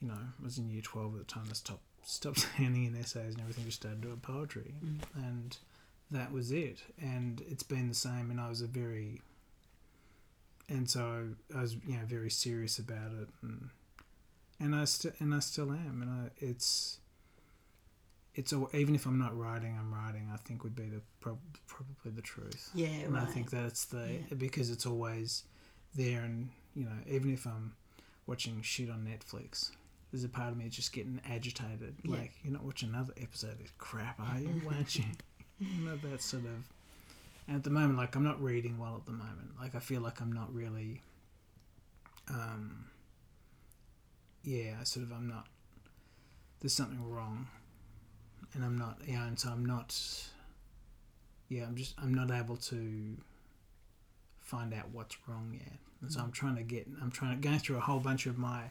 You 0.00 0.08
know, 0.08 0.14
I 0.14 0.42
was 0.44 0.58
in 0.58 0.68
year 0.70 0.82
twelve 0.82 1.14
at 1.14 1.20
the 1.20 1.24
time. 1.32 1.44
I 1.50 1.54
stopped 1.54 1.82
stopped 2.04 2.44
handing 2.56 2.84
in 2.84 2.96
essays 2.96 3.34
and 3.34 3.40
everything. 3.40 3.64
Just 3.64 3.80
started 3.80 4.00
doing 4.00 4.18
poetry, 4.18 4.74
Mm. 4.84 4.98
and 5.16 5.56
that 6.10 6.32
was 6.32 6.52
it. 6.52 6.82
And 7.00 7.42
it's 7.48 7.62
been 7.62 7.88
the 7.88 7.94
same. 7.94 8.30
And 8.30 8.40
I 8.40 8.48
was 8.48 8.60
a 8.60 8.66
very 8.66 9.20
and 10.68 10.88
so 10.88 11.28
I 11.54 11.60
was 11.60 11.74
you 11.86 11.96
know 11.98 12.04
very 12.06 12.30
serious 12.30 12.78
about 12.78 13.12
it, 13.20 13.28
and 13.42 13.68
and 14.60 14.74
I 14.74 14.84
still 14.84 15.12
and 15.20 15.34
I 15.34 15.40
still 15.40 15.70
am, 15.72 16.00
and 16.02 16.10
I 16.10 16.30
it's 16.38 16.98
it's 18.36 18.52
all, 18.52 18.68
even 18.74 18.96
if 18.96 19.06
I'm 19.06 19.18
not 19.18 19.36
writing, 19.38 19.76
I'm 19.78 19.94
writing. 19.94 20.28
I 20.32 20.36
think 20.38 20.64
would 20.64 20.74
be 20.74 20.88
the 20.88 21.02
prob- 21.20 21.38
probably 21.68 22.10
the 22.12 22.22
truth, 22.22 22.70
Yeah, 22.74 22.88
and 22.88 23.14
right. 23.14 23.22
I 23.22 23.26
think 23.26 23.50
that's 23.50 23.84
the 23.84 24.18
Yeah. 24.30 24.34
because 24.36 24.70
it's 24.70 24.86
always 24.86 25.44
there, 25.94 26.22
and 26.22 26.48
you 26.74 26.84
know 26.84 26.96
even 27.06 27.32
if 27.32 27.46
I'm 27.46 27.74
watching 28.26 28.60
shit 28.62 28.90
on 28.90 29.04
Netflix. 29.06 29.70
There's 30.14 30.22
a 30.22 30.28
part 30.28 30.52
of 30.52 30.56
me 30.56 30.68
just 30.68 30.92
getting 30.92 31.20
agitated. 31.28 31.96
Yeah. 32.04 32.18
Like, 32.18 32.30
you're 32.44 32.52
not 32.52 32.62
watching 32.62 32.90
another 32.90 33.12
episode 33.20 33.60
of 33.60 33.76
crap, 33.78 34.20
are 34.20 34.38
you? 34.38 34.62
Weren't 34.64 34.96
you? 34.96 35.06
you 35.58 35.84
know, 35.84 35.96
that 35.96 36.22
sort 36.22 36.44
of 36.44 36.62
and 37.48 37.56
at 37.56 37.64
the 37.64 37.70
moment, 37.70 37.98
like 37.98 38.14
I'm 38.14 38.22
not 38.22 38.40
reading 38.40 38.78
well 38.78 38.94
at 38.96 39.06
the 39.06 39.12
moment. 39.12 39.58
Like 39.60 39.74
I 39.74 39.80
feel 39.80 40.00
like 40.00 40.20
I'm 40.20 40.30
not 40.30 40.54
really. 40.54 41.02
Um. 42.28 42.84
Yeah, 44.44 44.76
I 44.80 44.84
sort 44.84 45.04
of 45.04 45.10
I'm 45.10 45.26
not. 45.26 45.48
There's 46.60 46.72
something 46.72 47.04
wrong, 47.10 47.48
and 48.54 48.64
I'm 48.64 48.78
not. 48.78 48.98
Yeah, 49.04 49.26
and 49.26 49.36
so 49.36 49.50
I'm 49.50 49.66
not. 49.66 50.00
Yeah, 51.48 51.64
I'm 51.64 51.74
just. 51.74 51.94
I'm 52.00 52.14
not 52.14 52.30
able 52.30 52.56
to. 52.56 53.16
Find 54.42 54.72
out 54.72 54.90
what's 54.92 55.16
wrong 55.26 55.58
yet, 55.58 55.78
and 56.00 56.12
so 56.12 56.20
I'm 56.20 56.30
trying 56.30 56.54
to 56.54 56.62
get. 56.62 56.86
I'm 57.02 57.10
trying 57.10 57.40
to 57.40 57.48
go 57.48 57.58
through 57.58 57.78
a 57.78 57.80
whole 57.80 57.98
bunch 57.98 58.26
of 58.26 58.38
my 58.38 58.64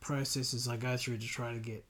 processes 0.00 0.68
I 0.68 0.76
go 0.76 0.96
through 0.96 1.18
to 1.18 1.26
try 1.26 1.52
to 1.52 1.58
get 1.58 1.84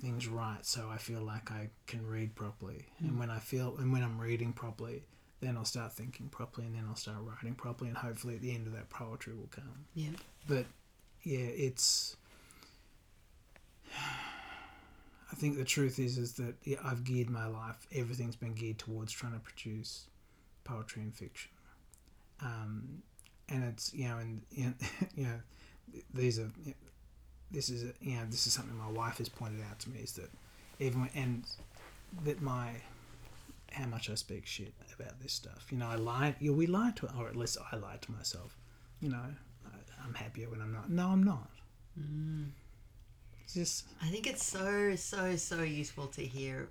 things 0.00 0.28
right 0.28 0.58
so 0.62 0.88
I 0.92 0.98
feel 0.98 1.22
like 1.22 1.50
I 1.50 1.70
can 1.86 2.06
read 2.06 2.34
properly. 2.34 2.86
Mm. 3.02 3.08
And 3.08 3.18
when 3.18 3.30
I 3.30 3.38
feel 3.38 3.76
and 3.78 3.92
when 3.92 4.02
I'm 4.02 4.20
reading 4.20 4.52
properly, 4.52 5.02
then 5.40 5.56
I'll 5.56 5.64
start 5.64 5.92
thinking 5.92 6.28
properly 6.28 6.66
and 6.66 6.76
then 6.76 6.84
I'll 6.88 6.96
start 6.96 7.18
writing 7.22 7.54
properly 7.54 7.88
and 7.88 7.98
hopefully 7.98 8.34
at 8.34 8.40
the 8.40 8.54
end 8.54 8.66
of 8.66 8.72
that 8.74 8.90
poetry 8.90 9.34
will 9.34 9.48
come. 9.50 9.86
Yeah. 9.94 10.10
But 10.46 10.66
yeah, 11.22 11.38
it's 11.38 12.16
I 15.32 15.36
think 15.36 15.56
the 15.56 15.64
truth 15.64 15.98
is 15.98 16.18
is 16.18 16.34
that 16.34 16.54
yeah, 16.64 16.78
I've 16.84 17.04
geared 17.04 17.30
my 17.30 17.46
life 17.46 17.86
everything's 17.94 18.36
been 18.36 18.54
geared 18.54 18.78
towards 18.78 19.12
trying 19.12 19.32
to 19.32 19.40
produce 19.40 20.06
poetry 20.64 21.02
and 21.02 21.14
fiction. 21.14 21.50
Um, 22.40 23.02
and 23.48 23.64
it's 23.64 23.94
you 23.94 24.08
know 24.08 24.18
and 24.18 24.42
you 24.50 24.64
know, 24.66 24.74
you 25.14 25.24
know 25.24 25.40
these 26.12 26.38
are 26.38 26.50
this 27.54 27.70
is 27.70 27.84
a, 27.84 27.92
you 28.00 28.16
know 28.16 28.22
this 28.28 28.46
is 28.46 28.52
something 28.52 28.76
my 28.76 28.90
wife 28.90 29.18
has 29.18 29.28
pointed 29.28 29.60
out 29.70 29.78
to 29.80 29.90
me 29.90 30.00
is 30.00 30.12
that 30.12 30.30
even 30.80 31.00
when, 31.00 31.10
and 31.14 31.44
that 32.24 32.42
my 32.42 32.70
how 33.74 33.86
much 33.86 34.08
I 34.10 34.14
speak 34.14 34.46
shit 34.46 34.72
about 34.98 35.20
this 35.20 35.32
stuff. 35.32 35.66
You 35.70 35.78
know, 35.78 35.88
I 35.88 35.96
lie. 35.96 36.36
You 36.38 36.52
know, 36.52 36.56
we 36.56 36.66
lie 36.66 36.92
to, 36.96 37.08
or 37.18 37.28
at 37.28 37.36
least 37.36 37.58
I 37.72 37.76
lie 37.76 37.98
to 38.00 38.12
myself. 38.12 38.56
You 39.00 39.10
know, 39.10 39.24
I, 39.66 40.04
I'm 40.04 40.14
happier 40.14 40.48
when 40.48 40.60
I'm 40.60 40.72
not. 40.72 40.90
No, 40.90 41.08
I'm 41.08 41.24
not. 41.24 41.50
Mm. 41.98 42.50
It's 43.42 43.54
just 43.54 43.86
I 44.02 44.08
think 44.08 44.26
it's 44.26 44.44
so 44.44 44.96
so 44.96 45.36
so 45.36 45.62
useful 45.62 46.06
to 46.08 46.22
hear 46.22 46.68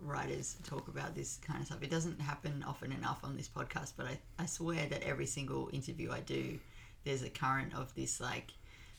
writers 0.00 0.56
talk 0.64 0.88
about 0.88 1.14
this 1.14 1.38
kind 1.46 1.60
of 1.60 1.66
stuff. 1.66 1.82
It 1.82 1.90
doesn't 1.90 2.20
happen 2.20 2.64
often 2.66 2.92
enough 2.92 3.20
on 3.22 3.36
this 3.36 3.48
podcast, 3.48 3.92
but 3.96 4.06
I, 4.06 4.18
I 4.38 4.46
swear 4.46 4.86
that 4.90 5.02
every 5.02 5.26
single 5.26 5.70
interview 5.72 6.12
I 6.12 6.20
do, 6.20 6.58
there's 7.04 7.22
a 7.22 7.30
current 7.30 7.74
of 7.74 7.94
this 7.94 8.20
like 8.20 8.52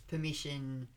permission, 0.08 0.88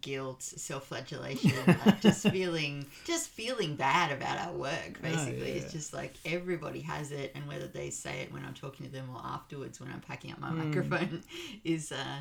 guilt, 0.00 0.42
self-flagellation, 0.42 1.52
like 1.84 2.00
just 2.00 2.28
feeling 2.30 2.86
just 3.04 3.28
feeling 3.28 3.76
bad 3.76 4.12
about 4.12 4.38
our 4.38 4.52
work. 4.52 5.00
Basically, 5.02 5.50
yeah. 5.52 5.62
it's 5.62 5.72
just 5.72 5.92
like 5.92 6.14
everybody 6.24 6.80
has 6.80 7.12
it, 7.12 7.32
and 7.34 7.46
whether 7.46 7.66
they 7.66 7.90
say 7.90 8.20
it 8.20 8.32
when 8.32 8.44
I'm 8.44 8.54
talking 8.54 8.86
to 8.86 8.92
them 8.92 9.08
or 9.14 9.20
afterwards 9.24 9.80
when 9.80 9.90
I'm 9.90 10.00
packing 10.00 10.32
up 10.32 10.38
my 10.40 10.50
Mm. 10.50 10.66
microphone 10.66 11.22
is 11.64 11.92
uh, 11.92 12.20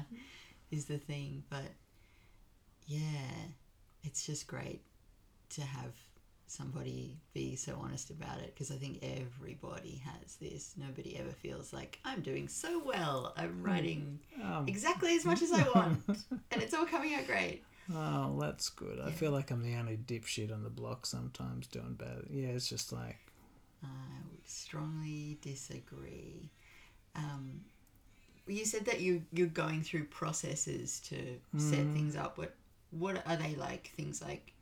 is 0.71 0.85
the 0.85 0.97
thing. 0.97 1.43
But 1.49 1.71
yeah, 2.87 2.99
it's 4.03 4.25
just 4.25 4.47
great 4.47 4.81
to 5.51 5.61
have 5.61 5.93
somebody 6.51 7.17
be 7.33 7.55
so 7.55 7.79
honest 7.81 8.09
about 8.09 8.39
it 8.39 8.53
because 8.53 8.71
I 8.71 8.75
think 8.75 8.99
everybody 9.03 10.01
has 10.05 10.35
this. 10.35 10.73
Nobody 10.77 11.17
ever 11.17 11.31
feels 11.31 11.71
like 11.73 11.99
I'm 12.03 12.21
doing 12.21 12.47
so 12.47 12.81
well. 12.85 13.33
I'm 13.37 13.63
writing 13.63 14.19
um, 14.43 14.65
exactly 14.67 15.15
as 15.15 15.25
much 15.25 15.41
as 15.41 15.51
I 15.51 15.63
want, 15.73 15.99
and 16.51 16.61
it's 16.61 16.73
all 16.73 16.85
coming 16.85 17.13
out 17.15 17.25
great. 17.25 17.63
oh, 17.93 18.37
that's 18.39 18.69
good. 18.69 18.99
I 18.99 19.11
feel 19.11 19.31
like 19.31 19.49
I'm 19.51 19.63
the 19.63 19.75
only 19.75 19.97
dipshit 19.97 20.53
on 20.53 20.63
the 20.63 20.69
block 20.69 21.05
sometimes 21.05 21.67
doing 21.67 21.93
bad. 21.95 22.23
Yeah, 22.29 22.47
it's 22.49 22.67
just 22.69 22.91
like 22.91 23.17
I 23.83 23.87
would 24.29 24.47
strongly 24.47 25.37
disagree. 25.41 26.51
Um, 27.15 27.61
you 28.47 28.65
said 28.65 28.85
that 28.85 28.99
you 29.01 29.23
you're 29.31 29.47
going 29.47 29.83
through 29.83 30.05
processes 30.05 30.99
to 31.09 31.15
set 31.57 31.85
Mm. 31.85 31.93
things 31.93 32.15
up. 32.15 32.37
What 32.37 32.53
what 32.91 33.25
are 33.25 33.37
they 33.37 33.55
like? 33.55 33.91
Things 33.95 34.21
like 34.21 34.53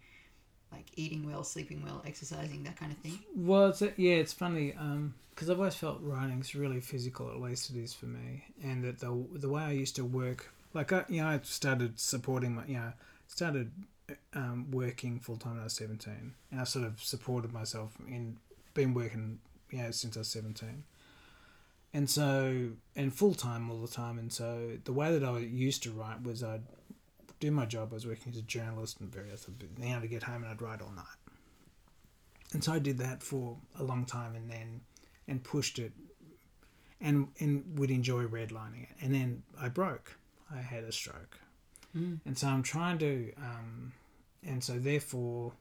like 0.72 0.86
eating 0.96 1.26
well, 1.26 1.44
sleeping 1.44 1.84
well, 1.84 2.04
exercising, 2.06 2.64
that 2.64 2.78
kind 2.78 2.92
of 2.92 2.98
thing. 3.00 3.20
Well, 3.36 3.70
it's 3.70 3.82
yeah, 3.82 4.16
it's 4.16 4.34
funny 4.34 4.74
because 5.34 5.50
I've 5.50 5.58
always 5.58 5.76
felt 5.76 6.00
writing's 6.02 6.56
really 6.56 6.80
physical. 6.82 7.30
At 7.30 7.42
least 7.42 7.70
it 7.70 7.78
is 7.78 7.94
for 7.94 8.06
me, 8.06 8.46
and 8.64 8.84
that 8.84 9.00
the 9.00 9.26
the 9.34 9.50
way 9.50 9.64
I 9.64 9.72
used 9.72 9.96
to 9.98 10.06
work, 10.06 10.54
like 10.74 10.92
I, 10.94 11.06
you 11.10 11.22
know, 11.22 11.28
I 11.30 11.40
started 11.44 12.00
supporting 12.00 12.56
my, 12.56 12.66
you 12.66 12.76
know, 12.76 12.94
started 13.28 13.72
um, 14.34 14.70
working 14.72 15.20
full 15.20 15.38
time 15.38 15.54
when 15.54 15.62
I 15.62 15.66
was 15.66 15.74
seventeen, 15.74 16.34
and 16.52 16.62
I 16.62 16.64
sort 16.66 16.86
of 16.86 17.02
supported 17.02 17.52
myself 17.54 17.98
in 18.08 18.38
been 18.74 18.94
working, 18.94 19.40
you 19.72 19.80
know, 19.80 19.92
since 19.92 20.16
I 20.18 20.22
was 20.22 20.28
seventeen. 20.28 20.84
And 21.92 22.08
so, 22.08 22.70
and 22.96 23.12
full 23.12 23.34
time 23.34 23.72
all 23.72 23.82
the 23.82 23.88
time, 23.88 24.20
and 24.20 24.32
so 24.32 24.78
the 24.84 24.94
way 24.94 25.18
that 25.18 25.28
I 25.28 25.40
used 25.40 25.82
to 25.84 25.92
write 25.92 26.22
was 26.22 26.44
I'd 26.44 26.62
do 27.40 27.52
my 27.52 27.66
job. 27.66 27.90
I 27.92 27.96
was 27.96 28.06
working 28.08 28.32
as 28.34 28.38
a 28.40 28.42
journalist 28.44 29.00
and 29.00 29.12
various. 29.12 29.48
Now 29.78 30.00
to 30.00 30.08
get 30.08 30.24
home 30.24 30.44
and 30.44 30.48
I'd 30.52 30.62
write 30.62 30.82
all 30.82 30.92
night 30.92 31.06
and 32.54 32.64
so 32.64 32.74
I 32.74 32.80
did 32.80 32.98
that 32.98 33.22
for 33.22 33.58
a 33.78 33.84
long 33.84 34.06
time, 34.06 34.36
and 34.36 34.50
then 34.50 34.82
and 35.28 35.44
pushed 35.44 35.78
it, 35.78 35.92
and 37.00 37.28
and 37.40 37.78
would 37.78 37.92
enjoy 37.92 38.24
redlining 38.26 38.84
it, 38.84 38.90
and 39.02 39.14
then 39.14 39.44
I 39.60 39.70
broke. 39.70 40.18
I 40.52 40.58
had 40.62 40.84
a 40.84 40.92
stroke, 40.92 41.40
Mm. 41.96 42.20
and 42.26 42.36
so 42.38 42.48
I'm 42.48 42.64
trying 42.64 42.98
to, 43.00 43.32
um, 43.38 43.92
and 44.44 44.64
so 44.64 44.80
therefore, 44.80 45.54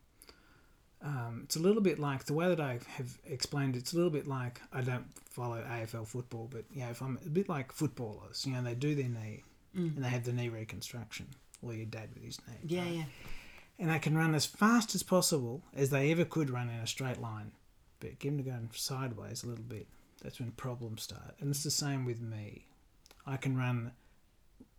um, 1.03 1.43
it's 1.45 1.57
a 1.57 1.61
little 1.61 1.83
bit 1.83 1.99
like 1.99 2.25
the 2.25 2.33
way 2.33 2.49
that 2.49 2.61
I 2.61 2.81
have 2.97 3.19
explained. 3.27 3.77
It's 3.77 3.93
a 3.93 3.97
little 3.97 4.11
bit 4.11 4.27
like 4.27 4.61
I 4.73 4.81
don't 4.81 5.07
follow 5.29 5.63
AFL 5.63 6.07
football, 6.07 6.49
but 6.51 6.65
you 6.73 6.81
know, 6.85 6.89
if 6.91 7.03
I'm 7.03 7.19
a 7.25 7.29
bit 7.29 7.51
like 7.51 7.71
footballers, 7.71 8.47
you 8.47 8.55
know, 8.55 8.63
they 8.63 8.75
do 8.75 8.95
their 8.95 9.09
knee 9.09 9.45
Mm. 9.77 9.97
and 9.97 10.05
they 10.05 10.09
have 10.09 10.25
the 10.25 10.33
knee 10.33 10.49
reconstruction, 10.49 11.27
or 11.63 11.75
your 11.75 11.87
dad 11.87 12.11
with 12.15 12.23
his 12.25 12.39
knee, 12.47 12.55
Yeah, 12.67 12.83
right? 12.83 12.93
yeah. 12.93 13.05
and 13.79 13.91
I 13.91 13.99
can 13.99 14.17
run 14.17 14.35
as 14.35 14.47
fast 14.47 14.95
as 14.95 15.03
possible 15.03 15.63
as 15.75 15.91
they 15.91 16.11
ever 16.11 16.25
could 16.25 16.51
run 16.51 16.69
in 16.69 16.77
a 16.81 16.87
straight 16.87 17.21
line. 17.21 17.53
But 18.01 18.19
give 18.21 18.33
them 18.37 18.45
to 18.45 18.51
going 18.51 18.71
sideways 18.75 19.43
a 19.43 19.49
little 19.49 19.65
bit. 19.65 19.89
That's 20.23 20.39
when 20.39 20.53
problems 20.53 21.03
start. 21.03 21.35
And 21.41 21.51
it's 21.51 21.65
the 21.65 21.71
same 21.71 22.05
with 22.05 22.21
me. 22.21 22.67
I 23.27 23.37
can 23.37 23.57
run, 23.57 23.91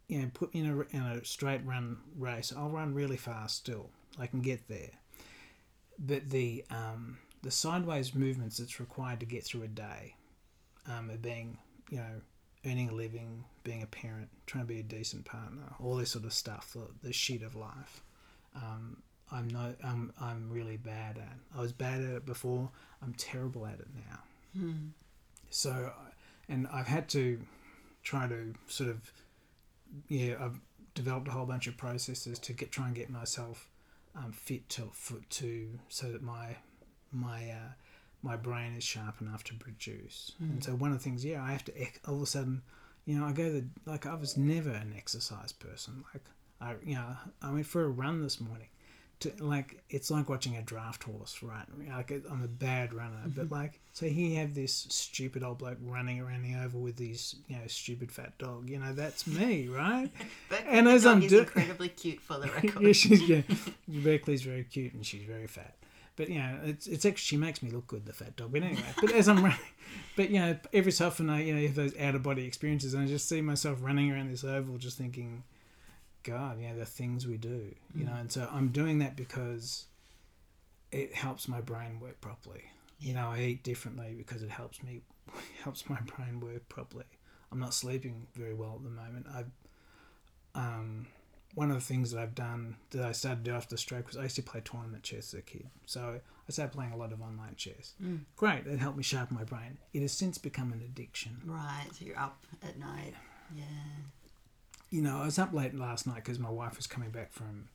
you 0.08 0.20
know, 0.22 0.32
put 0.34 0.54
me 0.54 0.62
in 0.62 0.68
a, 0.70 0.96
in 0.98 1.02
a 1.02 1.26
straight 1.26 1.66
run 1.66 1.98
race. 2.18 2.54
I'll 2.56 2.70
run 2.70 2.94
really 2.94 3.18
fast 3.18 3.58
still. 3.58 3.90
I 4.18 4.28
can 4.28 4.40
get 4.40 4.68
there. 4.70 4.92
But 5.98 6.30
the 6.30 6.64
um, 6.70 7.18
the 7.44 7.52
sideways 7.52 8.16
movements 8.16 8.58
that's 8.58 8.80
required 8.80 9.20
to 9.20 9.26
get 9.26 9.44
through 9.44 9.64
a 9.64 9.68
day, 9.68 10.16
um, 10.88 11.10
of 11.10 11.22
being, 11.22 11.58
you 11.90 11.98
know, 11.98 12.22
earning 12.66 12.90
a 12.90 12.94
living, 12.94 13.46
being 13.64 13.84
a 13.84 13.88
parent, 13.88 14.30
trying 14.46 14.66
to 14.66 14.68
be 14.68 14.80
a 14.80 14.84
decent 14.84 15.26
partner, 15.26 15.74
all 15.80 15.96
this 15.96 16.12
sort 16.12 16.26
of 16.26 16.34
stuff, 16.34 16.74
the, 16.74 16.88
the 17.08 17.14
shit 17.14 17.42
of 17.42 17.56
life. 17.56 18.04
Um, 18.56 18.98
I'm 19.32 19.48
no, 19.48 19.76
I'm, 19.84 20.12
I'm 20.20 20.50
really 20.50 20.78
bad 20.78 21.18
at. 21.18 21.38
I 21.56 21.62
was 21.62 21.72
bad 21.72 22.02
at 22.02 22.10
it 22.10 22.26
before. 22.26 22.70
I'm 23.02 23.14
terrible 23.14 23.66
at 23.66 23.80
it 23.80 23.88
now. 23.96 24.20
Hmm. 24.60 24.88
So, 25.50 25.92
and 26.48 26.68
I've 26.72 26.88
had 26.88 27.08
to 27.10 27.40
try 28.04 28.28
to 28.28 28.54
sort 28.68 28.90
of, 28.90 29.12
yeah, 30.08 30.36
I've 30.40 30.60
developed 30.96 31.28
a 31.28 31.32
whole 31.32 31.46
bunch 31.46 31.68
of 31.68 31.78
processes 31.78 32.40
to 32.40 32.54
get 32.54 32.72
try 32.72 32.88
and 32.88 32.96
get 32.96 33.10
myself 33.10 33.70
um, 34.16 34.32
fit 34.32 34.68
to 34.70 34.90
for, 34.94 35.18
to 35.30 35.80
so 35.90 36.12
that 36.12 36.22
my 36.22 36.58
my 37.12 37.52
uh, 37.52 37.74
my 38.22 38.36
brain 38.36 38.74
is 38.76 38.84
sharp 38.84 39.22
enough 39.22 39.44
to 39.46 39.54
produce. 39.54 40.34
And 40.40 40.56
hmm. 40.56 40.60
so 40.62 40.72
one 40.72 40.92
of 40.92 40.98
the 40.98 41.04
things, 41.04 41.24
yeah, 41.24 41.44
I 41.44 41.52
have 41.52 41.64
to 41.66 41.74
all 42.08 42.16
of 42.16 42.22
a 42.22 42.26
sudden, 42.26 42.62
you 43.06 43.18
know, 43.18 43.26
I 43.26 43.32
go 43.32 43.52
the 43.52 43.66
like 43.86 44.06
I 44.06 44.16
was 44.16 44.38
never 44.38 44.72
an 44.72 44.94
exercise 44.96 45.52
person. 45.52 46.04
Like 46.14 46.24
I, 46.62 46.76
you 46.84 46.96
know, 46.96 47.16
I 47.42 47.52
went 47.52 47.66
for 47.66 47.84
a 47.84 47.90
run 47.90 48.22
this 48.22 48.40
morning. 48.40 48.68
To, 49.22 49.34
like 49.40 49.84
it's 49.90 50.10
like 50.10 50.30
watching 50.30 50.56
a 50.56 50.62
draft 50.62 51.04
horse 51.04 51.44
run. 51.44 51.66
Like 51.94 52.12
I'm 52.32 52.42
a 52.42 52.48
bad 52.48 52.94
runner, 52.94 53.24
but 53.26 53.46
mm-hmm. 53.46 53.54
like 53.54 53.82
so 53.92 54.06
here 54.06 54.30
you 54.30 54.38
have 54.38 54.54
this 54.54 54.88
stupid 54.90 55.44
old 55.44 55.58
bloke 55.58 55.78
running 55.82 56.22
around 56.22 56.44
the 56.44 56.56
oval 56.56 56.80
with 56.80 56.96
these 56.96 57.36
you 57.50 57.58
know 57.58 57.64
stupid 57.68 58.14
fat 58.14 58.38
dog. 58.38 58.70
You 58.70 58.80
know 58.80 58.94
that's 58.94 59.28
me, 59.28 59.68
right? 59.68 60.10
And 60.68 60.88
as 60.88 61.06
I'm 61.06 61.22
is 61.22 61.32
do- 61.32 61.40
incredibly 61.40 61.90
cute 61.90 62.22
for 62.22 62.38
the 62.38 62.48
record. 62.64 62.82
yeah, 62.82 62.94
she's 62.94 63.22
yeah. 63.30 63.42
Berkeley's 63.90 64.44
very 64.44 64.64
cute 64.64 64.94
and 64.94 65.06
she's 65.06 65.24
very 65.24 65.48
fat. 65.48 65.76
But 66.20 66.28
you 66.28 66.40
know, 66.40 66.60
it's 66.66 66.86
it's 66.86 67.06
actually 67.06 67.26
she 67.26 67.38
makes 67.38 67.64
me 67.64 67.72
look 67.72 67.88
good, 67.88 68.06
the 68.06 68.12
fat 68.12 68.36
dog. 68.36 68.52
But 68.52 68.64
anyway, 68.64 68.84
but 69.00 69.14
as 69.14 69.30
I'm 69.30 69.38
running, 69.44 69.58
but 70.18 70.30
you 70.30 70.40
know, 70.40 70.58
every 70.74 70.92
so 70.92 71.08
often 71.08 71.30
I 71.30 71.44
you 71.44 71.56
know 71.56 71.62
have 71.62 71.76
those 71.76 71.98
out 71.98 72.14
of 72.14 72.24
body 72.24 72.44
experiences, 72.46 72.94
and 72.94 73.04
I 73.04 73.08
just 73.08 73.30
see 73.30 73.40
myself 73.40 73.78
running 73.82 74.12
around 74.12 74.30
this 74.30 74.44
oval, 74.44 74.78
just 74.78 74.98
thinking, 74.98 75.44
God, 76.24 76.60
you 76.60 76.68
know, 76.68 76.78
the 76.78 76.86
things 76.86 77.26
we 77.26 77.38
do, 77.38 77.74
you 77.96 78.04
know, 78.04 78.16
and 78.16 78.30
so 78.30 78.50
I'm 78.52 78.68
doing 78.68 79.00
that 79.00 79.16
because 79.16 79.86
it 80.92 81.16
helps 81.16 81.48
my 81.48 81.62
brain 81.62 82.02
work 82.02 82.20
properly. 82.20 82.66
You 83.00 83.14
know, 83.14 83.30
I 83.30 83.40
eat 83.40 83.64
differently 83.64 84.14
because 84.18 84.44
it 84.44 84.50
helps 84.50 84.84
me 84.84 85.00
helps 85.64 85.90
my 85.90 86.02
brain 86.02 86.42
work 86.42 86.68
properly. 86.68 87.06
I'm 87.50 87.62
not 87.62 87.74
sleeping 87.74 88.28
very 88.36 88.54
well 88.54 88.74
at 88.76 88.84
the 88.84 88.90
moment. 88.90 89.26
I've 89.34 89.52
um, 90.54 91.08
one 91.56 91.72
of 91.72 91.76
the 91.76 91.82
things 91.82 92.12
that 92.12 92.22
I've 92.22 92.36
done 92.36 92.76
that 92.92 93.04
I 93.04 93.12
started 93.12 93.44
to 93.44 93.52
do 93.52 93.56
after 93.56 93.76
the 93.76 93.80
stroke 93.80 94.08
was 94.08 94.18
I 94.18 94.24
used 94.24 94.36
to 94.36 94.44
play 94.44 94.62
tournament 94.64 95.04
chess 95.04 95.34
as 95.34 95.40
a 95.40 95.42
kid. 95.42 95.68
So 95.86 96.20
I 96.48 96.52
started 96.52 96.74
playing 96.74 96.92
a 96.92 96.98
lot 96.98 97.12
of 97.12 97.22
online 97.22 97.56
chess. 97.56 97.94
Mm. 98.04 98.22
Great, 98.36 98.68
it 98.68 98.80
helped 98.80 98.98
me 98.98 99.04
sharpen 99.04 99.36
my 99.36 99.44
brain. 99.44 99.78
It 99.94 100.02
has 100.02 100.12
since 100.12 100.38
become 100.38 100.72
an 100.72 100.82
addiction. 100.82 101.42
Right, 101.46 101.88
so 101.94 102.06
you're 102.06 102.20
up 102.20 102.44
at 102.64 102.78
night. 102.78 103.14
Yeah. 103.56 103.64
You 104.92 105.02
know, 105.02 105.22
I 105.22 105.26
was 105.26 105.40
up 105.40 105.54
late 105.54 105.76
last 105.76 106.08
night 106.08 106.16
because 106.16 106.40
my 106.40 106.50
wife 106.50 106.78
was 106.78 106.88
coming 106.88 107.10
back 107.10 107.32
from 107.32 107.70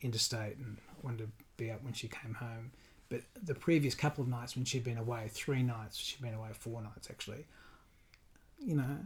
interstate 0.00 0.56
and 0.58 0.78
wanted 1.02 1.18
to 1.18 1.28
be 1.56 1.70
up 1.70 1.82
when 1.82 1.92
she 1.92 2.08
came 2.08 2.34
home. 2.34 2.72
But 3.08 3.22
the 3.42 3.54
previous 3.54 3.94
couple 3.94 4.22
of 4.22 4.28
nights 4.28 4.56
when 4.56 4.64
she'd 4.64 4.84
been 4.84 4.98
away, 4.98 5.28
three 5.30 5.62
nights, 5.62 5.96
she'd 5.96 6.22
been 6.22 6.34
away 6.34 6.48
four 6.52 6.80
nights 6.82 7.08
actually. 7.10 7.46
You 8.58 8.76
know, 8.76 8.98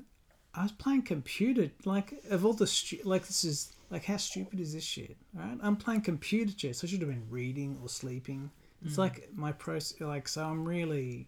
I 0.55 0.63
was 0.63 0.73
playing 0.73 1.03
computer 1.03 1.71
like 1.85 2.15
of 2.31 2.47
all 2.47 2.53
the 2.53 2.67
stu- 2.67 3.01
like 3.05 3.27
this 3.27 3.45
is 3.45 3.73
like 3.91 4.05
how 4.05 4.17
stupid 4.17 4.61
is 4.61 4.73
this 4.75 4.85
shit? 4.85 5.17
Right? 5.35 5.59
I'm 5.63 5.77
playing 5.77 6.03
computer 6.03 6.53
chess. 6.53 6.83
I 6.83 6.87
should 6.87 7.01
have 7.01 7.09
been 7.09 7.27
reading 7.31 7.79
or 7.83 7.89
sleeping. 7.89 8.51
It's 8.85 8.99
like 8.99 9.29
my 9.35 9.53
process. 9.53 10.01
Like 10.01 10.29
so, 10.29 10.45
I'm 10.45 10.67
really 10.67 11.27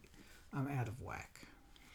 I'm 0.54 0.68
out 0.68 0.88
of 0.88 1.00
whack. 1.00 1.40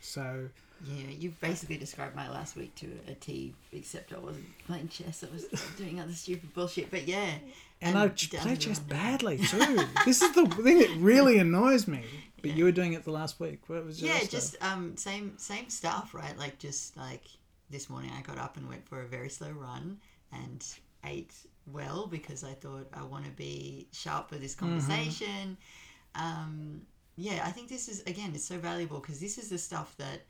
So 0.02 0.50
Yeah, 0.86 1.06
you've 1.18 1.40
basically 1.40 1.78
described 1.78 2.16
my 2.16 2.30
last 2.30 2.56
week 2.56 2.76
to 2.76 2.88
a 3.08 3.14
T, 3.14 3.54
except 3.72 4.14
I 4.14 4.20
wasn't 4.20 4.46
playing 4.68 4.90
chess. 4.90 5.24
I 5.24 5.34
was 5.34 5.46
doing 5.78 6.00
other 6.00 6.12
stupid 6.12 6.54
bullshit. 6.54 6.92
But 6.92 7.08
yeah. 7.08 7.36
and, 7.82 7.98
I 7.98 8.08
down 8.08 8.16
ch- 8.16 8.32
play 8.32 8.56
chess 8.58 8.80
badly 8.80 9.38
too. 9.38 9.60
this 10.06 10.22
is 10.22 10.34
the 10.34 10.46
thing 10.48 10.80
that 10.80 10.90
really 10.98 11.38
annoys 11.40 11.88
me. 11.88 12.04
But 12.42 12.52
you 12.52 12.66
were 12.66 12.74
doing 12.74 12.94
it 12.94 13.06
the 13.06 13.12
last 13.12 13.40
week. 13.40 13.62
What 13.68 13.86
was 13.86 14.02
your 14.02 14.12
Yeah, 14.12 14.20
stuff? 14.20 14.32
just 14.32 14.56
um, 14.62 14.98
same 14.98 15.38
same 15.38 15.70
stuff, 15.70 16.14
right? 16.14 16.38
Like 16.38 16.60
just 16.60 16.98
like 16.98 17.24
this 17.70 17.90
morning, 17.90 18.12
I 18.18 18.22
got 18.22 18.38
up 18.38 18.58
and 18.58 18.68
went 18.68 18.86
for 18.88 19.02
a 19.02 19.08
very 19.08 19.30
slow 19.30 19.52
run 19.52 20.00
and 20.34 20.66
ate 21.06 21.34
well 21.72 22.08
because 22.08 22.44
I 22.44 22.54
thought 22.54 22.88
I 22.94 23.04
want 23.04 23.26
to 23.26 23.32
be 23.32 23.88
sharp 23.92 24.30
for 24.30 24.36
this 24.36 24.56
conversation. 24.56 25.58
Um, 26.16 26.82
yeah, 27.16 27.44
I 27.46 27.52
think 27.52 27.70
this 27.70 27.88
is 27.90 28.02
again, 28.04 28.32
it's 28.34 28.46
so 28.46 28.58
valuable 28.58 29.00
because 29.00 29.20
this 29.20 29.38
is 29.38 29.50
the 29.50 29.58
stuff 29.58 29.96
that 29.98 30.22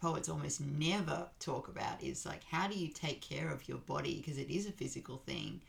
poets 0.00 0.28
almost 0.28 0.60
never 0.60 1.26
talk 1.38 1.68
about. 1.68 2.02
Is 2.02 2.24
like 2.26 2.42
how 2.44 2.68
do 2.68 2.78
you 2.78 2.88
take 2.88 3.20
care 3.20 3.50
of 3.50 3.68
your 3.68 3.78
body 3.78 4.16
because 4.16 4.38
it 4.38 4.50
is 4.50 4.66
a 4.66 4.72
physical 4.72 5.18
thing, 5.26 5.60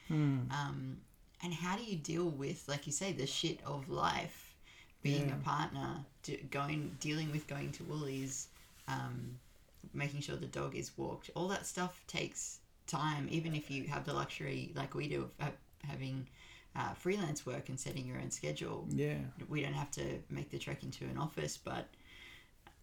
um, 0.51 0.97
and 1.43 1.53
how 1.53 1.75
do 1.75 1.84
you 1.84 1.97
deal 1.97 2.29
with, 2.29 2.63
like 2.67 2.86
you 2.86 2.93
say, 2.93 3.11
the 3.11 3.27
shit 3.27 3.59
of 3.65 3.89
life, 3.89 4.55
being 5.01 5.27
Yeah. 5.29 5.36
a 5.36 5.38
partner, 5.38 6.05
going 6.49 6.95
dealing 6.99 7.31
with 7.31 7.47
going 7.47 7.71
to 7.73 7.84
Woolies, 7.84 8.47
um, 8.88 9.39
making 9.93 10.21
sure 10.21 10.38
the 10.38 10.47
dog 10.47 10.75
is 10.75 10.97
walked. 10.97 11.29
All 11.36 11.49
that 11.49 11.65
stuff 11.67 12.01
takes 12.07 12.59
time, 12.88 13.27
even 13.29 13.55
if 13.55 13.69
you 13.71 13.86
have 13.86 14.05
the 14.05 14.13
luxury, 14.13 14.71
like 14.75 14.93
we 14.95 15.07
do, 15.07 15.29
of 15.39 15.51
having 15.84 16.27
uh, 16.75 16.93
freelance 16.93 17.45
work 17.45 17.69
and 17.69 17.79
setting 17.79 18.05
your 18.07 18.17
own 18.17 18.31
schedule. 18.31 18.88
yeah. 18.89 19.17
We 19.47 19.61
don't 19.61 19.73
have 19.73 19.91
to 19.91 20.19
make 20.29 20.49
the 20.49 20.57
trek 20.57 20.84
into 20.84 21.05
an 21.05 21.17
office, 21.17 21.57
but 21.57 21.88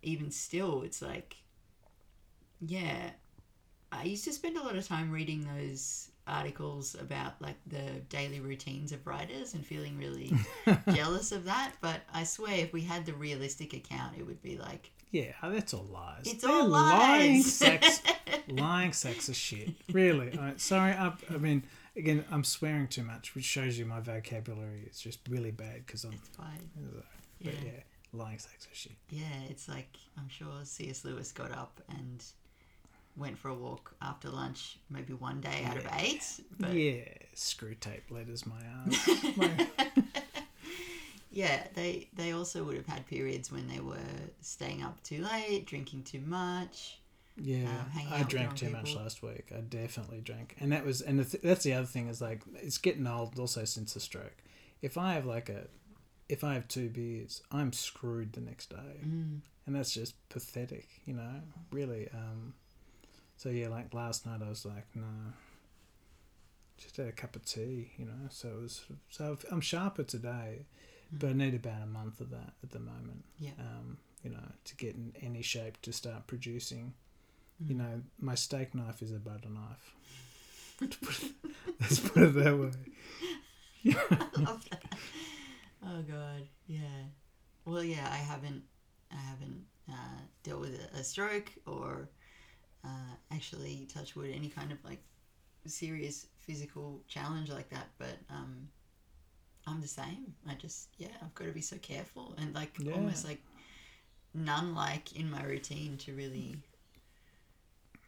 even 0.03 0.31
still, 0.31 0.83
it's 0.83 1.03
like, 1.03 1.37
yeah. 2.61 3.11
I 3.93 4.05
used 4.05 4.25
to 4.25 4.33
spend 4.33 4.57
a 4.57 4.63
lot 4.63 4.77
of 4.77 4.87
time 4.87 5.11
reading 5.11 5.49
those 5.57 6.11
articles 6.27 6.95
about 6.95 7.33
like 7.43 7.57
the 7.67 8.01
daily 8.09 8.39
routines 8.39 8.93
of 8.93 9.05
writers 9.05 9.55
and 9.55 9.67
feeling 9.67 9.99
really 9.99 10.33
jealous 10.95 11.33
of 11.33 11.45
that. 11.47 11.73
But 11.81 12.01
I 12.15 12.23
swear, 12.23 12.55
if 12.55 12.73
we 12.73 12.83
had 12.83 13.05
the 13.05 13.15
realistic 13.15 13.73
account, 13.73 14.17
it 14.17 14.25
would 14.25 14.41
be 14.41 14.57
like, 14.57 14.93
Yeah, 15.11 15.33
that's 15.43 15.75
all 15.75 15.89
lies. 15.91 16.23
It's 16.27 16.43
They're 16.43 16.53
all 16.53 16.69
Lying 16.69 17.39
lies. 17.39 17.61
lying 18.51 18.93
sacks 18.93 19.29
of 19.29 19.37
shit. 19.37 19.71
Really. 19.93 20.37
I, 20.39 20.55
sorry, 20.57 20.93
I, 20.93 21.13
I 21.33 21.37
mean, 21.39 21.63
again, 21.97 22.25
I'm 22.31 22.45
swearing 22.45 22.89
too 22.89 23.03
much, 23.03 23.35
which 23.35 23.45
shows 23.45 23.79
you 23.79 23.85
my 23.87 24.01
vocabulary 24.01 24.89
is 24.91 25.01
just 25.01 25.21
really 25.29 25.51
bad 25.51 25.87
because 25.87 26.05
I'm. 26.05 26.13
it's 26.13 26.29
fine. 26.37 26.71
But 26.77 27.05
Yeah. 27.41 27.53
yeah, 27.65 27.71
lying 28.13 28.39
sacks 28.39 28.67
of 28.67 28.75
shit. 28.75 28.93
Yeah, 29.11 29.25
it's 29.49 29.69
like 29.69 29.97
I'm 30.19 30.29
sure 30.29 30.51
C.S. 30.65 31.05
Lewis 31.05 31.33
got 31.33 31.53
up 31.53 31.81
and 31.89 32.25
went 33.17 33.37
for 33.39 33.49
a 33.49 33.55
walk 33.55 33.95
after 34.01 34.29
lunch, 34.31 34.79
maybe 34.89 35.13
one 35.15 35.41
day 35.41 35.65
out 35.67 35.77
of 35.77 35.87
eight. 35.99 36.25
But 36.59 36.73
Yeah, 36.75 37.03
Screwtape 37.35 38.11
letters, 38.11 38.45
my 38.47 38.61
ass. 38.87 39.09
My- 39.37 39.67
yeah, 41.33 41.65
they 41.75 42.09
they 42.15 42.33
also 42.33 42.65
would 42.65 42.77
have 42.77 42.87
had 42.87 43.07
periods 43.07 43.53
when 43.53 43.69
they 43.69 43.81
were 43.81 43.97
staying 44.41 44.83
up 44.83 45.01
too 45.03 45.23
late, 45.25 45.65
drinking 45.67 46.03
too 46.03 46.21
much. 46.21 47.00
Yeah, 47.43 47.67
hanging 47.93 48.13
I 48.13 48.23
drank 48.25 48.57
too 48.57 48.69
much 48.71 48.95
last 48.95 49.23
week. 49.23 49.47
I 49.57 49.61
definitely 49.61 50.21
drank, 50.21 50.57
and 50.61 50.71
that 50.73 50.85
was, 50.85 51.01
and 51.01 51.19
the 51.19 51.25
th- 51.25 51.43
that's 51.43 51.65
the 51.65 51.73
other 51.73 51.87
thing 51.87 52.09
is 52.09 52.21
like 52.21 52.43
it's 52.57 52.79
getting 52.79 53.07
old. 53.07 53.39
Also, 53.39 53.65
since 53.65 53.95
the 53.95 54.01
stroke, 54.01 54.37
if 54.83 54.99
I 54.99 55.15
have 55.15 55.25
like 55.27 55.49
a, 55.49 55.67
if 56.29 56.45
I 56.45 56.55
have 56.55 56.69
two 56.69 56.89
beers, 56.91 57.43
I'm 57.51 57.73
screwed 57.73 58.35
the 58.35 58.41
next 58.43 58.71
day, 58.71 59.01
Mm. 59.07 59.41
and 59.67 59.75
that's 59.75 59.93
just 59.93 60.15
pathetic, 60.29 60.89
you 61.07 61.15
know. 61.15 61.41
Really. 61.73 62.09
Um, 62.13 62.55
so 63.37 63.49
yeah, 63.49 63.69
like 63.69 63.95
last 63.95 64.27
night, 64.27 64.41
I 64.45 64.49
was 64.49 64.67
like, 64.67 64.87
no, 64.95 65.07
just 66.77 66.97
had 66.97 67.07
a 67.09 67.13
cup 67.13 67.37
of 67.37 67.45
tea, 67.45 67.93
you 67.97 68.05
know. 68.05 68.29
So 68.31 68.49
it 68.49 68.61
was, 68.61 68.85
so 69.09 69.39
I'm 69.51 69.61
sharper 69.61 70.03
today, 70.03 70.67
but 71.13 71.31
I 71.31 71.33
need 71.33 71.55
about 71.55 71.83
a 71.83 71.87
month 71.87 72.21
of 72.21 72.31
that 72.31 72.53
at 72.63 72.71
the 72.71 72.79
moment 72.81 73.25
Yeah. 73.39 73.53
um, 73.59 73.99
you 74.23 74.31
know, 74.31 74.53
to 74.65 74.77
get 74.77 74.95
in 74.95 75.15
any 75.23 75.41
shape 75.43 75.81
to 75.83 75.93
start 75.93 76.27
producing. 76.27 76.93
You 77.67 77.75
know, 77.75 78.03
my 78.19 78.35
steak 78.35 78.75
knife 78.75 79.03
is 79.03 79.13
a 79.13 79.19
butter 79.19 79.49
knife. 79.51 79.95
Put 80.79 80.97
it- 81.23 81.33
Let's 81.81 82.01
put 82.01 82.23
it 82.23 82.35
that 82.35 82.59
way. 82.59 82.71
I 83.95 84.41
love 84.41 84.65
that. 84.71 84.85
Oh 85.87 86.03
god, 86.03 86.47
yeah. 86.67 87.05
Well, 87.65 87.83
yeah, 87.85 88.09
I 88.11 88.17
haven't, 88.17 88.63
I 89.13 89.17
haven't 89.17 89.65
uh, 89.91 90.21
dealt 90.43 90.61
with 90.61 90.79
a, 90.95 90.99
a 90.99 91.05
stroke 91.05 91.51
or 91.67 92.09
uh, 92.85 93.15
actually 93.31 93.87
touch 93.93 94.15
wood 94.17 94.31
any 94.35 94.49
kind 94.49 94.73
of 94.73 94.79
like 94.85 95.03
serious 95.67 96.27
physical 96.39 97.01
challenge 97.09 97.51
like 97.51 97.69
that. 97.71 97.89
But 97.99 98.17
um, 98.31 98.69
I'm 99.67 99.81
the 99.81 99.89
same. 99.89 100.35
I 100.49 100.55
just 100.55 100.89
yeah, 100.99 101.09
I've 101.23 101.35
got 101.35 101.47
to 101.47 101.53
be 101.53 101.61
so 101.63 101.77
careful 101.79 102.35
and 102.39 102.55
like 102.55 102.73
Yeah. 102.79 102.95
almost 102.95 103.25
like 103.27 103.43
none 104.35 104.75
like 104.75 105.17
in 105.17 105.31
my 105.31 105.43
routine 105.45 105.97
to 105.99 106.15
really. 106.15 106.57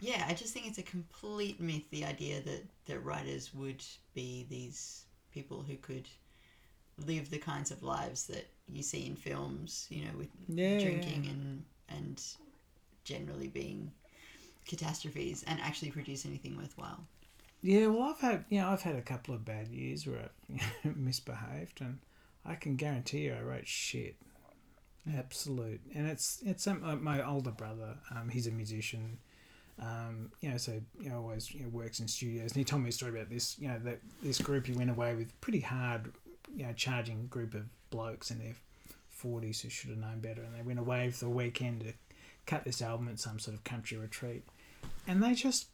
Yeah, 0.03 0.27
I 0.29 0.35
just 0.35 0.53
think 0.53 0.67
it's 0.67 0.77
a 0.79 0.83
complete 0.83 1.59
myth 1.61 1.89
the 1.91 2.05
idea 2.05 2.43
that 2.43 2.65
that 2.87 3.01
writers 3.01 3.55
would 3.55 3.83
be 4.15 4.45
these 4.51 5.07
people 5.33 5.63
who 5.63 5.77
could 5.79 6.09
live 6.99 7.31
the 7.31 7.39
kinds 7.39 7.71
of 7.71 7.83
lives 7.83 8.27
that 8.29 8.47
you 8.69 8.83
see 8.83 9.07
in 9.07 9.17
films, 9.17 9.87
you 9.91 10.05
know, 10.05 10.17
with 10.19 10.31
Yeah, 10.49 10.79
drinking 10.79 11.27
yeah. 11.27 11.31
and 11.31 11.65
and 11.89 12.23
generally 13.05 13.49
being 13.49 13.93
catastrophes 14.67 15.45
and 15.45 15.61
actually 15.61 15.91
produce 15.93 16.27
anything 16.27 16.57
worthwhile. 16.57 17.07
Yeah, 17.63 17.87
well, 17.89 18.03
I've 18.11 18.21
had 18.21 18.45
you 18.49 18.61
know 18.61 18.69
I've 18.71 18.83
had 18.83 18.97
a 18.97 19.03
couple 19.03 19.35
of 19.35 19.45
bad 19.45 19.69
years 19.69 20.07
where 20.07 20.31
I've 20.85 20.97
misbehaved, 20.97 21.81
and 21.81 21.99
I 22.45 22.57
can 22.57 22.77
guarantee 22.77 23.21
you 23.27 23.35
I 23.35 23.41
wrote 23.41 23.69
shit, 23.69 24.17
absolute. 25.17 25.81
And 25.95 26.09
it's 26.09 26.43
it's 26.45 26.65
some 26.65 26.83
like 26.83 27.01
my 27.01 27.25
older 27.27 27.51
brother. 27.53 27.99
Um, 28.15 28.29
he's 28.31 28.47
a 28.47 28.51
musician. 28.53 29.19
Um, 29.83 30.31
you 30.41 30.51
know, 30.51 30.57
so 30.57 30.81
you 31.01 31.11
know, 31.11 31.17
always 31.17 31.53
you 31.53 31.65
know, 31.65 31.69
works 31.69 31.99
in 31.99 32.07
studios, 32.07 32.53
and 32.53 32.57
he 32.57 32.65
told 32.65 32.83
me 32.83 32.91
a 32.91 32.93
story 32.93 33.13
about 33.13 33.29
this. 33.29 33.59
You 33.59 33.69
know, 33.69 33.79
that 33.81 33.99
this 34.23 34.39
group 34.41 34.67
he 34.67 34.73
went 34.73 34.91
away 34.91 35.15
with, 35.15 35.39
pretty 35.41 35.61
hard, 35.61 36.13
you 36.55 36.65
know, 36.65 36.73
charging 36.73 37.27
group 37.27 37.55
of 37.55 37.65
blokes 37.91 38.31
in 38.31 38.39
their 38.39 38.55
forties 39.11 39.61
who 39.61 39.69
should 39.69 39.91
have 39.91 39.99
known 39.99 40.21
better, 40.21 40.43
and 40.43 40.55
they 40.57 40.63
went 40.63 40.79
away 40.79 41.11
for 41.11 41.25
the 41.25 41.31
weekend 41.31 41.81
to 41.81 41.93
cut 42.47 42.65
this 42.65 42.81
album 42.81 43.09
at 43.09 43.19
some 43.19 43.39
sort 43.39 43.57
of 43.57 43.65
country 43.65 43.99
retreat, 43.99 44.45
and 45.09 45.23
they 45.23 45.35
just 45.35 45.67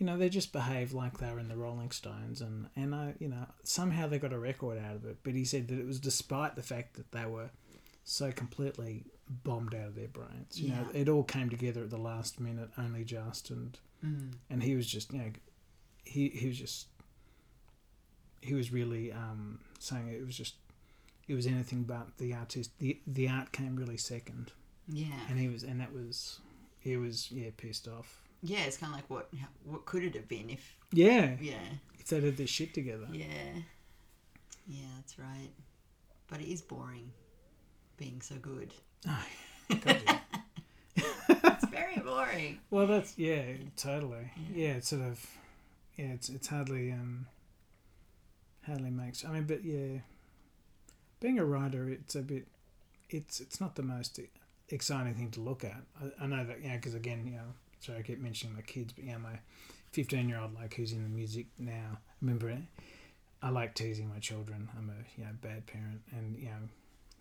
you 0.00 0.06
know, 0.06 0.16
they 0.16 0.30
just 0.30 0.50
behaved 0.50 0.94
like 0.94 1.18
they 1.18 1.30
were 1.30 1.38
in 1.38 1.48
the 1.48 1.56
Rolling 1.56 1.90
Stones, 1.90 2.40
and 2.40 2.68
and 2.74 2.94
I, 2.94 3.14
you 3.18 3.28
know, 3.28 3.46
somehow 3.64 4.08
they 4.08 4.18
got 4.18 4.32
a 4.32 4.38
record 4.38 4.78
out 4.78 4.96
of 4.96 5.04
it. 5.04 5.18
But 5.22 5.34
he 5.34 5.44
said 5.44 5.68
that 5.68 5.78
it 5.78 5.86
was 5.86 6.00
despite 6.00 6.56
the 6.56 6.62
fact 6.62 6.94
that 6.94 7.12
they 7.12 7.26
were 7.26 7.50
so 8.04 8.32
completely 8.32 9.04
bombed 9.28 9.74
out 9.74 9.86
of 9.88 9.94
their 9.94 10.08
brains. 10.08 10.60
You 10.60 10.70
know, 10.70 10.86
it 10.92 11.08
all 11.08 11.22
came 11.22 11.48
together 11.50 11.82
at 11.84 11.90
the 11.90 11.96
last 11.98 12.40
minute, 12.40 12.70
only 12.78 13.04
just, 13.04 13.50
and 13.50 13.78
Mm. 14.04 14.32
and 14.48 14.62
he 14.62 14.74
was 14.76 14.86
just, 14.86 15.12
you 15.12 15.18
know, 15.18 15.30
he 16.04 16.30
he 16.30 16.48
was 16.48 16.58
just, 16.58 16.86
he 18.40 18.54
was 18.54 18.72
really 18.72 19.12
um, 19.12 19.60
saying 19.78 20.08
it 20.08 20.24
was 20.24 20.34
just, 20.36 20.54
it 21.28 21.34
was 21.34 21.46
anything 21.46 21.82
but 21.82 22.16
the 22.18 22.32
artist. 22.34 22.70
The 22.78 22.98
the 23.06 23.28
art 23.28 23.52
came 23.52 23.76
really 23.76 23.98
second, 23.98 24.52
Yeah. 24.88 25.12
and 25.28 25.38
he 25.38 25.48
was, 25.48 25.62
and 25.62 25.80
that 25.80 25.92
was, 25.92 26.40
he 26.78 26.96
was 26.96 27.30
yeah 27.30 27.50
pissed 27.56 27.86
off. 27.88 28.22
Yeah, 28.42 28.60
it's 28.60 28.78
kind 28.78 28.90
of 28.92 28.96
like 28.96 29.10
what 29.10 29.28
what 29.64 29.84
could 29.84 30.02
it 30.02 30.14
have 30.14 30.28
been 30.28 30.48
if 30.48 30.76
Yeah, 30.92 31.36
yeah 31.40 31.58
if 31.98 32.06
they 32.06 32.20
did 32.20 32.38
this 32.38 32.48
shit 32.48 32.72
together. 32.72 33.06
yeah 33.12 33.26
yeah 34.66 34.86
that's 34.96 35.18
right, 35.18 35.50
but 36.28 36.40
it 36.40 36.48
is 36.50 36.62
boring 36.62 37.12
being 38.00 38.20
so 38.20 38.34
good. 38.36 38.72
It's 41.52 41.68
very 41.68 41.96
boring. 41.98 42.58
Well, 42.70 42.86
that's 42.86 43.16
yeah, 43.16 43.42
totally. 43.76 44.32
Yeah, 44.52 44.70
it's 44.74 44.88
sort 44.88 45.02
of 45.02 45.24
yeah, 45.96 46.06
it's 46.06 46.28
it's 46.28 46.48
hardly 46.48 46.90
um 46.92 47.26
hardly 48.66 48.90
makes. 48.90 49.24
I 49.24 49.30
mean, 49.30 49.44
but 49.44 49.64
yeah, 49.64 50.00
being 51.20 51.38
a 51.38 51.44
writer, 51.44 51.88
it's 51.88 52.14
a 52.14 52.22
bit, 52.22 52.46
it's 53.10 53.38
it's 53.40 53.60
not 53.60 53.76
the 53.76 53.82
most 53.82 54.18
exciting 54.70 55.14
thing 55.14 55.30
to 55.32 55.40
look 55.40 55.62
at. 55.64 55.82
I, 56.02 56.24
I 56.24 56.26
know 56.26 56.44
that 56.44 56.62
yeah, 56.64 56.76
because 56.76 56.94
again, 56.94 57.24
you 57.26 57.32
know, 57.36 57.52
sorry, 57.80 57.98
I 57.98 58.02
keep 58.02 58.18
mentioning 58.20 58.56
my 58.56 58.62
kids, 58.62 58.92
but 58.92 59.04
yeah, 59.04 59.18
my 59.18 59.38
fifteen 59.92 60.28
year 60.28 60.38
old 60.40 60.54
like 60.54 60.74
who's 60.74 60.92
in 60.92 61.02
the 61.02 61.08
music 61.08 61.46
now. 61.58 61.98
Remember, 62.20 62.56
I 63.42 63.50
like 63.50 63.74
teasing 63.74 64.08
my 64.08 64.18
children. 64.18 64.68
I'm 64.76 64.90
a 64.90 65.20
you 65.20 65.24
know 65.26 65.32
bad 65.40 65.66
parent, 65.66 66.00
and 66.12 66.36
you 66.36 66.46
know, 66.46 66.68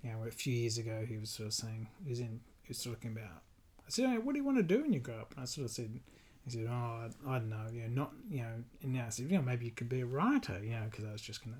you 0.04 0.12
know, 0.12 0.24
a 0.28 0.32
few 0.32 0.54
years 0.54 0.78
ago 0.78 1.06
he 1.08 1.18
was 1.18 1.30
sort 1.30 1.48
of 1.48 1.54
saying 1.54 1.88
he 2.04 2.10
was 2.10 2.20
in 2.20 2.40
he 2.64 2.70
was 2.70 2.84
talking 2.84 3.12
about. 3.12 3.42
I 3.86 3.90
said, 3.90 4.06
"Oh, 4.06 4.20
"What 4.22 4.34
do 4.34 4.40
you 4.40 4.46
want 4.46 4.58
to 4.58 4.64
do 4.64 4.82
when 4.82 4.94
you 4.94 5.00
grow 5.00 5.16
up?" 5.16 5.34
And 5.34 5.42
I 5.42 5.46
sort 5.46 5.66
of 5.66 5.72
said, 5.72 6.00
"He 6.46 6.52
said, 6.52 6.68
oh, 6.70 6.74
I, 6.74 7.10
I 7.28 7.40
don't 7.40 7.50
know, 7.50 7.66
you 7.72 7.82
know, 7.82 7.88
not, 7.88 8.12
you 8.30 8.42
know." 8.42 8.64
And 8.84 8.94
now 8.94 9.06
I 9.08 9.10
said, 9.10 9.30
"You 9.30 9.38
know, 9.38 9.44
maybe 9.44 9.66
you 9.66 9.72
could 9.72 9.90
be 9.90 10.02
a 10.02 10.06
writer, 10.06 10.60
you 10.64 10.72
know," 10.72 10.86
because 10.90 11.06
I 11.06 11.12
was 11.12 11.22
just 11.22 11.44
gonna. 11.44 11.58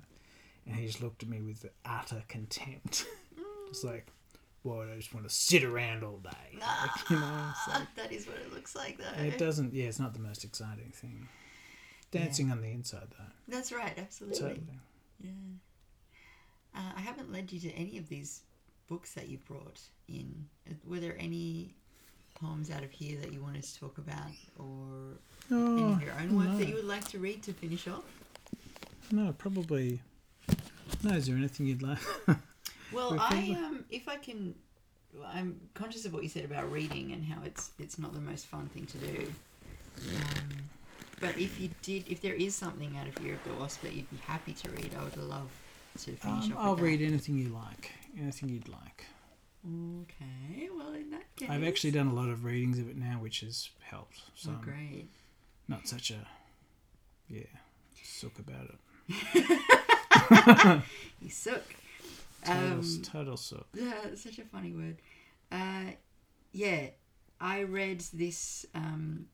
And 0.66 0.76
he 0.76 0.86
just 0.86 1.02
looked 1.02 1.22
at 1.22 1.28
me 1.28 1.40
with 1.40 1.66
utter 1.84 2.22
contempt. 2.28 3.06
it's 3.68 3.82
like, 3.82 4.06
"Well, 4.62 4.82
I 4.82 4.96
just 4.96 5.12
want 5.12 5.28
to 5.28 5.34
sit 5.34 5.64
around 5.64 6.04
all 6.04 6.18
day," 6.18 6.58
like, 6.60 6.90
you 7.10 7.16
know. 7.16 7.52
Like, 7.68 7.94
that 7.96 8.12
is 8.12 8.26
what 8.26 8.36
it 8.36 8.52
looks 8.52 8.76
like 8.76 8.98
though. 8.98 9.22
it 9.22 9.38
doesn't. 9.38 9.74
Yeah, 9.74 9.86
it's 9.86 9.98
not 9.98 10.14
the 10.14 10.20
most 10.20 10.44
exciting 10.44 10.92
thing. 10.94 11.28
Dancing 12.12 12.50
on 12.50 12.60
the 12.60 12.68
inside, 12.68 13.06
though. 13.16 13.24
That's 13.48 13.70
right, 13.72 13.96
absolutely. 13.96 14.38
Totally. 14.40 14.80
Yeah. 15.20 15.30
Uh, 16.74 16.80
I 16.96 17.00
haven't 17.00 17.32
led 17.32 17.52
you 17.52 17.60
to 17.60 17.70
any 17.72 17.98
of 17.98 18.08
these 18.08 18.42
books 18.88 19.12
that 19.14 19.28
you've 19.28 19.44
brought 19.46 19.80
in. 20.08 20.46
Uh, 20.68 20.74
Were 20.86 21.00
there 21.00 21.16
any 21.18 21.74
poems 22.34 22.70
out 22.70 22.82
of 22.82 22.90
here 22.90 23.18
that 23.20 23.32
you 23.32 23.40
wanted 23.42 23.62
to 23.64 23.78
talk 23.80 23.98
about, 23.98 24.30
or 24.58 25.18
any 25.50 25.82
Oh, 25.82 25.92
of 25.92 26.02
your 26.02 26.12
own 26.20 26.36
work 26.36 26.46
no. 26.48 26.58
that 26.58 26.68
you 26.68 26.74
would 26.74 26.84
like 26.84 27.06
to 27.08 27.18
read 27.18 27.42
to 27.44 27.52
finish 27.52 27.86
off? 27.88 28.04
no, 29.10 29.32
probably. 29.36 30.00
No, 31.02 31.14
is 31.14 31.26
there 31.26 31.36
anything 31.36 31.66
you'd 31.66 31.82
like? 31.82 31.98
Well, 32.92 33.16
I 33.20 33.56
um, 33.56 33.84
if 33.88 34.08
I 34.08 34.16
can, 34.16 34.52
I'm 35.24 35.60
conscious 35.74 36.06
of 36.06 36.12
what 36.12 36.24
you 36.24 36.28
said 36.28 36.44
about 36.44 36.72
reading 36.72 37.12
and 37.12 37.24
how 37.24 37.40
it's 37.44 37.70
it's 37.78 38.00
not 38.00 38.12
the 38.14 38.20
most 38.20 38.46
fun 38.46 38.66
thing 38.74 38.84
to 38.86 38.98
do. 38.98 39.32
Um, 40.08 40.48
but 41.20 41.38
if 41.38 41.60
you 41.60 41.70
did, 41.82 42.04
if 42.08 42.20
there 42.20 42.34
is 42.34 42.56
something 42.56 42.96
out 42.98 43.06
of 43.06 43.22
Year 43.24 43.34
of 43.34 43.44
the 43.44 43.52
Wasp 43.60 43.82
that 43.82 43.92
you'd 43.92 44.10
be 44.10 44.16
happy 44.26 44.54
to 44.54 44.70
read, 44.70 44.90
I 44.98 45.04
would 45.04 45.16
love 45.18 45.48
to 45.98 46.16
finish 46.16 46.44
Um, 46.46 46.52
off. 46.52 46.58
I'll 46.58 46.70
with 46.70 46.78
that. 46.80 46.84
read 46.84 47.02
anything 47.02 47.38
you 47.38 47.48
like. 47.50 47.92
Anything 48.18 48.48
you'd 48.48 48.68
like. 48.68 49.04
Okay, 49.66 50.68
well 50.74 50.92
in 50.94 51.10
that 51.10 51.36
case, 51.36 51.50
I've 51.50 51.64
actually 51.64 51.90
done 51.90 52.06
a 52.08 52.14
lot 52.14 52.28
of 52.30 52.44
readings 52.44 52.78
of 52.78 52.88
it 52.88 52.96
now, 52.96 53.18
which 53.20 53.40
has 53.40 53.68
helped. 53.80 54.20
So 54.34 54.50
Oh, 54.50 54.54
I'm 54.54 54.60
great. 54.62 55.08
not 55.68 55.86
such 55.86 56.10
a 56.10 56.26
yeah 57.28 57.42
sook 58.02 58.38
about 58.38 58.70
it. 58.70 58.78
You 61.20 61.28
suck. 61.30 61.62
Total, 62.44 62.62
Um, 62.78 63.02
total 63.02 63.36
sook. 63.36 63.66
Yeah, 63.74 63.92
it's 64.06 64.22
such 64.24 64.38
a 64.38 64.44
funny 64.44 64.72
word. 64.72 64.96
Uh, 65.52 65.92
yeah, 66.52 66.86
I 67.38 67.62
read 67.64 68.00
this. 68.14 68.64
Um, 68.74 69.26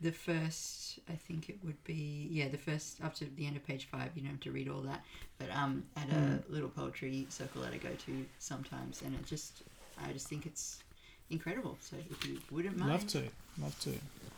the 0.00 0.12
first, 0.12 0.98
I 1.08 1.14
think 1.14 1.48
it 1.48 1.58
would 1.64 1.82
be, 1.84 2.28
yeah, 2.30 2.48
the 2.48 2.58
first 2.58 3.02
up 3.02 3.14
to 3.16 3.24
the 3.36 3.46
end 3.46 3.56
of 3.56 3.66
page 3.66 3.86
five. 3.90 4.10
You 4.14 4.22
don't 4.22 4.32
have 4.32 4.40
to 4.40 4.52
read 4.52 4.68
all 4.68 4.82
that, 4.82 5.04
but 5.38 5.50
um, 5.50 5.84
at 5.96 6.08
a 6.10 6.42
little 6.48 6.68
poetry 6.68 7.26
circle 7.30 7.62
that 7.62 7.72
I 7.72 7.78
go 7.78 7.88
to 8.06 8.26
sometimes, 8.38 9.02
and 9.02 9.14
it 9.14 9.24
just, 9.26 9.62
I 10.04 10.12
just 10.12 10.28
think 10.28 10.44
it's 10.46 10.82
incredible. 11.30 11.76
So 11.80 11.96
if 12.10 12.26
you 12.28 12.38
wouldn't 12.50 12.76
mind, 12.76 12.90
Love 12.92 13.06
to, 13.08 13.22
love 13.60 13.78
to. 13.80 13.90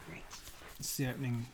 great. 0.09 0.23
It's 0.79 0.97
the 0.97 1.09
opening. 1.09 1.47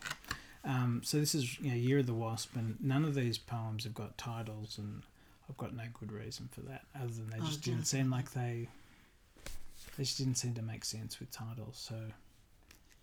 Um, 0.67 1.01
so 1.05 1.19
this 1.19 1.35
is 1.35 1.59
you 1.61 1.71
know, 1.71 1.77
Year 1.77 1.99
of 1.99 2.07
the 2.07 2.15
Wasp, 2.15 2.57
and 2.57 2.77
none 2.83 3.05
of 3.05 3.15
these 3.15 3.39
poems 3.39 3.85
have 3.85 3.95
got 3.95 4.17
titles, 4.19 4.77
and 4.79 5.03
I've 5.49 5.57
got 5.57 5.75
no 5.75 5.85
good 5.99 6.13
reason 6.13 6.49
for 6.53 6.61
that, 6.63 6.83
other 6.95 7.09
than 7.09 7.31
they 7.31 7.39
Oh, 7.41 7.47
just 7.47 7.63
didn't 7.63 7.85
seem 7.87 8.11
like 8.11 8.33
they. 8.33 8.69
They 9.97 10.03
just 10.05 10.19
didn't 10.19 10.35
seem 10.37 10.55
to 10.55 10.63
make 10.63 10.85
sense 10.85 11.21
with 11.21 11.31
titles, 11.31 11.77
so 11.89 11.95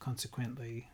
consequently, 0.01 0.89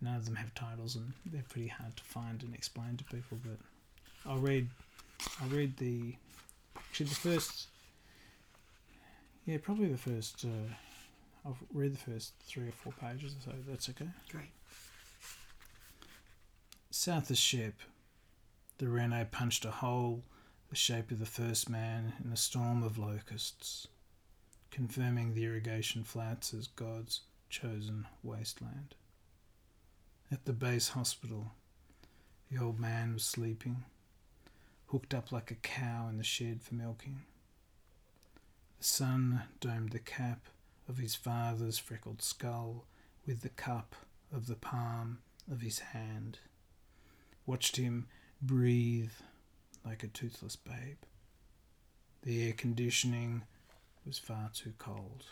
none 0.00 0.14
of 0.14 0.24
them 0.24 0.36
have 0.36 0.54
titles, 0.54 0.94
and 0.94 1.12
they're 1.24 1.42
pretty 1.48 1.68
hard 1.68 1.96
to 1.96 2.04
find 2.04 2.42
and 2.42 2.54
explain 2.54 2.96
to 2.98 3.04
people. 3.04 3.38
But 3.44 3.58
I'll 4.30 4.38
read. 4.38 4.68
I'll 5.42 5.48
read 5.48 5.76
the. 5.78 6.14
Actually, 6.76 7.06
the 7.06 7.14
first. 7.14 7.66
Yeah, 9.44 9.58
probably 9.60 9.88
the 9.88 9.98
first. 9.98 10.44
Uh, 10.44 10.72
I'll 11.44 11.58
read 11.72 11.94
the 11.94 12.12
first 12.12 12.34
three 12.44 12.68
or 12.68 12.72
four 12.72 12.92
pages 13.00 13.34
or 13.34 13.50
so. 13.50 13.56
That's 13.68 13.88
okay. 13.88 14.08
Great. 14.30 14.50
South 16.90 17.30
of 17.30 17.36
Shep, 17.36 17.74
the 18.78 18.88
Reno 18.88 19.26
punched 19.30 19.64
a 19.64 19.70
hole 19.70 20.22
the 20.70 20.76
shape 20.76 21.10
of 21.10 21.18
the 21.18 21.26
first 21.26 21.68
man 21.68 22.14
in 22.24 22.32
a 22.32 22.36
storm 22.36 22.82
of 22.82 22.98
locusts, 22.98 23.86
confirming 24.70 25.34
the 25.34 25.44
irrigation 25.44 26.02
flats 26.02 26.52
as 26.52 26.66
God's 26.66 27.20
chosen 27.48 28.06
wasteland. 28.22 28.94
At 30.30 30.44
the 30.44 30.52
base 30.52 30.88
hospital, 30.88 31.52
the 32.50 32.58
old 32.62 32.78
man 32.78 33.14
was 33.14 33.24
sleeping, 33.24 33.84
hooked 34.88 35.14
up 35.14 35.32
like 35.32 35.50
a 35.50 35.56
cow 35.56 36.08
in 36.08 36.18
the 36.18 36.24
shed 36.24 36.62
for 36.62 36.74
milking. 36.74 37.22
The 38.78 38.84
sun 38.84 39.42
domed 39.60 39.90
the 39.90 39.98
cap 39.98 40.46
of 40.88 40.98
his 40.98 41.14
father's 41.14 41.78
freckled 41.78 42.22
skull 42.22 42.84
with 43.26 43.42
the 43.42 43.48
cup 43.48 43.94
of 44.32 44.46
the 44.46 44.54
palm 44.56 45.18
of 45.50 45.60
his 45.60 45.78
hand 45.78 46.38
watched 47.46 47.76
him 47.76 48.06
breathe 48.42 49.12
like 49.84 50.02
a 50.02 50.08
toothless 50.08 50.56
babe. 50.56 50.98
The 52.22 52.46
air 52.48 52.52
conditioning 52.52 53.44
was 54.04 54.18
far 54.18 54.50
too 54.52 54.72
cold. 54.78 55.26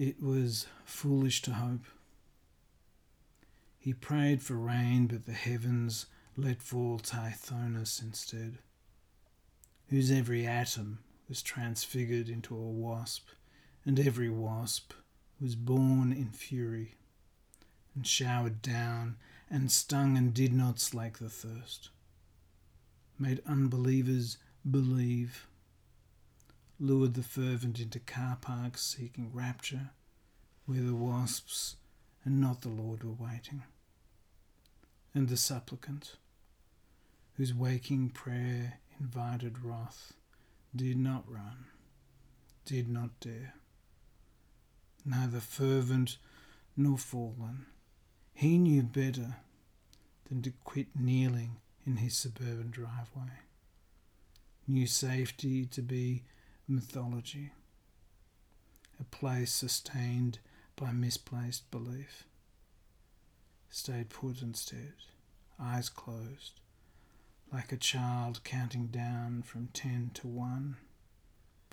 It 0.00 0.22
was 0.22 0.66
foolish 0.86 1.42
to 1.42 1.52
hope. 1.52 1.84
He 3.78 3.92
prayed 3.92 4.40
for 4.40 4.54
rain, 4.54 5.06
but 5.06 5.26
the 5.26 5.34
heavens 5.34 6.06
let 6.38 6.62
fall 6.62 6.98
Tithonus 6.98 8.00
instead, 8.00 8.60
whose 9.88 10.10
every 10.10 10.46
atom 10.46 11.00
was 11.28 11.42
transfigured 11.42 12.30
into 12.30 12.56
a 12.56 12.70
wasp, 12.70 13.28
and 13.84 14.00
every 14.00 14.30
wasp 14.30 14.94
was 15.38 15.54
born 15.54 16.14
in 16.14 16.30
fury, 16.30 16.94
and 17.94 18.06
showered 18.06 18.62
down, 18.62 19.16
and 19.50 19.70
stung 19.70 20.16
and 20.16 20.32
did 20.32 20.54
not 20.54 20.80
slake 20.80 21.18
the 21.18 21.28
thirst, 21.28 21.90
made 23.18 23.42
unbelievers 23.44 24.38
believe, 24.70 25.46
lured 26.80 27.12
the 27.12 27.22
fervent 27.22 27.78
into 27.78 28.00
car 28.00 28.38
parks 28.40 28.82
seeking 28.82 29.30
rapture, 29.34 29.90
where 30.64 30.80
the 30.80 30.94
wasps 30.94 31.76
and 32.24 32.40
not 32.40 32.62
the 32.62 32.68
Lord 32.68 33.04
were 33.04 33.12
waiting. 33.12 33.62
And 35.14 35.28
the 35.28 35.36
supplicant, 35.36 36.16
whose 37.34 37.52
waking 37.52 38.10
prayer 38.10 38.80
invited 38.98 39.62
wrath, 39.62 40.14
did 40.74 40.96
not 40.96 41.30
run, 41.30 41.66
did 42.64 42.88
not 42.88 43.18
dare, 43.20 43.54
neither 45.04 45.40
fervent 45.40 46.16
nor 46.76 46.96
fallen. 46.96 47.66
He 48.32 48.56
knew 48.56 48.82
better 48.82 49.36
than 50.28 50.40
to 50.42 50.52
quit 50.64 50.88
kneeling 50.98 51.56
in 51.84 51.96
his 51.96 52.16
suburban 52.16 52.70
driveway, 52.70 53.40
knew 54.66 54.86
safety 54.86 55.66
to 55.66 55.82
be 55.82 56.22
mythology, 56.70 57.50
a 58.98 59.04
place 59.04 59.52
sustained 59.52 60.38
by 60.76 60.92
misplaced 60.92 61.70
belief. 61.70 62.24
Stayed 63.68 64.08
put 64.08 64.40
instead, 64.42 64.94
eyes 65.60 65.88
closed, 65.88 66.60
like 67.52 67.72
a 67.72 67.76
child 67.76 68.42
counting 68.44 68.86
down 68.86 69.42
from 69.42 69.68
ten 69.72 70.10
to 70.14 70.26
one 70.26 70.76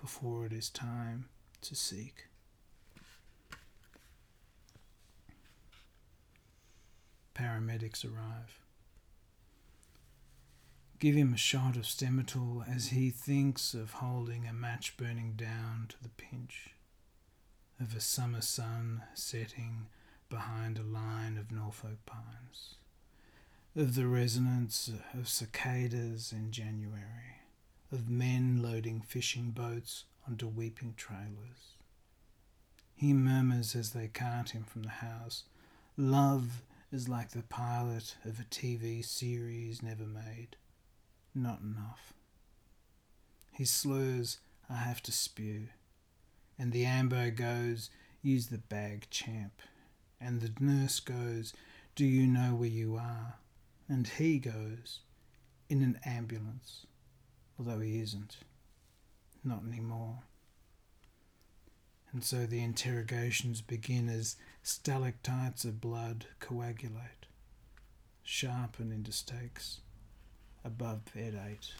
before 0.02 0.45
it 0.45 0.54
is 0.54 0.70
time 0.70 1.26
to 1.62 1.76
seek. 1.76 2.26
Paramedics 7.36 8.04
arrive. 8.04 8.60
Give 11.00 11.16
him 11.16 11.32
a 11.32 11.38
shot 11.38 11.76
of 11.76 11.84
Stemetil 11.84 12.68
as 12.68 12.88
he 12.88 13.12
thinks 13.12 13.76
of 13.76 13.93
holding 13.93 14.48
a 14.48 14.54
match 14.54 14.98
burning 14.98 15.34
down 15.38 15.86
to 15.89 16.02
the 16.02 16.10
pinch 16.10 16.72
of 17.80 17.95
a 17.95 18.00
summer 18.00 18.41
sun 18.41 19.04
setting 19.14 19.88
behind 20.28 20.80
a 20.80 20.84
line 20.84 21.38
of 21.38 21.52
Norfolk 21.52 22.04
pines, 22.08 22.76
of 23.76 23.93
the 23.93 24.08
resonance 24.08 24.89
of 25.14 25.30
cicadas 25.30 26.32
in 26.32 26.52
January, 26.52 27.41
of 27.91 28.10
men 28.10 28.64
loading 28.64 29.00
fishing 29.02 29.52
boats 29.52 30.06
onto 30.28 30.48
weeping 30.48 30.95
trailers. 30.98 31.76
He 32.95 33.14
murmurs 33.14 33.76
as 33.76 33.91
they 33.91 34.08
cart 34.08 34.50
him 34.50 34.64
from 34.64 34.82
the 34.82 34.89
house, 34.89 35.43
Love 35.95 36.64
is 36.91 37.08
like 37.08 37.30
the 37.32 37.43
pilot 37.43 38.16
of 38.26 38.39
a 38.39 38.43
TV 38.43 39.06
series 39.06 39.84
never 39.84 40.06
made. 40.06 40.56
Not 41.38 41.62
enough. 41.62 42.14
He 43.52 43.64
slurs, 43.64 44.40
I 44.70 44.76
have 44.76 45.02
to 45.04 45.12
spew 45.12 45.68
and 46.60 46.72
the 46.72 46.86
ambo 46.86 47.30
goes, 47.32 47.90
Use 48.22 48.48
the 48.48 48.58
bag, 48.58 49.08
champ. 49.10 49.62
And 50.20 50.42
the 50.42 50.52
nurse 50.60 51.00
goes, 51.00 51.54
Do 51.96 52.06
you 52.06 52.26
know 52.26 52.56
where 52.56 52.68
you 52.68 52.96
are? 52.96 53.36
And 53.88 54.08
he 54.08 54.40
goes, 54.40 55.02
In 55.70 55.82
an 55.84 56.00
ambulance, 56.04 56.88
although 57.60 57.80
he 57.80 58.00
isn't. 58.00 58.38
Not 59.44 59.64
anymore. 59.68 60.20
And 62.12 62.24
so 62.24 62.46
the 62.46 62.64
interrogations 62.64 63.62
begin 63.62 64.10
as 64.10 64.38
stalactites 64.64 65.64
of 65.66 65.80
blood 65.80 66.26
coagulate, 66.40 67.28
sharpen 68.24 68.92
into 68.92 69.12
stakes 69.12 69.82
above 70.68 70.99
eight. 71.15 71.74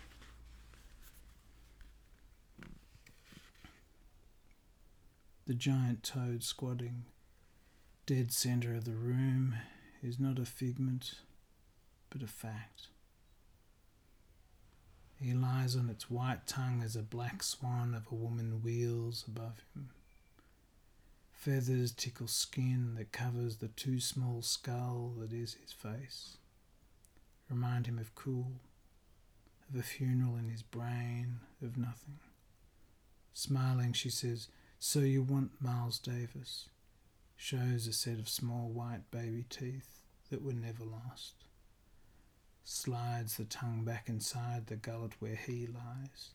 The 5.46 5.54
giant 5.54 6.04
toad 6.04 6.44
squatting 6.44 7.04
dead 8.06 8.32
centre 8.32 8.74
of 8.74 8.86
the 8.86 8.96
room 8.96 9.56
is 10.02 10.20
not 10.20 10.40
a 10.40 10.46
figment, 10.46 11.16
but 12.10 12.24
a 12.24 12.28
fact. 12.28 12.88
He 15.20 15.34
lies 15.34 15.76
on 15.76 15.90
its 15.90 16.10
white 16.10 16.48
tongue 16.48 16.82
as 16.84 16.96
a 16.96 17.02
black 17.02 17.44
swan 17.44 17.94
of 17.94 18.08
a 18.10 18.16
woman 18.16 18.62
wheels 18.64 19.26
above 19.28 19.64
him. 19.76 19.90
Feathers 21.34 21.92
tickle 21.92 22.28
skin 22.28 22.96
that 22.96 23.12
covers 23.12 23.58
the 23.58 23.68
too 23.68 24.00
small 24.00 24.42
skull 24.42 25.14
that 25.20 25.34
is 25.34 25.56
his 25.56 25.74
face. 25.74 26.38
Remind 27.50 27.88
him 27.88 28.00
of 28.00 28.16
cool, 28.16 28.52
of 29.70 29.80
a 29.80 29.84
funeral 29.84 30.36
in 30.36 30.50
his 30.50 30.64
brain, 30.64 31.40
of 31.62 31.78
nothing. 31.78 32.20
Smiling, 33.34 33.94
she 33.94 34.10
says, 34.10 34.48
so 34.80 35.00
You 35.00 35.22
Want 35.22 35.52
Miles 35.60 36.00
Davis 36.00 36.70
shows 37.36 37.88
a 37.88 37.94
set 37.94 38.20
of 38.20 38.30
small 38.30 38.70
white 38.70 39.10
baby 39.12 39.46
teeth 39.50 40.02
that 40.30 40.44
were 40.44 40.54
never 40.54 40.84
lost. 40.84 41.36
Slides 42.64 43.38
the 43.38 43.46
tongue 43.46 43.84
back 43.84 44.10
inside 44.10 44.68
the 44.68 44.76
gullet 44.76 45.14
where 45.20 45.36
he 45.36 45.68
lies, 45.68 46.32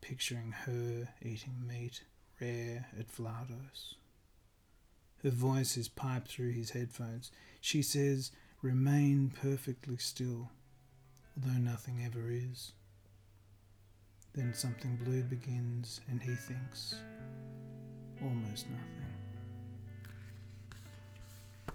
picturing 0.00 0.52
her 0.52 1.08
eating 1.22 1.66
meat 1.66 2.02
rare 2.40 2.86
at 2.98 3.08
Vlados. 3.08 3.94
Her 5.22 5.30
voice 5.30 5.76
is 5.76 5.88
piped 5.88 6.28
through 6.28 6.52
his 6.52 6.70
headphones. 6.70 7.30
She 7.60 7.82
says, 7.82 8.30
Remain 8.62 9.30
perfectly 9.30 9.96
still, 9.96 10.50
although 11.36 11.58
nothing 11.58 12.02
ever 12.04 12.30
is. 12.30 12.72
Then 14.34 14.52
something 14.52 14.96
blue 15.04 15.22
begins, 15.22 16.00
and 16.10 16.22
he 16.22 16.34
thinks, 16.34 16.96
almost 18.22 18.66
nothing. 18.70 19.14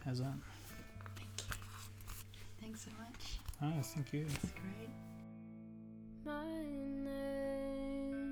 How's 0.05 0.19
that? 0.19 0.33
Thank 1.15 1.29
you. 1.37 1.45
Thanks 2.61 2.81
so 2.85 2.91
much. 2.99 3.39
Oh, 3.63 3.81
thank 3.81 4.13
you. 4.13 4.25
That's 4.25 4.53
great. 4.53 4.89
My 6.23 6.63
name 7.03 8.31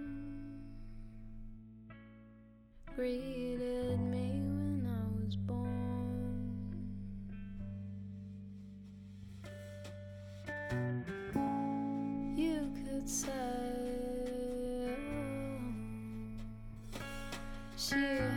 greeted 2.96 4.00
me 4.00 4.29
Oh, 13.12 13.26
she 17.76 18.29